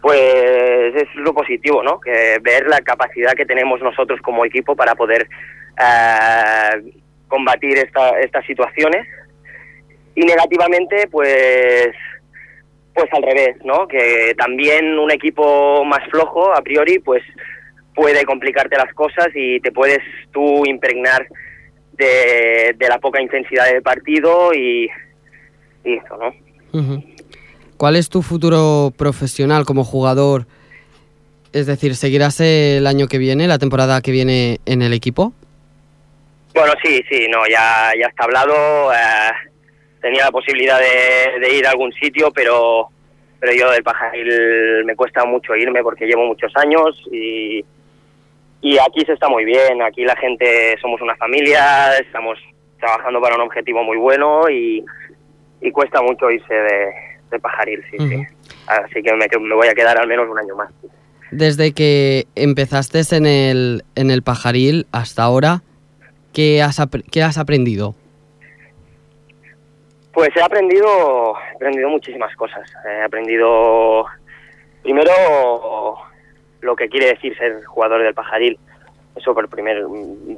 Pues 0.00 0.94
es 0.96 1.14
lo 1.14 1.32
positivo, 1.34 1.82
¿no? 1.82 2.00
Que 2.00 2.38
ver 2.40 2.66
la 2.66 2.80
capacidad 2.80 3.34
que 3.34 3.44
tenemos 3.44 3.82
nosotros 3.82 4.18
como 4.22 4.46
equipo 4.46 4.74
para 4.74 4.94
poder 4.94 5.28
eh, 5.82 6.92
combatir 7.28 7.78
esta- 7.78 8.18
estas 8.20 8.44
situaciones. 8.46 9.06
Y 10.14 10.22
negativamente, 10.22 11.06
pues, 11.10 11.88
pues 12.94 13.08
al 13.12 13.22
revés, 13.22 13.56
¿no? 13.64 13.86
Que 13.86 14.34
también 14.36 14.98
un 14.98 15.10
equipo 15.10 15.84
más 15.84 16.00
flojo, 16.10 16.52
a 16.52 16.60
priori, 16.62 16.98
pues 16.98 17.22
puede 17.94 18.24
complicarte 18.24 18.76
las 18.76 18.92
cosas 18.94 19.28
y 19.34 19.60
te 19.60 19.72
puedes 19.72 20.00
tú 20.32 20.64
impregnar 20.66 21.26
de, 21.92 22.74
la 22.88 22.98
poca 22.98 23.20
intensidad 23.22 23.66
del 23.66 23.82
partido 23.82 24.52
y, 24.54 24.88
y 25.84 25.96
¿no? 26.72 27.00
¿Cuál 27.76 27.96
es 27.96 28.08
tu 28.08 28.22
futuro 28.22 28.92
profesional 28.96 29.64
como 29.64 29.84
jugador? 29.84 30.46
Es 31.52 31.66
decir, 31.66 31.94
¿seguirás 31.96 32.40
el 32.40 32.86
año 32.86 33.06
que 33.06 33.18
viene, 33.18 33.48
la 33.48 33.58
temporada 33.58 34.00
que 34.00 34.12
viene 34.12 34.60
en 34.66 34.82
el 34.82 34.92
equipo? 34.92 35.32
Bueno, 36.54 36.72
sí, 36.82 37.02
sí, 37.08 37.26
no, 37.28 37.46
ya, 37.46 37.92
ya 37.98 38.06
está 38.06 38.24
hablado. 38.24 38.92
eh, 38.92 39.30
tenía 40.00 40.24
la 40.24 40.30
posibilidad 40.32 40.78
de, 40.78 41.40
de 41.40 41.54
ir 41.54 41.66
a 41.66 41.70
algún 41.70 41.92
sitio, 41.92 42.30
pero, 42.32 42.88
pero 43.38 43.52
yo 43.52 43.70
del 43.70 43.82
pajaril 43.82 44.84
me 44.84 44.96
cuesta 44.96 45.24
mucho 45.24 45.54
irme 45.54 45.82
porque 45.82 46.06
llevo 46.06 46.24
muchos 46.24 46.52
años 46.56 47.00
y, 47.12 47.64
y 48.62 48.78
aquí 48.78 49.04
se 49.06 49.12
está 49.12 49.28
muy 49.28 49.44
bien. 49.44 49.82
Aquí 49.82 50.04
la 50.04 50.16
gente 50.16 50.76
somos 50.80 51.00
una 51.00 51.16
familia, 51.16 51.96
estamos 51.98 52.38
trabajando 52.78 53.20
para 53.20 53.36
un 53.36 53.42
objetivo 53.42 53.84
muy 53.84 53.98
bueno 53.98 54.48
y, 54.50 54.84
y 55.60 55.70
cuesta 55.70 56.00
mucho 56.02 56.30
irse 56.30 56.54
de, 56.54 56.86
de 57.30 57.38
pajaril, 57.38 57.82
sí, 57.90 57.96
sí. 57.98 58.26
Así 58.66 59.02
que 59.02 59.12
me, 59.12 59.26
me 59.40 59.54
voy 59.54 59.68
a 59.68 59.74
quedar 59.74 59.98
al 59.98 60.08
menos 60.08 60.28
un 60.28 60.38
año 60.38 60.56
más. 60.56 60.70
Desde 61.30 61.72
que 61.72 62.26
empezaste 62.34 63.02
en 63.14 63.26
el, 63.26 63.84
en 63.94 64.10
el 64.10 64.22
pajaril 64.22 64.86
hasta 64.92 65.22
ahora, 65.22 65.62
¿qué 66.32 66.62
has, 66.62 66.80
qué 67.10 67.22
has 67.22 67.38
aprendido? 67.38 67.94
Pues 70.12 70.30
he 70.36 70.42
aprendido, 70.42 71.34
he 71.52 71.56
aprendido 71.56 71.88
muchísimas 71.88 72.34
cosas. 72.36 72.70
He 72.84 73.02
aprendido 73.02 74.06
primero 74.82 75.12
lo 76.60 76.76
que 76.76 76.88
quiere 76.88 77.06
decir 77.06 77.36
ser 77.36 77.64
jugador 77.64 78.02
del 78.02 78.14
pajaril. 78.14 78.58
Eso 79.16 79.34
por 79.34 79.48
primer, 79.48 79.82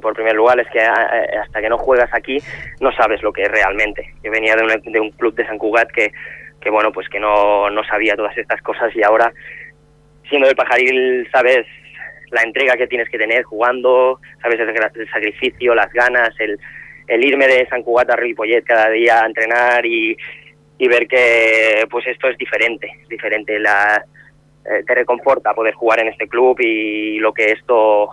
por 0.01 0.13
primer 0.13 0.35
lugar 0.35 0.59
es 0.59 0.67
que 0.69 0.79
eh, 0.79 1.37
hasta 1.41 1.61
que 1.61 1.69
no 1.69 1.77
juegas 1.77 2.09
aquí 2.13 2.39
no 2.81 2.91
sabes 2.91 3.21
lo 3.21 3.31
que 3.31 3.43
es 3.43 3.51
realmente. 3.51 4.13
Yo 4.23 4.31
venía 4.31 4.55
de 4.55 4.63
un, 4.63 4.91
de 4.91 4.99
un 4.99 5.11
club 5.11 5.33
de 5.35 5.45
San 5.45 5.57
Cugat 5.57 5.89
que, 5.91 6.11
que 6.59 6.69
bueno, 6.69 6.91
pues 6.91 7.07
que 7.09 7.19
no, 7.19 7.69
no 7.69 7.83
sabía 7.83 8.15
todas 8.15 8.37
estas 8.37 8.61
cosas 8.61 8.95
y 8.95 9.03
ahora 9.03 9.31
siendo 10.27 10.47
del 10.47 10.55
pajaril 10.55 11.27
sabes 11.31 11.65
la 12.33 12.41
entrega 12.43 12.75
que 12.75 12.87
tienes 12.87 13.09
que 13.09 13.17
tener 13.17 13.43
jugando, 13.43 14.19
sabes 14.41 14.59
el, 14.59 14.69
el 14.69 15.09
sacrificio, 15.09 15.75
las 15.75 15.91
ganas, 15.93 16.33
el, 16.39 16.59
el 17.07 17.23
irme 17.23 17.47
de 17.47 17.67
San 17.67 17.83
Cugat 17.83 18.09
a 18.09 18.15
Ripollet 18.15 18.63
cada 18.63 18.89
día 18.89 19.21
a 19.21 19.25
entrenar 19.25 19.85
y, 19.85 20.17
y 20.77 20.87
ver 20.87 21.07
que 21.07 21.85
pues 21.89 22.07
esto 22.07 22.27
es 22.27 22.37
diferente, 22.37 22.89
es 23.01 23.07
diferente, 23.07 23.59
la, 23.59 24.03
eh, 24.65 24.83
te 24.85 24.95
reconforta 24.95 25.53
poder 25.53 25.73
jugar 25.73 25.99
en 25.99 26.07
este 26.07 26.27
club 26.27 26.59
y 26.59 27.19
lo 27.19 27.33
que 27.33 27.51
esto 27.51 28.09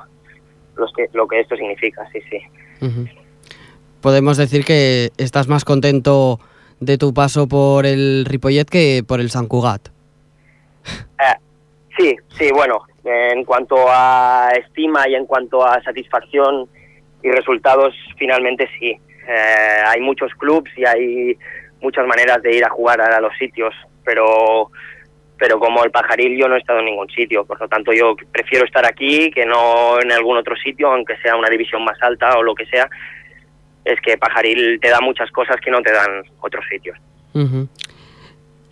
los 0.77 0.93
que, 0.93 1.09
lo 1.13 1.27
que 1.27 1.41
esto 1.41 1.57
significa, 1.57 2.09
sí, 2.13 2.21
sí. 2.31 2.39
Podemos 4.01 4.37
decir 4.37 4.65
que 4.65 5.11
estás 5.19 5.49
más 5.49 5.65
contento 5.65 6.41
de 6.81 6.97
tu 6.97 7.13
paso 7.13 7.47
por 7.47 7.85
el 7.87 8.25
Ripollet 8.25 8.65
que 8.65 9.03
por 9.07 9.21
el 9.21 9.31
San 9.31 9.47
Cugat. 9.47 9.89
Eh, 11.19 11.37
sí, 11.99 12.17
sí, 12.39 12.51
bueno, 12.53 12.83
En 13.05 13.45
cuanto 13.45 13.77
a 13.89 14.51
estima 14.59 15.09
y 15.09 15.15
en 15.15 15.27
cuanto 15.27 15.65
a 15.65 15.83
satisfacción 15.83 16.69
y 17.23 17.31
resultados, 17.31 17.95
finalmente 18.19 18.69
sí. 18.79 18.99
Eh, 19.29 19.83
hay 19.87 20.01
muchos 20.01 20.33
clubs 20.35 20.71
y 20.77 20.85
hay 20.85 21.39
muchas 21.81 22.07
maneras 22.07 22.43
de 22.43 22.57
ir 22.57 22.65
a 22.65 22.71
jugar 22.71 23.01
a 23.01 23.21
los 23.21 23.37
sitios, 23.39 23.75
pero 24.05 24.71
pero 25.41 25.59
como 25.59 25.83
el 25.83 25.91
pajaril 25.91 26.39
yo 26.39 26.49
no 26.49 26.55
he 26.55 26.59
estado 26.59 26.81
en 26.81 26.85
ningún 26.85 27.09
sitio, 27.09 27.47
por 27.47 27.59
lo 27.59 27.67
tanto 27.67 27.95
yo 27.95 28.15
prefiero 28.31 28.67
estar 28.67 28.85
aquí 28.85 29.31
que 29.31 29.47
no 29.47 29.99
en 29.99 30.13
algún 30.13 30.37
otro 30.37 30.55
sitio, 30.55 30.93
aunque 30.93 31.17
sea 31.23 31.35
una 31.35 31.49
división 31.49 31.83
más 31.83 31.97
alta 32.03 32.37
o 32.37 32.43
lo 32.43 32.55
que 32.55 32.67
sea, 32.67 32.91
es 33.83 33.99
que 34.03 34.19
pajaril 34.19 34.79
te 34.81 34.91
da 34.91 35.01
muchas 35.01 35.31
cosas 35.31 35.57
que 35.65 35.71
no 35.71 35.81
te 35.81 35.93
dan 35.93 36.25
otros 36.41 36.63
sitios. 36.71 36.99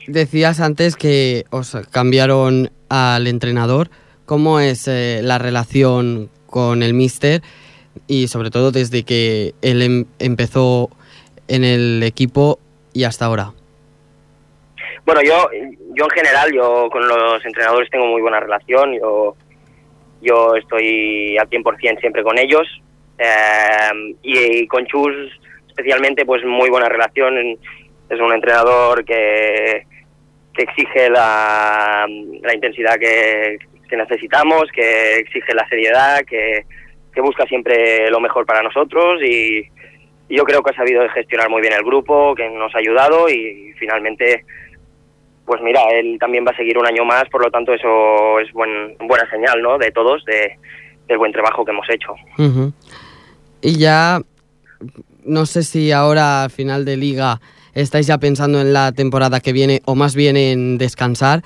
Decías 0.07 0.61
antes 0.61 0.97
que 0.97 1.45
os 1.51 1.75
cambiaron 1.91 2.71
al 2.91 3.27
entrenador. 3.27 3.89
¿Cómo 4.29 4.61
es 4.61 4.87
eh, 4.89 5.21
la 5.23 5.39
relación 5.39 6.29
con 6.49 6.83
el 6.83 6.93
míster 6.93 7.41
y 8.07 8.29
sobre 8.29 8.51
todo 8.51 8.73
desde 8.73 9.03
que 9.03 9.55
él 9.63 9.81
em- 9.81 10.05
empezó 10.19 10.91
en 11.49 11.65
el 11.65 12.03
equipo 12.03 12.59
y 12.93 13.05
hasta 13.05 13.25
ahora? 13.25 13.53
Bueno, 15.07 15.23
yo, 15.23 15.49
yo 15.95 16.05
en 16.05 16.11
general, 16.11 16.53
yo 16.53 16.91
con 16.93 17.09
los 17.09 17.43
entrenadores 17.43 17.89
tengo 17.89 18.05
muy 18.05 18.21
buena 18.21 18.39
relación, 18.39 18.93
yo, 19.01 19.35
yo 20.21 20.57
estoy 20.57 21.39
al 21.39 21.49
100% 21.49 21.99
siempre 21.99 22.23
con 22.23 22.37
ellos 22.37 22.67
eh, 23.17 24.15
y, 24.21 24.67
con 24.67 24.85
Chus 24.85 25.15
especialmente 25.69 26.27
pues 26.27 26.45
muy 26.45 26.69
buena 26.69 26.91
relación, 26.91 27.39
es 28.11 28.21
un 28.21 28.35
entrenador 28.35 29.07
que, 29.07 29.87
que 30.53 30.65
exige 30.65 31.09
la, 31.09 32.07
la 32.43 32.55
intensidad 32.55 32.99
que, 32.99 33.57
que 33.89 33.97
necesitamos, 33.97 34.65
que 34.73 35.17
exige 35.19 35.55
la 35.55 35.69
seriedad, 35.69 36.21
que, 36.25 36.65
que 37.13 37.21
busca 37.21 37.47
siempre 37.47 38.11
lo 38.11 38.21
mejor 38.21 38.47
para 38.47 38.63
nosotros 38.63 39.23
y, 39.23 39.69
yo 40.31 40.45
creo 40.45 40.63
que 40.63 40.73
ha 40.73 40.77
sabido 40.77 41.09
gestionar 41.09 41.49
muy 41.49 41.63
bien 41.63 41.73
el 41.73 41.83
grupo, 41.83 42.35
que 42.35 42.51
nos 42.51 42.75
ha 42.75 42.79
ayudado 42.81 43.31
y 43.31 43.73
finalmente 43.79 44.45
pues 45.49 45.63
mira, 45.63 45.81
él 45.95 46.19
también 46.21 46.45
va 46.47 46.51
a 46.51 46.57
seguir 46.57 46.77
un 46.77 46.87
año 46.87 47.07
más, 47.07 47.25
por 47.31 47.43
lo 47.43 47.51
tanto 47.51 47.73
eso 47.73 48.39
es 48.39 48.53
buen, 48.53 48.99
buena 48.99 49.29
señal, 49.31 49.63
¿no? 49.63 49.79
De 49.79 49.91
todos, 49.91 50.23
de, 50.27 50.59
del 51.09 51.17
buen 51.17 51.33
trabajo 51.33 51.65
que 51.65 51.71
hemos 51.71 51.89
hecho. 51.89 52.15
Y 53.63 53.79
ya, 53.79 54.21
no 55.25 55.47
sé 55.47 55.63
si 55.63 55.91
ahora 55.91 56.45
al 56.45 56.51
final 56.51 56.85
de 56.85 56.99
liga 56.99 57.41
estáis 57.73 58.07
ya 58.07 58.19
pensando 58.19 58.61
en 58.61 58.75
la 58.75 58.93
temporada 58.93 59.41
que 59.41 59.55
viene 59.55 59.81
o 59.87 59.95
más 59.95 60.15
bien 60.15 60.37
en 60.37 60.77
descansar, 60.77 61.43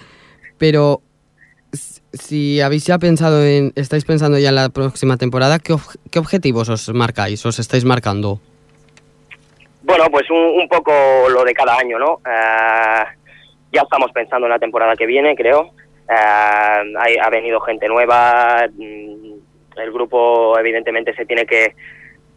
pero 0.59 1.01
si 2.13 2.61
habéis 2.61 2.87
ya 2.87 2.99
pensado 2.99 3.45
en, 3.45 3.73
estáis 3.77 4.05
pensando 4.05 4.39
ya 4.39 4.51
en 4.51 4.55
la 4.57 4.69
próxima 4.69 5.17
temporada, 5.17 5.59
¿qué, 5.59 5.75
qué 6.11 6.19
objetivos 6.19 6.69
os 6.69 6.89
marcáis, 6.95 7.45
os 7.47 7.59
estáis 7.59 7.85
marcando? 7.85 8.41
Bueno, 9.83 10.05
pues 10.11 10.31
un, 10.31 10.61
un 10.61 10.69
poco 10.69 10.93
lo 11.31 11.43
de 11.45 11.53
cada 11.55 11.77
año, 11.77 11.99
¿no? 11.99 12.21
Eh, 12.25 13.05
ya 13.73 13.83
estamos 13.83 14.13
pensando 14.13 14.47
en 14.47 14.51
la 14.53 14.59
temporada 14.59 14.95
que 14.97 15.07
viene, 15.07 15.35
creo. 15.35 15.73
Eh, 16.09 16.95
hay- 16.99 17.17
ha 17.21 17.31
venido 17.31 17.61
gente 17.61 17.89
nueva, 17.89 18.67
mm, 18.73 19.33
el 19.81 19.93
grupo 19.93 20.59
evidentemente 20.59 21.15
se 21.15 21.25
tiene 21.27 21.47
que, 21.47 21.75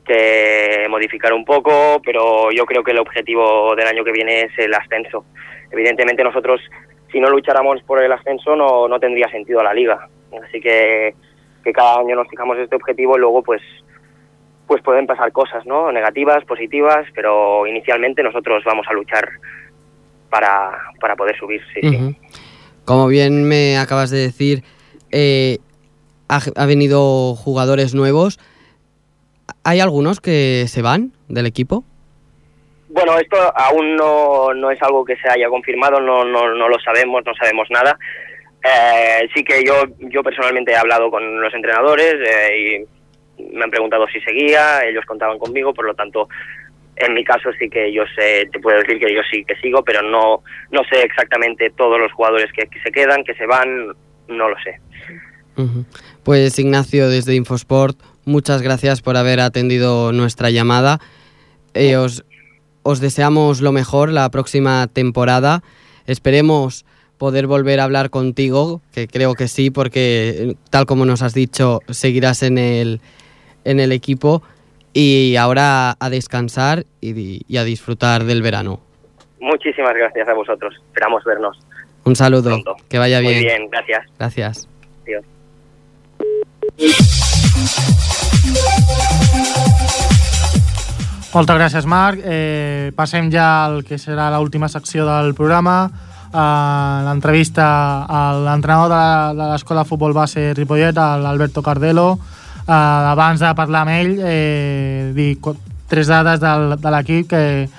que 0.06 0.86
modificar 0.90 1.34
un 1.34 1.44
poco, 1.46 2.02
pero 2.04 2.52
yo 2.52 2.66
creo 2.66 2.84
que 2.84 2.92
el 2.92 3.00
objetivo 3.00 3.76
del 3.76 3.88
año 3.88 4.04
que 4.04 4.12
viene 4.12 4.42
es 4.42 4.52
el 4.58 4.74
ascenso. 4.74 5.26
Evidentemente 5.72 6.24
nosotros, 6.24 6.62
si 7.16 7.22
no 7.22 7.30
lucháramos 7.30 7.82
por 7.84 8.04
el 8.04 8.12
ascenso, 8.12 8.58
no, 8.58 8.90
no 8.90 9.00
tendría 9.00 9.30
sentido 9.30 9.64
la 9.64 9.74
liga. 9.74 10.10
Así 10.46 10.60
que, 10.60 11.16
que 11.64 11.72
cada 11.72 12.02
año 12.02 12.14
nos 12.14 12.28
fijamos 12.28 12.58
este 12.58 12.76
objetivo 12.76 13.16
y 13.16 13.22
luego 13.22 13.42
pues 13.42 13.62
pues 14.68 14.82
pueden 14.84 15.08
pasar 15.08 15.32
cosas, 15.32 15.66
¿no? 15.66 15.94
Negativas, 15.94 16.44
positivas, 16.44 17.08
pero 17.16 17.66
inicialmente 17.68 18.22
nosotros 18.22 18.64
vamos 18.66 18.86
a 18.90 18.94
luchar 18.94 19.30
para, 20.30 20.78
para 21.00 21.16
poder 21.16 21.38
subir, 21.38 21.62
sí. 21.74 22.18
Como 22.84 23.08
bien 23.08 23.48
me 23.48 23.78
acabas 23.78 24.10
de 24.10 24.18
decir, 24.18 24.64
eh, 25.12 25.60
ha 26.28 26.66
venido 26.66 27.36
jugadores 27.36 27.96
nuevos. 27.96 28.40
¿Hay 29.64 29.80
algunos 29.80 30.20
que 30.20 30.66
se 30.68 30.82
van 30.82 31.14
del 31.30 31.46
equipo? 31.46 31.86
Bueno, 32.96 33.20
esto 33.20 33.36
aún 33.54 33.98
no, 33.98 34.54
no 34.54 34.72
es 34.72 34.82
algo 34.82 35.04
que 35.04 35.18
se 35.18 35.28
haya 35.28 35.50
confirmado, 35.50 36.00
no, 36.00 36.24
no, 36.24 36.56
no 36.56 36.70
lo 36.70 36.80
sabemos, 36.80 37.24
no 37.26 37.36
sabemos 37.36 37.68
nada. 37.70 38.00
Eh, 38.64 39.28
sí 39.36 39.44
que 39.44 39.66
yo, 39.66 39.84
yo 40.00 40.24
personalmente 40.24 40.72
he 40.72 40.78
hablado 40.78 41.12
con 41.12 41.42
los 41.42 41.54
entrenadores 41.54 42.16
eh, 42.26 42.88
y 43.38 43.44
me 43.54 43.66
han 43.66 43.70
preguntado 43.70 44.08
si 44.08 44.22
seguía, 44.22 44.86
ellos 44.86 45.04
contaban 45.06 45.38
conmigo, 45.38 45.74
por 45.74 45.88
lo 45.88 45.94
tanto, 45.94 46.30
en 46.96 47.14
mi 47.14 47.26
caso 47.26 47.50
sí 47.60 47.70
que 47.70 47.92
yo 47.92 48.04
sé, 48.16 48.48
te 48.50 48.62
puedo 48.62 48.80
decir 48.80 48.98
que 48.98 49.14
yo 49.14 49.20
sí 49.30 49.44
que 49.44 49.58
sigo, 49.58 49.84
pero 49.84 50.02
no, 50.02 50.42
no 50.72 50.82
sé 50.90 51.04
exactamente 51.04 51.72
todos 51.72 52.00
los 52.00 52.14
jugadores 52.14 52.50
que, 52.54 52.66
se 52.82 52.92
quedan, 52.94 53.26
que 53.26 53.34
se 53.34 53.46
van, 53.46 53.88
no 54.30 54.50
lo 54.50 54.56
sé. 54.64 54.80
Pues 56.24 56.58
Ignacio, 56.60 57.10
desde 57.10 57.36
Infosport, 57.36 57.98
muchas 58.24 58.62
gracias 58.62 59.02
por 59.02 59.18
haber 59.18 59.42
atendido 59.42 60.14
nuestra 60.14 60.50
llamada. 60.50 61.02
Eh, 61.74 61.98
os, 61.98 62.24
os 62.88 63.00
deseamos 63.00 63.62
lo 63.62 63.72
mejor 63.72 64.12
la 64.12 64.30
próxima 64.30 64.86
temporada. 64.86 65.64
Esperemos 66.06 66.86
poder 67.18 67.48
volver 67.48 67.80
a 67.80 67.86
hablar 67.86 68.12
contigo, 68.12 68.82
que 68.94 69.08
creo 69.08 69.34
que 69.34 69.48
sí, 69.48 69.72
porque 69.72 70.36
eh, 70.52 70.56
tal 70.70 70.86
como 70.86 71.04
nos 71.06 71.24
has 71.24 71.34
dicho, 71.34 71.80
seguirás 71.90 72.44
en 72.44 72.60
el, 72.60 73.02
en 73.64 73.80
el 73.80 73.92
equipo. 73.92 74.44
Y 74.94 75.36
ahora 75.36 75.96
a 76.00 76.10
descansar 76.12 76.86
y, 77.02 77.42
y 77.52 77.58
a 77.58 77.64
disfrutar 77.64 78.24
del 78.24 78.44
verano. 78.44 78.80
Muchísimas 79.40 79.94
gracias 79.96 80.28
a 80.30 80.34
vosotros, 80.34 80.74
esperamos 80.88 81.24
vernos 81.24 81.58
Un 82.04 82.16
saludo, 82.16 82.50
pronto. 82.52 82.76
que 82.88 83.00
vaya 83.00 83.20
Muy 83.22 83.34
bien. 83.34 83.44
bien, 83.46 83.70
gracias. 83.72 84.06
Gracias. 84.20 84.68
Adiós. 85.06 85.26
Moltes 91.36 91.58
gràcies, 91.60 91.86
Marc. 91.86 92.22
Eh, 92.24 92.92
passem 92.96 93.28
ja 93.34 93.66
al 93.66 93.82
que 93.84 93.98
serà 94.00 94.30
l'última 94.32 94.70
secció 94.72 95.04
del 95.04 95.34
programa, 95.36 95.90
eh, 96.32 97.02
l'entrevista 97.04 98.06
a 98.08 98.22
l'entrenador 98.40 98.90
de 98.90 98.96
la- 98.96 99.34
de 99.34 99.52
l'escola 99.52 99.84
de 99.84 99.90
futbol 99.90 100.14
base 100.14 100.54
Ripollet, 100.54 100.96
l'Alberto 100.96 101.62
Cardelo. 101.62 102.18
Eh, 102.68 102.72
abans 102.72 103.40
de 103.40 103.54
parlar 103.54 103.82
amb 103.82 103.92
ell, 103.92 104.20
eh, 104.24 105.36
qu- 105.42 105.58
tres 105.88 106.08
dades 106.08 106.40
del, 106.40 106.80
de 106.80 106.92
l'equip 106.92 107.28
que 107.30 107.70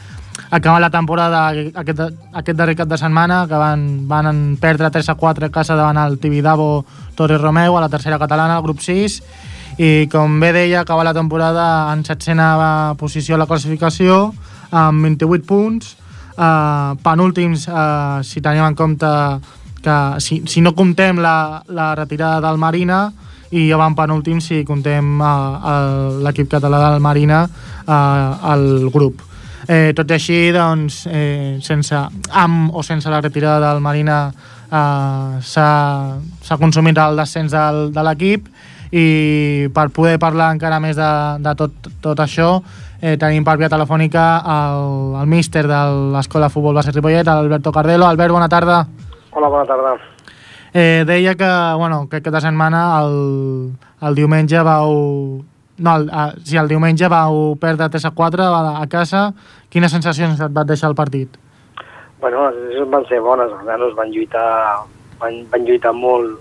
acabant 0.50 0.80
la 0.80 0.90
temporada 0.90 1.48
aquest, 1.48 2.00
aquest 2.34 2.57
darrer 2.59 2.76
cap 2.76 2.86
de 2.88 2.98
setmana 2.98 3.46
que 3.48 3.54
van, 3.54 4.07
van 4.07 4.57
perdre 4.61 4.90
3 4.90 5.09
a 5.09 5.14
4 5.14 5.46
a 5.46 5.50
casa 5.50 5.74
davant 5.74 5.96
el 5.96 6.18
Tibidabo 6.18 6.84
Torres 7.16 7.40
Romeu 7.40 7.76
a 7.76 7.80
la 7.80 7.88
tercera 7.88 8.18
catalana, 8.18 8.57
al 8.57 8.62
grup 8.62 8.78
6 8.80 9.22
i 9.77 10.09
com 10.09 10.39
bé 10.41 10.53
deia, 10.57 10.81
acaba 10.81 11.05
la 11.05 11.12
temporada 11.14 11.93
en 11.93 12.05
setzena 12.05 12.95
posició 12.97 13.37
a 13.37 13.43
la 13.43 13.47
classificació 13.47 14.33
amb 14.70 15.05
28 15.05 15.47
punts. 15.47 15.95
Uh, 16.37 16.93
penúltims 17.01 17.62
uh, 17.68 18.20
si 18.20 18.43
tenim 18.45 18.66
en 18.66 18.74
compte 18.77 19.09
que 19.81 19.97
si, 20.20 20.43
si 20.45 20.61
no 20.61 20.74
comptem 20.77 21.16
la, 21.24 21.62
la 21.72 21.95
retirada 21.97 22.43
del 22.45 22.59
Marina 22.61 23.07
i 23.57 23.62
ja 23.70 23.79
van 23.81 23.97
penúltims 23.97 24.51
si 24.51 24.61
comptem 24.68 25.16
uh, 25.16 26.20
l'equip 26.24 26.51
català 26.53 26.83
del 26.91 27.01
Marina 27.01 27.47
uh, 27.47 28.53
al 28.53 28.91
grup. 28.93 29.22
Eh, 29.66 29.91
tot 29.99 30.11
i 30.12 30.14
així, 30.14 30.37
doncs, 30.55 31.07
eh, 31.11 31.57
sense, 31.64 31.99
amb 32.31 32.74
o 32.77 32.85
sense 32.87 33.11
la 33.11 33.18
retirada 33.20 33.72
del 33.72 33.81
Marina 33.83 34.18
eh, 34.31 35.41
s'ha 35.43 36.59
consumit 36.61 36.99
el 37.03 37.18
descens 37.18 37.51
del, 37.51 37.89
de 37.95 38.05
l'equip 38.07 38.47
i 38.97 39.68
per 39.76 39.90
poder 39.92 40.16
parlar 40.22 40.55
encara 40.55 40.80
més 40.80 40.97
de, 40.97 41.12
de 41.44 41.55
tot, 41.59 41.88
tot 42.01 42.20
això 42.24 42.51
eh, 43.01 43.16
tenim 43.20 43.44
per 43.44 43.57
via 43.61 43.68
telefònica 43.68 44.24
el, 44.40 45.16
el 45.20 45.28
míster 45.30 45.66
de 45.68 45.80
l'Escola 46.14 46.49
de 46.49 46.55
Futbol 46.55 46.76
Base 46.78 46.94
Ripollet, 46.94 47.28
Alberto 47.28 47.72
Cardelo. 47.72 48.07
Albert, 48.07 48.32
bona 48.32 48.49
tarda. 48.49 48.84
Hola, 49.32 49.49
bona 49.53 49.66
tarda. 49.68 49.97
Eh, 50.72 51.05
deia 51.07 51.34
que, 51.34 51.51
bueno, 51.76 52.07
que 52.09 52.20
aquesta 52.20 52.40
setmana, 52.40 53.01
el, 53.01 53.76
el 54.03 54.14
diumenge 54.14 54.62
vau... 54.64 55.44
No, 55.76 55.97
el, 55.97 56.09
eh, 56.09 56.40
sí, 56.44 56.57
el 56.57 56.68
diumenge 56.68 57.09
vau 57.12 57.57
perdre 57.61 57.90
3 57.92 58.09
a 58.09 58.14
4 58.16 58.49
a, 58.49 58.62
a 58.80 58.86
casa. 58.88 59.28
Quines 59.72 59.92
sensacions 59.92 60.40
et 60.40 60.57
va 60.57 60.64
deixar 60.64 60.90
el 60.92 60.97
partit? 60.97 61.36
Bueno, 62.20 62.49
les 62.49 62.57
sensacions 62.57 62.92
van 62.97 63.09
ser 63.11 63.20
bones, 63.20 63.53
els 63.53 63.68
nanos 63.68 63.97
van 63.97 64.12
lluitar, 64.12 64.49
van, 65.20 65.42
van 65.53 65.68
lluitar 65.68 65.92
molt, 65.92 66.40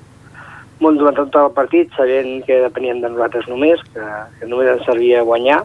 molt 0.82 0.98
durant 1.00 1.16
tot 1.16 1.36
el 1.40 1.52
partit, 1.56 1.92
sabent 1.96 2.44
que 2.46 2.62
depenien 2.66 3.02
de 3.02 3.10
nosaltres 3.10 3.48
només, 3.48 3.80
que, 3.94 4.06
que 4.40 4.48
només 4.52 4.68
ens 4.74 4.86
servia 4.86 5.22
guanyar. 5.24 5.62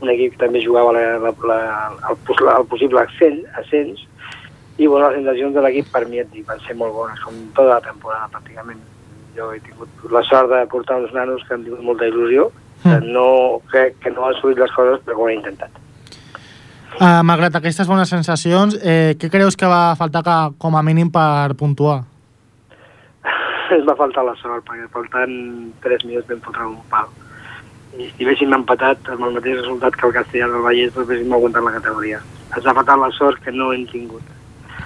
Un 0.00 0.10
equip 0.12 0.36
que 0.36 0.44
també 0.44 0.60
jugava 0.64 0.92
la, 0.94 1.02
la, 1.18 1.32
la, 1.50 1.58
el, 2.10 2.16
pos- 2.26 2.44
el 2.46 2.66
possible 2.70 3.00
ascens, 3.02 3.42
ascens 3.58 4.04
i 4.78 4.86
bueno, 4.86 5.08
les 5.10 5.18
sensacions 5.18 5.54
de 5.56 5.62
l'equip 5.64 5.88
per 5.90 6.04
mi 6.06 6.20
et 6.22 6.28
dic, 6.30 6.44
van 6.46 6.60
ser 6.62 6.76
molt 6.78 6.94
bones, 6.94 7.18
com 7.24 7.34
tota 7.56 7.72
la 7.72 7.80
temporada 7.82 8.28
pràcticament. 8.30 8.78
Jo 9.34 9.48
he 9.54 9.58
tingut 9.64 9.88
la 10.14 10.22
sort 10.22 10.52
de 10.52 10.60
portar 10.70 11.00
uns 11.02 11.10
nanos 11.12 11.42
que 11.48 11.54
han 11.56 11.64
tingut 11.66 11.82
molta 11.82 12.06
il·lusió, 12.06 12.50
que 12.84 12.94
Mm. 13.00 13.08
no, 13.10 13.58
que, 13.72 13.88
que 13.98 14.10
no 14.14 14.22
han 14.28 14.36
assolit 14.36 14.58
les 14.62 14.70
coses, 14.70 15.00
però 15.02 15.16
que 15.16 15.22
ho 15.22 15.26
han 15.26 15.34
intentat. 15.40 15.70
Uh, 17.00 17.22
malgrat 17.26 17.54
aquestes 17.58 17.86
bones 17.90 18.08
sensacions, 18.08 18.78
eh, 18.82 19.16
què 19.18 19.28
creus 19.30 19.56
que 19.58 19.66
va 19.66 19.96
faltar 19.98 20.22
que, 20.22 20.36
com 20.62 20.76
a 20.78 20.82
mínim 20.82 21.10
per 21.10 21.54
puntuar? 21.58 22.04
Ens 23.76 23.86
va 23.88 23.96
faltar 23.98 24.24
la 24.26 24.36
sort, 24.40 24.64
perquè 24.68 24.88
faltant 24.94 25.34
3 25.84 26.06
minuts 26.08 26.28
vam 26.30 26.40
fotre 26.44 26.66
un 26.68 26.78
pal. 26.92 27.10
I 27.98 28.08
si 28.14 28.24
haguéssim 28.24 28.52
empatat 28.54 29.08
amb 29.14 29.26
el 29.26 29.36
mateix 29.38 29.60
resultat 29.60 29.96
que 29.96 30.06
el 30.06 30.16
Castellà 30.16 30.48
del 30.52 30.64
Vallès, 30.64 30.92
doncs 30.94 31.08
haguéssim 31.08 31.36
aguantat 31.36 31.66
la 31.66 31.76
categoria. 31.78 32.20
Ens 32.54 32.66
ha 32.66 32.76
faltat 32.80 33.00
la 33.00 33.10
sort 33.16 33.42
que 33.44 33.54
no 33.54 33.72
hem 33.74 33.86
tingut. 33.90 34.34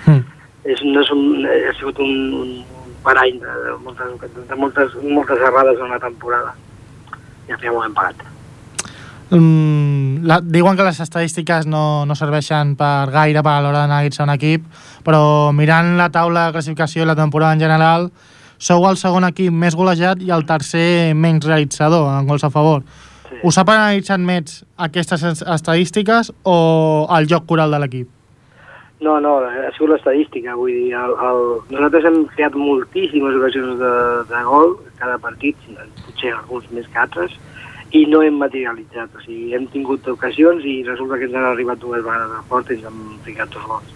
Mm. 0.06 0.22
És, 0.64 0.82
no 0.86 1.02
és 1.02 1.10
un, 1.14 1.24
ha 1.46 1.72
sigut 1.78 1.98
un, 2.02 2.12
un 2.42 2.92
parany 3.02 3.40
de, 3.42 3.54
de, 3.66 3.78
moltes, 3.84 4.36
de 4.48 4.58
moltes, 4.58 4.98
moltes 5.02 5.48
errades 5.50 5.80
en 5.82 5.90
la 5.90 6.02
temporada. 6.02 6.54
I 7.48 7.56
al 7.56 7.58
final 7.58 7.80
ho 7.80 7.86
hem 7.86 7.96
pagat. 7.96 8.22
Mm, 9.32 10.26
la, 10.28 10.42
diuen 10.44 10.76
que 10.76 10.84
les 10.84 11.00
estadístiques 11.00 11.66
no, 11.66 12.04
no 12.04 12.14
serveixen 12.18 12.74
per 12.76 13.08
gaire 13.14 13.42
per 13.42 13.54
a 13.56 13.62
l'hora 13.64 13.86
d'anar 13.86 14.02
a 14.04 14.24
un 14.26 14.34
equip, 14.34 14.66
però 15.04 15.52
mirant 15.56 15.96
la 15.96 16.10
taula 16.12 16.46
de 16.46 16.52
classificació 16.58 17.02
i 17.02 17.08
la 17.08 17.16
temporada 17.16 17.56
en 17.56 17.64
general, 17.64 18.10
sou 18.62 18.84
el 18.88 18.96
segon 19.00 19.26
equip 19.26 19.50
més 19.52 19.74
golejat 19.78 20.22
i 20.22 20.30
el 20.34 20.44
tercer 20.46 21.12
menys 21.18 21.46
realitzador 21.48 22.06
en 22.14 22.28
gols 22.30 22.44
a 22.46 22.50
favor. 22.54 22.84
Sí. 23.28 23.40
Us 23.48 23.58
ha 23.58 23.64
penalitzat 23.66 24.20
més 24.22 24.60
aquestes 24.86 25.22
es- 25.30 25.42
estadístiques 25.42 26.30
o 26.46 26.56
el 27.18 27.26
joc 27.30 27.46
coral 27.50 27.72
de 27.74 27.80
l'equip? 27.82 28.10
No, 29.02 29.16
no, 29.18 29.38
ha 29.42 29.70
sigut 29.74 29.90
l'estadística, 29.96 30.54
vull 30.54 30.70
dir, 30.70 30.92
el, 30.94 31.14
el... 31.26 31.40
nosaltres 31.74 32.04
hem 32.06 32.20
creat 32.36 32.54
moltíssimes 32.54 33.34
ocasions 33.40 33.80
de, 33.80 33.94
de 34.30 34.42
gol 34.46 34.76
cada 35.00 35.16
partit, 35.18 35.58
potser 36.04 36.30
alguns 36.36 36.68
més 36.70 36.86
que 36.92 37.00
altres, 37.02 37.34
i 37.98 38.04
no 38.06 38.20
hem 38.22 38.38
materialitzat, 38.38 39.10
o 39.18 39.24
sigui, 39.24 39.50
hem 39.58 39.66
tingut 39.74 40.06
ocasions 40.12 40.62
i 40.64 40.76
resulta 40.86 41.18
que 41.18 41.26
ens 41.26 41.34
han 41.34 41.48
arribat 41.50 41.82
dues 41.82 42.04
vegades 42.06 42.30
a 42.38 42.44
porta 42.52 42.72
i 42.72 42.78
ens 42.78 42.86
han 42.92 43.02
ficat 43.26 43.50
dos 43.56 43.66
gols. 43.72 43.90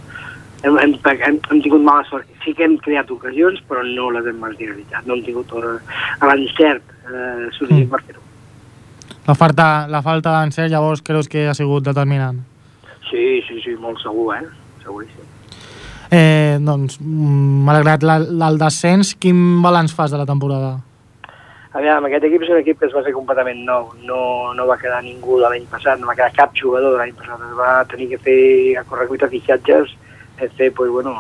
Hem, 0.65 0.79
hem, 0.79 0.95
hem, 1.05 1.39
hem 1.51 1.63
tingut 1.63 1.83
mala 1.85 2.05
sort. 2.09 2.27
Sí 2.45 2.55
que 2.55 2.65
hem 2.65 2.77
creat 2.83 3.11
ocasions, 3.11 3.61
però 3.69 3.83
no 3.85 4.11
les 4.15 4.27
hem 4.27 4.39
materialitzat. 4.41 5.07
No 5.07 5.15
hem 5.15 5.25
tingut 5.27 5.53
l'encert 5.53 6.83
eh, 7.07 7.49
suficient 7.53 7.87
Mm. 7.87 7.91
per 7.91 8.03
fer-ho. 8.03 8.23
La 9.27 9.35
falta, 9.35 9.87
la 9.91 10.03
falta 10.03 10.33
d'encert 10.41 10.71
llavors 10.71 11.03
creus 11.03 11.29
que 11.29 11.49
ha 11.49 11.55
sigut 11.55 11.85
determinant? 11.85 12.39
Sí, 13.11 13.43
sí, 13.49 13.61
sí, 13.63 13.75
molt 13.79 13.99
segur, 14.03 14.35
eh? 14.37 14.47
Seguríssim. 14.83 15.25
Eh, 16.11 16.59
doncs, 16.63 17.01
mm, 17.01 17.65
malgrat 17.67 18.03
la, 18.07 18.17
el 18.49 18.59
descens, 18.59 19.15
quin 19.19 19.63
balanç 19.63 19.95
fas 19.95 20.13
de 20.13 20.19
la 20.19 20.27
temporada? 20.27 20.77
Aviam, 21.77 22.05
aquest 22.07 22.25
equip 22.25 22.43
és 22.47 22.49
un 22.55 22.61
equip 22.63 22.79
que 22.81 22.87
es 22.87 22.95
va 22.95 23.03
fer 23.05 23.13
completament 23.13 23.59
nou. 23.67 23.91
No, 24.07 24.55
no 24.55 24.67
va 24.67 24.79
quedar 24.81 25.03
ningú 25.05 25.41
de 25.43 25.51
l'any 25.51 25.67
passat, 25.69 25.99
no 26.01 26.07
va 26.07 26.15
quedar 26.15 26.33
cap 26.33 26.55
jugador 26.57 26.95
de 26.95 26.99
l'any 27.03 27.13
passat. 27.19 27.43
Es 27.51 27.57
va 27.59 27.85
tenir 27.91 28.09
que 28.15 28.19
fer 28.23 28.79
a 28.79 28.85
correcuita 28.85 29.29
fitxatges, 29.29 29.93
fer 30.37 30.73
pues, 30.73 30.91
bueno, 30.91 31.17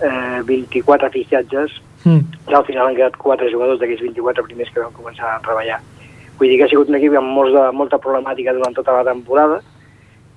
eh, 0.00 0.42
24 0.44 1.10
fitxatges, 1.10 1.80
Mm. 2.04 2.22
i 2.50 2.54
al 2.54 2.64
final 2.66 2.88
han 2.88 2.96
quedat 2.96 3.16
4 3.16 3.48
jugadors 3.50 3.78
d'aquells 3.80 4.00
24 4.02 4.42
primers 4.48 4.70
que 4.74 4.82
van 4.82 4.94
començar 4.94 5.36
a 5.36 5.40
treballar. 5.44 5.78
Vull 6.38 6.48
dir 6.50 6.56
que 6.58 6.64
ha 6.66 6.70
sigut 6.72 6.88
un 6.90 6.98
equip 6.98 7.14
amb 7.18 7.30
molts 7.30 7.54
de, 7.54 7.66
molta 7.78 8.00
problemàtica 8.02 8.54
durant 8.56 8.74
tota 8.74 8.96
la 8.96 9.04
temporada, 9.06 9.60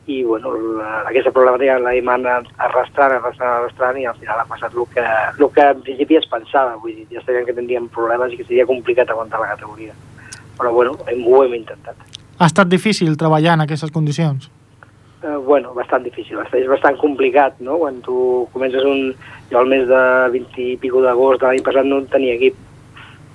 i 0.06 0.20
bueno, 0.24 0.52
la, 0.78 1.00
aquesta 1.10 1.32
problemàtica 1.34 1.80
l'hem 1.82 2.10
anat 2.14 2.52
arrastrant, 2.68 3.16
arrastrant, 3.18 3.56
arrastrant, 3.64 3.98
i 3.98 4.06
al 4.06 4.18
final 4.20 4.44
ha 4.44 4.46
passat 4.46 4.76
el 4.76 4.86
que, 4.94 5.06
el 5.40 5.48
que 5.56 5.70
en 5.72 5.82
principi 5.88 6.20
es 6.20 6.28
pensava, 6.30 6.76
vull 6.78 6.94
dir, 6.94 7.08
ja 7.10 7.24
sabien 7.26 7.48
que 7.48 7.56
tindríem 7.58 7.88
problemes 7.90 8.34
i 8.34 8.38
que 8.38 8.46
seria 8.46 8.68
complicat 8.70 9.10
aguantar 9.10 9.42
la 9.42 9.56
categoria. 9.56 9.96
Però 10.60 10.72
bueno, 10.72 10.94
hem, 11.10 11.26
ho 11.26 11.42
hem 11.44 11.58
intentat. 11.58 11.98
Ha 12.38 12.46
estat 12.46 12.70
difícil 12.70 13.18
treballar 13.18 13.56
en 13.58 13.66
aquestes 13.66 13.90
condicions? 13.92 14.52
Eh, 15.26 15.38
bueno, 15.42 15.74
bastant 15.74 16.04
difícil, 16.06 16.38
és 16.54 16.68
bastant 16.70 16.98
complicat, 17.02 17.58
no? 17.66 17.80
Quan 17.82 17.98
tu 18.06 18.48
comences 18.54 18.84
un... 18.86 19.16
Jo 19.50 19.60
al 19.62 19.68
mes 19.70 19.88
de 19.90 20.02
20 20.34 20.62
i 20.62 20.78
pico 20.82 21.02
d'agost 21.02 21.42
de 21.42 21.48
l'any 21.50 21.64
passat 21.66 21.86
no 21.86 22.04
tenia 22.10 22.36
equip. 22.38 22.56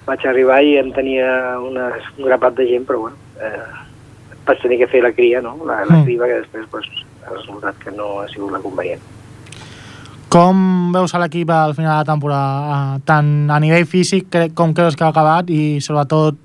Vaig 0.07 0.25
arribar 0.27 0.61
i 0.63 0.77
em 0.79 0.93
tenia 0.95 1.59
una, 1.63 1.89
un 2.19 2.27
grapat 2.27 2.55
de 2.59 2.67
gent, 2.71 2.87
però 2.87 3.01
bueno, 3.05 3.17
eh, 3.43 3.87
vaig 4.47 4.63
tenir 4.63 4.79
que 4.81 4.89
fer 4.91 5.03
la 5.03 5.13
cria, 5.15 5.43
no? 5.43 5.57
La, 5.67 5.81
la 5.85 5.97
Mm. 6.01 6.05
criba 6.05 6.27
que 6.31 6.41
després 6.45 6.67
pues, 6.71 6.87
ha 7.27 7.35
resultat 7.35 7.79
que 7.83 7.91
no 7.95 8.21
ha 8.21 8.29
sigut 8.29 8.53
la 8.53 8.63
convenient. 8.63 9.03
Com 10.31 10.93
veus 10.95 11.15
l'equip 11.19 11.51
al 11.51 11.75
final 11.75 11.91
de 11.91 11.99
la 12.05 12.13
temporada? 12.13 12.77
Eh, 12.97 13.01
Tant 13.05 13.51
a 13.51 13.59
nivell 13.59 13.87
físic 13.87 14.31
com 14.55 14.73
creus 14.75 14.95
que 14.97 15.05
ha 15.05 15.11
acabat 15.11 15.51
i 15.51 15.81
sobretot 15.83 16.39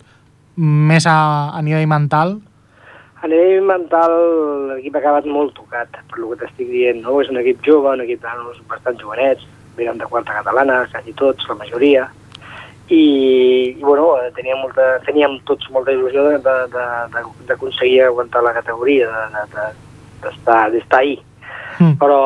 més 0.57 1.05
a, 1.05 1.51
a 1.53 1.61
nivell 1.61 1.85
mental? 1.87 2.39
A 3.25 3.27
nivell 3.27 3.63
mental, 3.65 4.11
l'equip 4.69 4.93
ha 4.93 4.99
acabat 5.01 5.25
molt 5.25 5.55
tocat, 5.57 5.89
per 6.11 6.19
lo 6.21 6.27
que 6.29 6.43
t'estic 6.43 6.67
dient, 6.69 6.99
no? 7.01 7.15
És 7.23 7.31
un 7.31 7.39
equip 7.41 7.63
jove, 7.65 7.89
un 7.89 8.03
equip 8.03 8.19
de 8.21 8.29
nanos 8.29 8.59
bastant 8.69 8.99
jovenets, 9.01 9.47
venen 9.79 9.97
de 9.97 10.05
quarta 10.11 10.35
catalana, 10.37 10.83
quasi 10.91 11.13
tots, 11.17 11.47
la 11.49 11.55
majoria, 11.57 12.03
i, 12.93 12.99
i 13.73 13.81
bueno, 13.81 14.11
teníem, 14.35 14.59
molta, 14.61 14.99
teníem 15.07 15.39
tots 15.49 15.71
molta 15.73 15.95
il·lusió 15.95 16.21
de- 16.27 16.37
de- 16.45 16.67
de- 16.75 17.07
de- 17.15 17.47
d'aconseguir 17.47 18.03
aguantar 18.03 18.43
la 18.45 18.53
categoria, 18.53 19.09
d'estar 19.33 19.71
de, 20.21 20.69
de, 20.69 20.77
d'estar 20.77 20.99
ahí. 20.99 21.17
Mm. 21.79 21.97
Però, 21.97 22.19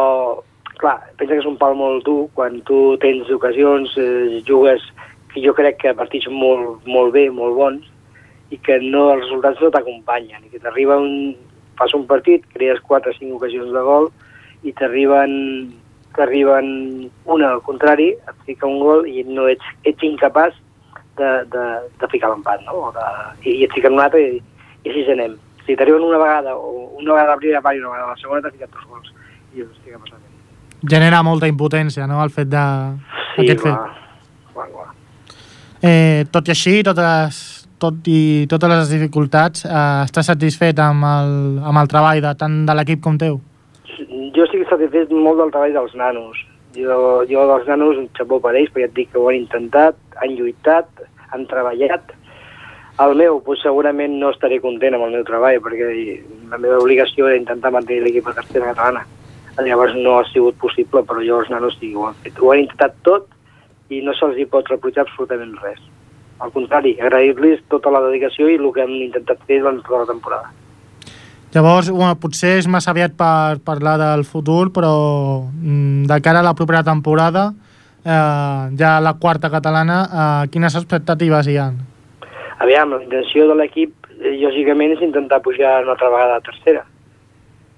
clar, 0.84 0.97
pensa 1.16 1.32
que 1.32 1.39
és 1.39 1.47
un 1.47 1.56
pal 1.58 1.80
molt 1.80 2.04
dur 2.04 2.28
quan 2.36 2.60
tu 2.68 2.97
tens 3.00 3.32
ocasions, 3.32 3.95
eh, 3.95 4.43
jugues, 4.45 4.84
que 5.32 5.39
jo 5.47 5.54
crec 5.56 5.78
que 5.80 5.95
partits 5.95 6.28
molt, 6.28 6.84
molt 6.86 7.14
bé, 7.14 7.30
molt 7.32 7.56
bons, 7.56 7.88
i 8.50 8.58
que 8.58 8.80
no, 8.82 9.10
els 9.14 9.26
resultats 9.26 9.62
no 9.62 9.72
t'acompanyen, 9.74 10.45
i 10.45 10.54
que 10.54 10.62
t'arriba 10.64 10.97
un... 10.97 11.36
fas 11.80 11.93
un 11.95 12.06
partit, 12.08 12.43
crees 12.52 12.82
4 12.84 13.12
o 13.12 13.16
5 13.16 13.36
ocasions 13.38 13.70
de 13.72 13.84
gol, 13.86 14.10
i 14.68 14.74
t'arriben 14.76 15.36
t'arriben 16.16 16.66
una 17.26 17.52
al 17.54 17.62
contrari, 17.64 18.10
et 18.12 18.39
fica 18.47 18.68
un 18.68 18.80
gol 18.82 19.06
i 19.08 19.24
no 19.28 19.47
ets, 19.47 19.66
ets 19.88 20.04
incapaç 20.04 20.58
de, 21.20 21.30
de, 21.54 21.66
de 22.02 22.10
ficar 22.12 22.32
l'empat, 22.32 22.64
no? 22.66 22.88
O 22.88 22.91
de, 22.95 23.06
i, 23.45 23.60
i 23.60 23.68
et 23.68 23.76
fiquen 23.76 23.95
un 23.95 24.04
altre 24.04 24.22
i, 24.24 24.39
i 24.84 24.91
així 24.91 25.06
anem. 25.14 25.38
Si 25.66 25.78
t'arriben 25.78 26.06
una 26.06 26.20
vegada, 26.22 26.56
o 26.56 26.89
una 26.97 27.14
vegada 27.14 27.36
a 27.36 27.36
la 27.36 27.41
primera 27.43 27.62
part 27.66 27.78
i 27.78 27.84
una 27.84 27.93
vegada 27.93 28.10
a 28.10 28.16
la 28.16 28.22
segona, 28.22 28.41
t'ha 28.43 28.54
ficat 28.56 28.74
dos 28.74 28.89
gols. 28.89 29.14
I 29.54 29.66
què 29.86 29.95
ha 29.95 30.02
passat? 30.02 30.26
Genera 30.89 31.22
molta 31.28 31.50
impotència, 31.52 32.08
no?, 32.08 32.22
el 32.24 32.34
fet 32.34 32.50
de... 32.50 32.66
Sí, 33.36 33.45
aquest 33.45 33.64
clar, 33.64 33.76
fet. 33.76 34.54
clar, 34.56 34.68
clar. 34.74 34.88
Eh, 35.86 36.26
tot 36.32 36.50
i 36.50 36.56
així, 36.56 36.80
totes, 36.88 37.59
tot 37.82 38.08
i 38.12 38.46
totes 38.52 38.72
les 38.74 38.92
dificultats, 38.94 39.66
eh, 39.66 40.04
estàs 40.06 40.30
satisfet 40.32 40.80
amb 40.84 41.08
el, 41.08 41.34
amb 41.72 41.82
el 41.82 41.92
treball 41.92 42.22
de, 42.24 42.34
tant 42.40 42.62
de 42.68 42.76
l'equip 42.78 43.02
com 43.06 43.18
teu? 43.22 43.40
Jo 44.36 44.46
estic 44.46 44.68
satisfet 44.70 45.12
molt 45.12 45.42
del 45.42 45.52
treball 45.56 45.76
dels 45.80 45.96
nanos. 46.00 46.40
Jo, 46.76 47.26
jo 47.30 47.46
dels 47.50 47.68
nanos, 47.68 47.98
un 47.98 48.10
xapó 48.18 48.40
per 48.44 48.54
ells, 48.56 48.72
però 48.74 48.86
ja 48.86 48.92
et 48.92 48.98
dic 48.98 49.12
que 49.14 49.20
ho 49.20 49.30
han 49.32 49.40
intentat, 49.40 49.98
han 50.22 50.36
lluitat, 50.38 51.06
han 51.34 51.48
treballat. 51.50 52.14
El 53.00 53.16
meu, 53.16 53.40
doncs 53.46 53.64
segurament 53.64 54.18
no 54.20 54.34
estaré 54.34 54.60
content 54.64 54.98
amb 54.98 55.08
el 55.08 55.16
meu 55.18 55.24
treball, 55.28 55.62
perquè 55.64 55.90
la 56.52 56.60
meva 56.60 56.82
obligació 56.84 57.30
era 57.30 57.40
intentar 57.40 57.72
mantenir 57.74 58.04
l'equip 58.06 58.28
a 58.28 58.36
tercera 58.38 58.74
catalana. 58.74 59.06
Llavors 59.66 59.96
no 59.96 60.20
ha 60.20 60.26
sigut 60.30 60.56
possible, 60.60 61.04
però 61.04 61.24
jo 61.26 61.42
els 61.42 61.50
nanos 61.52 61.76
sí 61.80 61.92
ho 61.96 62.06
han 62.08 62.20
fet. 62.24 62.38
Ho 62.40 62.52
han 62.54 62.64
intentat 62.64 62.96
tot 63.08 63.28
i 63.92 64.04
no 64.06 64.14
se'ls 64.16 64.38
hi 64.38 64.46
pot 64.48 64.70
reprotxar 64.72 65.04
absolutament 65.08 65.58
res. 65.64 65.82
Al 66.40 66.52
contrari, 66.56 66.96
agrair-los 67.00 67.66
tota 67.68 67.92
la 67.92 68.02
dedicació 68.06 68.48
i 68.48 68.58
el 68.58 68.70
que 68.74 68.84
han 68.86 68.96
intentat 68.96 69.42
fer 69.48 69.60
durant 69.60 69.82
tota 69.84 70.04
la 70.06 70.10
temporada. 70.14 70.52
Llavors, 71.54 71.90
bueno, 71.90 72.14
potser 72.22 72.60
és 72.60 72.68
massa 72.70 72.92
aviat 72.94 73.16
per 73.18 73.58
parlar 73.66 73.96
del 73.98 74.24
futur, 74.24 74.70
però 74.74 74.94
mm, 75.50 76.06
de 76.12 76.20
cara 76.22 76.44
a 76.44 76.46
la 76.46 76.54
propera 76.54 76.84
temporada, 76.86 77.48
eh, 78.06 78.64
ja 78.78 79.00
la 79.02 79.16
quarta 79.18 79.50
catalana, 79.50 80.04
eh, 80.06 80.50
quines 80.54 80.78
expectatives 80.78 81.50
hi 81.50 81.58
ha? 81.58 81.72
Aviam, 82.62 82.94
la 82.94 83.02
intenció 83.02 83.48
de 83.50 83.58
l'equip, 83.58 83.96
eh, 84.20 84.36
lògicament, 84.44 84.94
és 84.94 85.02
intentar 85.02 85.42
pujar 85.42 85.80
una 85.82 85.98
altra 85.98 86.14
vegada 86.14 86.38
a 86.38 86.46
tercera. 86.46 86.86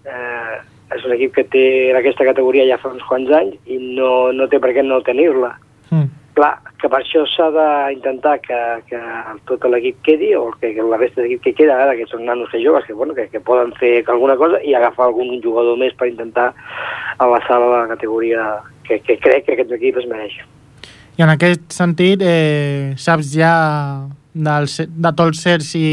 Eh, 0.03 0.59
és 0.97 1.05
un 1.07 1.15
equip 1.15 1.35
que 1.35 1.47
té 1.47 1.65
en 1.91 1.99
aquesta 1.99 2.27
categoria 2.27 2.67
ja 2.67 2.79
fa 2.81 2.91
uns 2.91 3.03
quants 3.07 3.31
anys 3.31 3.55
i 3.71 3.77
no, 3.95 4.33
no 4.35 4.47
té 4.51 4.59
per 4.59 4.73
què 4.75 4.83
no 4.83 4.99
tenir-la. 5.05 5.53
Mm. 5.91 6.09
Clar, 6.41 6.55
que 6.81 6.89
per 6.89 7.03
això 7.03 7.21
s'ha 7.29 7.51
d'intentar 7.53 8.39
que, 8.41 8.59
que 8.89 8.99
tot 9.45 9.67
l'equip 9.69 9.99
quedi, 10.07 10.31
o 10.33 10.47
que, 10.55 10.71
que 10.73 10.81
la 10.81 10.97
resta 10.97 11.21
d'equip 11.21 11.43
que 11.43 11.53
queda, 11.59 11.75
ara, 11.83 11.93
que 11.99 12.07
són 12.09 12.23
nanos 12.25 12.49
que 12.49 12.63
joves, 12.63 12.87
que, 12.87 12.95
bueno, 12.97 13.13
que, 13.13 13.27
que 13.29 13.43
poden 13.45 13.69
fer 13.77 13.99
alguna 14.09 14.33
cosa, 14.39 14.57
i 14.65 14.73
agafar 14.73 15.05
algun 15.05 15.35
jugador 15.43 15.77
més 15.77 15.93
per 15.99 16.09
intentar 16.09 16.47
avançar 17.21 17.59
a 17.59 17.69
la 17.75 17.83
categoria 17.93 18.47
que, 18.87 18.97
que 19.05 19.19
crec 19.21 19.45
que 19.45 19.53
aquest 19.53 19.75
equip 19.77 20.01
es 20.01 20.09
mereix. 20.09 20.39
I 21.19 21.27
en 21.27 21.35
aquest 21.35 21.69
sentit, 21.77 22.25
eh, 22.25 22.97
saps 22.97 23.29
ja 23.35 23.53
del, 24.33 24.65
de 25.05 25.15
tot 25.21 25.37
cert 25.37 25.61
si 25.61 25.85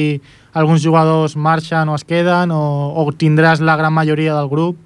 alguns 0.57 0.81
jugadors 0.81 1.37
marxen 1.37 1.93
o 1.93 2.01
es 2.01 2.09
queden 2.09 2.57
o, 2.57 2.65
o 2.97 3.05
tindràs 3.13 3.61
la 3.61 3.77
gran 3.77 3.93
majoria 3.93 4.41
del 4.41 4.49
grup? 4.49 4.81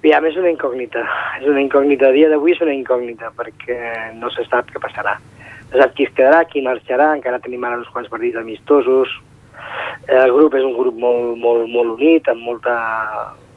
Aviam, 0.00 0.24
és 0.24 0.36
una 0.40 0.48
incògnita. 0.48 1.02
És 1.42 1.48
una 1.50 1.60
incògnita. 1.60 2.08
A 2.08 2.16
dia 2.16 2.30
d'avui 2.32 2.54
és 2.54 2.60
una 2.64 2.72
incògnita 2.72 3.34
perquè 3.36 3.76
no 4.16 4.30
se 4.32 4.46
sap 4.48 4.70
què 4.72 4.80
passarà. 4.80 5.18
sap 5.70 5.92
qui 5.94 6.06
es 6.08 6.14
quedarà, 6.16 6.44
qui 6.48 6.62
marxarà, 6.64 7.12
encara 7.14 7.38
tenim 7.38 7.62
ara 7.64 7.76
uns 7.78 7.90
quants 7.92 8.08
partits 8.08 8.36
amistosos. 8.40 9.12
El 10.08 10.32
grup 10.32 10.54
és 10.54 10.64
un 10.64 10.72
grup 10.74 10.96
molt, 10.96 11.36
molt, 11.38 11.68
molt 11.68 12.00
unit, 12.00 12.26
amb 12.28 12.40
molta, 12.42 12.74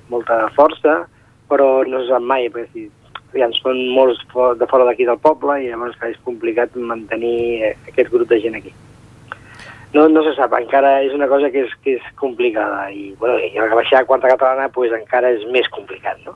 molta 0.09 0.49
força, 0.53 1.07
però 1.49 1.87
no 1.87 2.03
se 2.03 2.11
sap 2.11 2.21
mai, 2.21 2.49
perquè 2.51 2.69
si, 2.73 2.89
aviam, 3.31 3.55
són 3.63 3.79
molts 3.95 4.19
de 4.59 4.67
fora 4.67 4.85
d'aquí 4.85 5.07
del 5.07 5.17
poble 5.23 5.61
i 5.63 5.71
llavors 5.71 5.95
és 6.11 6.19
complicat 6.27 6.75
mantenir 6.75 7.63
eh, 7.63 7.75
aquest 7.87 8.11
grup 8.11 8.27
de 8.29 8.41
gent 8.43 8.59
aquí. 8.59 8.75
No, 9.93 10.07
no 10.09 10.23
se 10.25 10.33
sap, 10.33 10.55
encara 10.57 10.95
és 11.05 11.13
una 11.13 11.27
cosa 11.29 11.51
que 11.53 11.67
és, 11.67 11.75
que 11.85 11.97
és 11.99 12.07
complicada 12.17 12.87
i, 12.89 13.11
bueno, 13.19 13.37
i 13.37 13.53
el 13.61 13.75
baixar 13.77 14.01
a 14.01 14.07
quarta 14.09 14.31
catalana 14.31 14.71
pues, 14.73 14.93
encara 14.95 15.29
és 15.35 15.45
més 15.53 15.69
complicat, 15.73 16.17
no? 16.25 16.33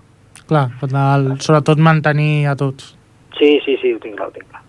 Clar, 0.48 0.68
tal, 0.84 1.34
sobretot 1.44 1.82
mantenir 1.82 2.48
a 2.48 2.56
tots. 2.56 2.94
Sí, 3.38 3.58
sí, 3.66 3.76
sí, 3.82 3.94
ho 3.94 4.00
tinc 4.04 4.16
clar, 4.16 4.30
ho 4.30 4.36
tinc 4.36 4.48
clar. 4.48 4.64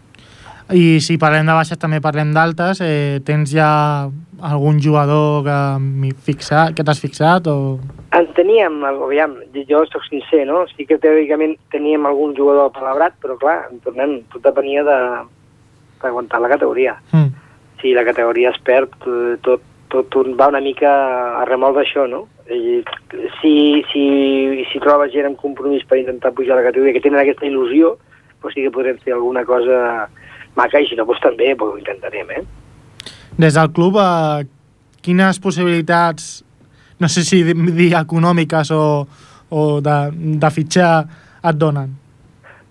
I 0.68 0.98
si 1.00 1.16
parlem 1.16 1.46
de 1.48 1.54
baixes 1.56 1.80
també 1.80 2.00
parlem 2.04 2.34
d'altes, 2.36 2.82
eh, 2.84 3.20
tens 3.24 3.54
ja 3.54 3.68
algun 4.44 4.80
jugador 4.84 5.40
que, 5.46 5.56
fixat, 6.26 6.74
que 6.76 6.84
t'has 6.84 7.00
fixat 7.00 7.48
o... 7.48 7.78
En 8.12 8.28
teníem, 8.36 8.76
aviam, 8.88 9.38
jo 9.68 9.80
sóc 9.88 10.04
sincer, 10.08 10.44
no? 10.48 10.66
Sí 10.74 10.84
que 10.88 11.00
teòricament 11.00 11.56
teníem 11.72 12.04
algun 12.08 12.36
jugador 12.36 12.68
palabrat, 12.76 13.16
però 13.22 13.38
clar, 13.40 13.62
en 13.70 13.80
tornem, 13.84 14.18
tot 14.32 14.44
depenia 14.44 14.84
de 14.84 14.98
d'aguantar 15.98 16.38
la 16.38 16.52
categoria. 16.52 16.94
Mm. 17.10 17.47
Si 17.80 17.92
la 17.94 18.04
categoria 18.04 18.50
es 18.50 18.58
perd, 18.64 18.90
eh, 19.06 19.36
tot, 19.42 19.62
tot 19.88 20.14
un- 20.16 20.34
va 20.36 20.48
una 20.48 20.60
mica 20.60 20.90
a 21.40 21.44
remol 21.46 21.74
d'això, 21.76 22.06
no? 22.10 22.26
I 22.50 22.82
si, 23.40 23.84
si, 23.92 24.04
si 24.72 24.80
trobes 24.80 25.12
gent 25.12 25.26
amb 25.28 25.36
compromís 25.40 25.84
per 25.86 25.98
intentar 26.00 26.32
pujar 26.32 26.56
la 26.56 26.64
categoria, 26.64 26.94
que 26.96 27.00
tenen 27.04 27.20
aquesta 27.20 27.46
il·lusió, 27.46 27.94
doncs 28.42 28.54
sí 28.54 28.64
que 28.64 28.70
podrem 28.74 28.98
fer 29.04 29.12
alguna 29.14 29.44
cosa 29.44 30.08
maca, 30.56 30.80
i 30.80 30.88
si 30.88 30.96
no, 30.96 31.04
doncs 31.04 31.20
també 31.22 31.54
doncs 31.54 31.74
ho 31.74 31.78
intentarem, 31.78 32.30
eh? 32.30 32.42
Des 33.38 33.54
del 33.54 33.70
club, 33.76 33.96
eh, 34.00 34.46
quines 35.02 35.38
possibilitats, 35.38 36.42
no 36.98 37.06
sé 37.08 37.22
si 37.22 37.44
di- 37.44 37.54
dir 37.76 37.92
econòmiques 37.94 38.72
o, 38.74 39.06
o 39.50 39.80
de, 39.80 39.98
de 40.42 40.50
fitxar 40.50 41.04
et 41.44 41.54
donen? 41.56 41.92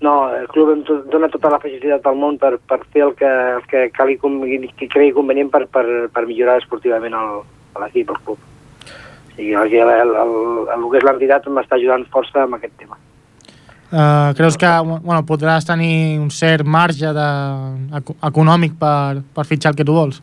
No, 0.01 0.29
el 0.35 0.45
club 0.53 0.69
em 0.75 0.83
dona 1.09 1.27
tota 1.33 1.49
la 1.49 1.57
facilitat 1.59 2.03
del 2.05 2.17
món 2.21 2.35
per, 2.37 2.59
per 2.69 2.83
fer 2.93 3.01
el 3.07 3.15
que, 3.17 3.25
el 3.55 3.63
que, 3.65 3.87
cali, 3.95 4.17
que 4.77 4.87
cregui 4.93 5.11
convenient 5.15 5.49
per, 5.49 5.63
per, 5.73 5.85
per 6.13 6.25
millorar 6.29 6.59
esportivament 6.61 7.15
el- 7.17 7.41
l'equip, 7.81 8.09
el 8.13 8.19
club. 8.25 8.37
O 8.37 9.35
sigui, 9.37 9.53
el, 9.57 9.73
el, 9.73 9.89
el, 9.89 10.13
el, 10.21 10.37
el 10.77 10.85
que 10.91 10.97
és 11.01 11.03
l'entitat 11.07 11.49
m'està 11.49 11.77
ajudant 11.79 12.05
força 12.13 12.43
amb 12.45 12.57
aquest 12.59 12.73
tema. 12.77 12.97
Uh, 13.87 14.33
creus 14.35 14.57
que 14.59 14.67
bueno, 14.83 15.21
podràs 15.25 15.65
tenir 15.65 16.19
un 16.19 16.29
cert 16.29 16.65
marge 16.67 17.09
de, 17.15 17.27
eco- 18.01 18.17
econòmic 18.29 18.73
per, 18.77 19.21
per 19.33 19.45
fitxar 19.47 19.71
el 19.71 19.77
que 19.79 19.85
tu 19.87 19.93
vols? 19.95 20.21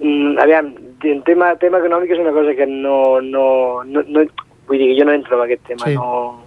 Mm, 0.00 0.36
aviam, 0.42 0.72
en 1.04 1.20
tema, 1.24 1.52
tema 1.62 1.78
econòmic 1.78 2.10
és 2.10 2.18
una 2.20 2.32
cosa 2.34 2.52
que 2.58 2.66
no, 2.66 3.20
no, 3.22 3.84
no, 3.86 4.02
no... 4.08 4.24
Vull 4.66 4.80
dir 4.80 4.88
que 4.90 4.96
jo 4.98 5.04
no 5.04 5.12
entro 5.12 5.36
en 5.38 5.44
aquest 5.44 5.62
tema, 5.68 5.84
Sí. 5.86 5.94
no... 5.94 6.43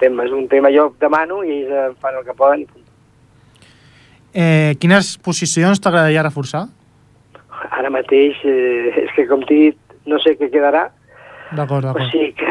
Tema, 0.00 0.24
és 0.26 0.32
un 0.32 0.46
tema 0.48 0.68
jo 0.74 0.90
demano 1.00 1.42
i 1.44 1.62
ells 1.62 1.70
eh, 1.72 1.86
fan 2.02 2.18
el 2.18 2.24
que 2.26 2.34
poden 2.36 2.60
i 2.64 2.66
punt. 2.68 2.82
Eh, 4.36 4.74
quines 4.80 5.14
posicions 5.24 5.80
t'agradaria 5.80 6.22
reforçar? 6.26 6.66
Ara 7.72 7.88
mateix, 7.90 8.36
eh, 8.44 8.92
és 9.06 9.14
que 9.16 9.24
com 9.30 9.40
t'he 9.48 9.60
dit, 9.70 9.78
no 10.06 10.18
sé 10.22 10.36
què 10.38 10.50
quedarà, 10.52 10.90
D'acord, 11.56 11.84
O 11.84 11.92
d'acord. 11.94 12.10
sigui 12.10 12.32
que 12.34 12.48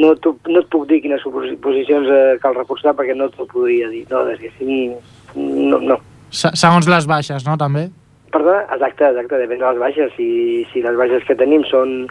no, 0.00 0.14
no 0.48 0.60
et 0.62 0.68
puc 0.72 0.86
dir 0.88 1.02
quines 1.04 1.20
posicions 1.60 2.08
eh, 2.08 2.38
cal 2.40 2.54
reforçar 2.56 2.94
perquè 2.96 3.14
no 3.14 3.28
t'ho 3.28 3.44
podria 3.46 3.90
dir. 3.92 4.06
No, 4.10 4.22
és 4.32 4.40
que 4.40 4.50
si... 4.58 4.88
No, 5.36 5.76
no. 5.78 5.98
Se- 6.32 6.54
Segons 6.56 6.88
les 6.88 7.06
baixes, 7.06 7.44
no, 7.46 7.58
també? 7.60 7.90
Perdona? 8.32 8.64
Exacte, 8.74 9.04
exacte, 9.12 9.38
depèn 9.44 9.60
de 9.60 9.66
les 9.68 9.78
baixes. 9.82 10.10
Si, 10.16 10.64
si 10.72 10.80
les 10.82 10.96
baixes 10.96 11.22
que 11.28 11.36
tenim 11.36 11.62
són, 11.68 12.08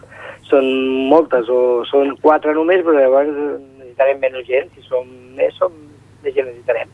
són 0.47 0.69
moltes 1.09 1.49
o 1.51 1.81
són 1.89 2.13
quatre 2.21 2.53
només, 2.55 2.85
però 2.85 2.93
llavors 3.01 3.33
necessitarem 3.93 4.19
menys 4.19 4.47
gent. 4.47 4.69
Si 4.75 4.81
som 4.87 5.05
més, 5.37 5.53
som 5.57 5.71
més 6.23 6.33
gent 6.33 6.47
necessitarem. 6.49 6.89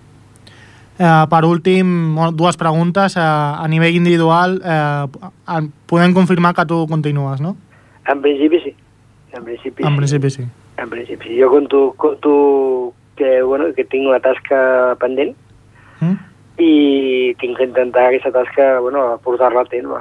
Eh, 1.00 1.26
per 1.32 1.45
últim, 1.47 2.16
dues 2.36 2.58
preguntes. 2.60 3.16
Eh, 3.16 3.22
a 3.24 3.66
nivell 3.68 3.95
individual, 3.95 4.60
eh, 4.64 5.08
podem 5.88 6.14
confirmar 6.14 6.54
que 6.54 6.66
tu 6.66 6.86
continues, 6.88 7.39
no? 7.41 7.56
En 8.06 8.22
principi 8.22 8.60
sí. 8.60 8.76
En 9.32 9.43
principi, 9.45 9.84
En 9.84 9.89
sí. 9.91 9.97
principi 9.97 10.30
sí. 10.30 10.43
En 10.78 10.89
principi 10.89 11.28
sí. 11.30 11.39
Jo 11.41 11.50
conto, 11.50 11.93
conto 11.97 12.93
que, 13.16 13.41
bueno, 13.43 13.74
que 13.76 13.86
tinc 13.86 14.08
una 14.08 14.20
tasca 14.20 14.95
pendent 15.00 15.36
Mm? 16.02 16.16
i 16.64 17.36
tinc 17.39 17.58
que 17.58 17.66
intentar 17.66 18.06
aquesta 18.08 18.32
tasca 18.32 18.80
bueno, 18.80 19.20
portar-la 19.24 19.62
a 19.62 19.66
terme. 19.66 19.97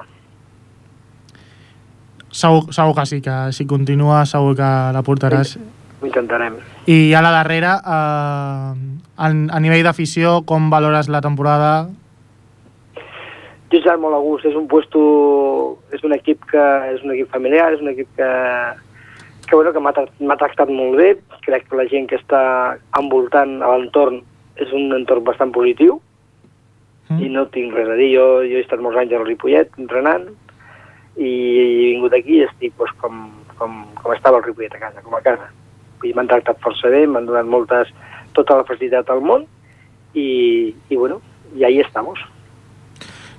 Segur, 2.30 2.72
segur 2.72 2.94
que 2.94 3.06
sí, 3.06 3.20
que 3.20 3.52
si 3.52 3.66
continues 3.66 4.30
segur 4.30 4.54
que 4.54 4.62
la 4.94 5.02
portaràs. 5.02 5.56
Ho 6.00 6.06
intentarem. 6.06 6.54
I 6.88 7.12
a 7.12 7.20
la 7.20 7.30
darrera, 7.34 7.74
eh, 7.84 8.72
a, 9.20 9.28
a 9.28 9.60
nivell 9.60 9.84
d'afició, 9.84 10.38
com 10.48 10.70
valores 10.72 11.10
la 11.12 11.20
temporada? 11.24 11.72
Jo 13.68 13.76
estat 13.82 14.00
molt 14.00 14.16
a 14.16 14.20
gust, 14.24 14.46
és 14.48 14.56
un 14.56 14.64
puesto, 14.70 15.00
és 15.92 16.00
un 16.06 16.14
equip 16.16 16.46
que 16.48 16.64
és 16.94 17.02
un 17.04 17.12
equip 17.12 17.28
familiar, 17.34 17.74
és 17.74 17.82
un 17.84 17.90
equip 17.92 18.08
que, 18.16 18.28
que, 19.44 19.54
bueno, 19.54 19.74
que 19.76 19.82
m'ha 19.84 19.92
tra- 19.92 20.08
m'ha 20.24 20.38
tractat 20.40 20.72
molt 20.72 20.96
bé, 20.96 21.10
crec 21.44 21.68
que 21.68 21.76
la 21.76 21.84
gent 21.92 22.08
que 22.08 22.16
està 22.16 22.40
envoltant 22.96 23.58
a 23.60 23.74
l'entorn 23.76 24.22
és 24.56 24.72
un 24.72 24.92
entorn 24.96 25.24
bastant 25.28 25.52
positiu 25.52 26.00
Mm? 27.08 27.22
i 27.24 27.28
no 27.32 27.46
tinc 27.48 27.72
res 27.72 27.88
a 27.88 27.94
dir, 27.96 28.10
jo, 28.12 28.24
jo 28.44 28.58
he 28.58 28.60
estat 28.60 28.82
molts 28.84 28.98
anys 29.00 29.14
al 29.16 29.22
Ripollet 29.24 29.70
entrenant 29.80 30.26
i 31.16 31.30
he 31.56 31.62
vingut 31.94 32.12
aquí 32.12 32.34
i 32.36 32.42
estic 32.44 32.74
doncs, 32.76 32.92
com, 33.00 33.22
com, 33.56 33.78
com 33.96 34.12
estava 34.12 34.36
al 34.36 34.44
Ripollet 34.44 34.74
a 34.76 34.80
casa, 34.82 35.00
com 35.00 35.16
a 35.16 35.22
casa. 35.24 35.46
Dir, 36.02 36.14
M'han 36.16 36.30
tractat 36.30 36.60
força 36.62 36.90
bé, 36.92 37.06
m'han 37.06 37.26
donat 37.26 37.46
moltes, 37.46 37.92
tota 38.36 38.58
la 38.60 38.66
facilitat 38.68 39.10
al 39.10 39.22
món 39.24 39.46
i, 40.14 40.74
i 40.88 40.96
bueno, 40.96 41.20
i 41.56 41.64
ahí 41.64 41.80
estamos. 41.80 42.18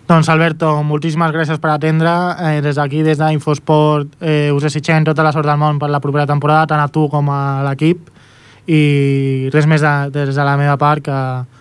Doncs 0.09 0.25
Alberto, 0.33 0.71
moltíssimes 0.81 1.29
gràcies 1.29 1.59
per 1.61 1.69
atendre. 1.75 2.09
Eh, 2.41 2.61
des 2.65 2.79
d'aquí, 2.79 3.03
des 3.05 3.19
d'Infosport, 3.19 4.15
eh, 4.21 4.49
us 4.49 4.63
desitgem 4.65 5.05
tota 5.05 5.21
la 5.21 5.31
sort 5.31 5.45
del 5.45 5.59
món 5.61 5.77
per 5.77 5.91
la 5.93 5.99
propera 6.01 6.25
temporada, 6.25 6.65
tant 6.71 6.81
a 6.81 6.87
tu 6.89 7.05
com 7.13 7.29
a 7.29 7.61
l'equip. 7.67 8.09
I 8.65 9.49
res 9.53 9.69
més 9.69 9.85
de, 9.85 9.93
des 10.09 10.33
de 10.33 10.45
la 10.45 10.57
meva 10.57 10.77
part, 10.81 11.05
que 11.05 11.19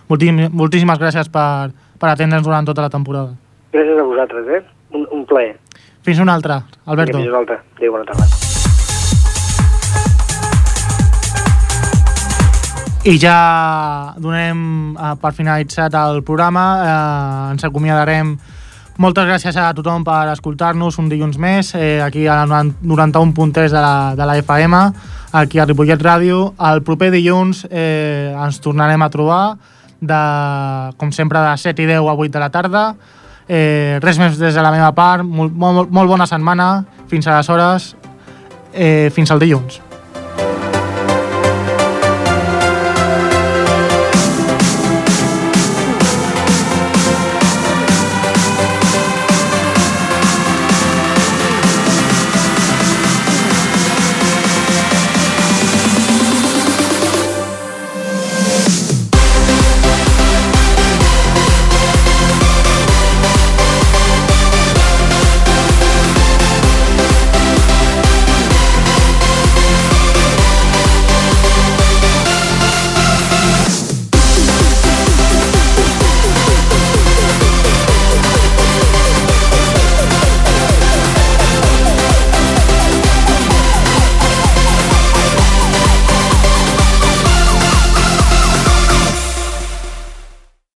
moltíssim, 0.09 0.47
moltíssimes 0.49 0.97
gràcies 0.97 1.29
per, 1.29 1.69
per 2.01 2.09
atendre'ns 2.09 2.45
durant 2.45 2.65
tota 2.65 2.87
la 2.87 2.89
temporada. 2.89 3.37
Gràcies 3.73 4.01
a 4.01 4.07
vosaltres, 4.09 4.49
eh? 4.57 4.63
Un, 4.97 5.05
un 5.13 5.25
plaer. 5.29 5.59
Fins 6.01 6.17
una 6.17 6.33
altra, 6.33 6.63
Alberto. 6.85 7.21
Fins 7.21 7.29
una 7.29 7.43
altra. 7.45 7.61
Adéu, 7.77 7.93
bona 7.93 8.09
tarda. 8.09 8.58
I 13.09 13.17
ja 13.17 14.13
donem 14.21 14.93
eh, 14.93 15.13
per 15.17 15.31
finalitzat 15.33 15.95
el 15.97 16.19
programa, 16.21 16.65
eh, 16.77 17.53
ens 17.55 17.65
acomiadarem. 17.65 18.35
Moltes 19.01 19.25
gràcies 19.25 19.57
a 19.57 19.71
tothom 19.73 20.03
per 20.05 20.27
escoltar-nos 20.35 20.99
un 21.01 21.07
dilluns 21.09 21.39
més, 21.41 21.71
eh, 21.73 22.03
aquí 22.05 22.27
a 22.27 22.43
la 22.45 22.61
91.3 22.61 23.73
de 23.73 23.81
la, 23.81 24.13
de 24.13 24.29
la 24.29 24.37
FM, 24.43 24.83
aquí 25.41 25.57
a 25.57 25.65
Ripollet 25.65 26.05
Ràdio. 26.05 26.53
El 26.69 26.83
proper 26.85 27.09
dilluns 27.15 27.65
eh, 27.71 28.29
ens 28.29 28.61
tornarem 28.61 29.01
a 29.01 29.09
trobar, 29.09 29.57
de, 29.99 30.21
com 31.01 31.09
sempre, 31.09 31.41
de 31.41 31.57
7 31.57 31.81
i 31.81 31.89
10 31.89 32.05
a 32.05 32.13
8 32.13 32.29
de 32.37 32.45
la 32.45 32.53
tarda. 32.53 32.87
Eh, 33.49 33.97
res 34.05 34.21
més 34.21 34.37
des 34.37 34.53
de 34.53 34.61
la 34.61 34.75
meva 34.75 34.93
part, 34.93 35.25
molt, 35.25 35.57
molt, 35.57 35.89
molt 35.89 36.13
bona 36.13 36.29
setmana, 36.29 36.75
fins 37.09 37.25
aleshores, 37.25 37.95
eh, 38.69 39.09
fins 39.09 39.33
al 39.33 39.41
dilluns. 39.41 39.88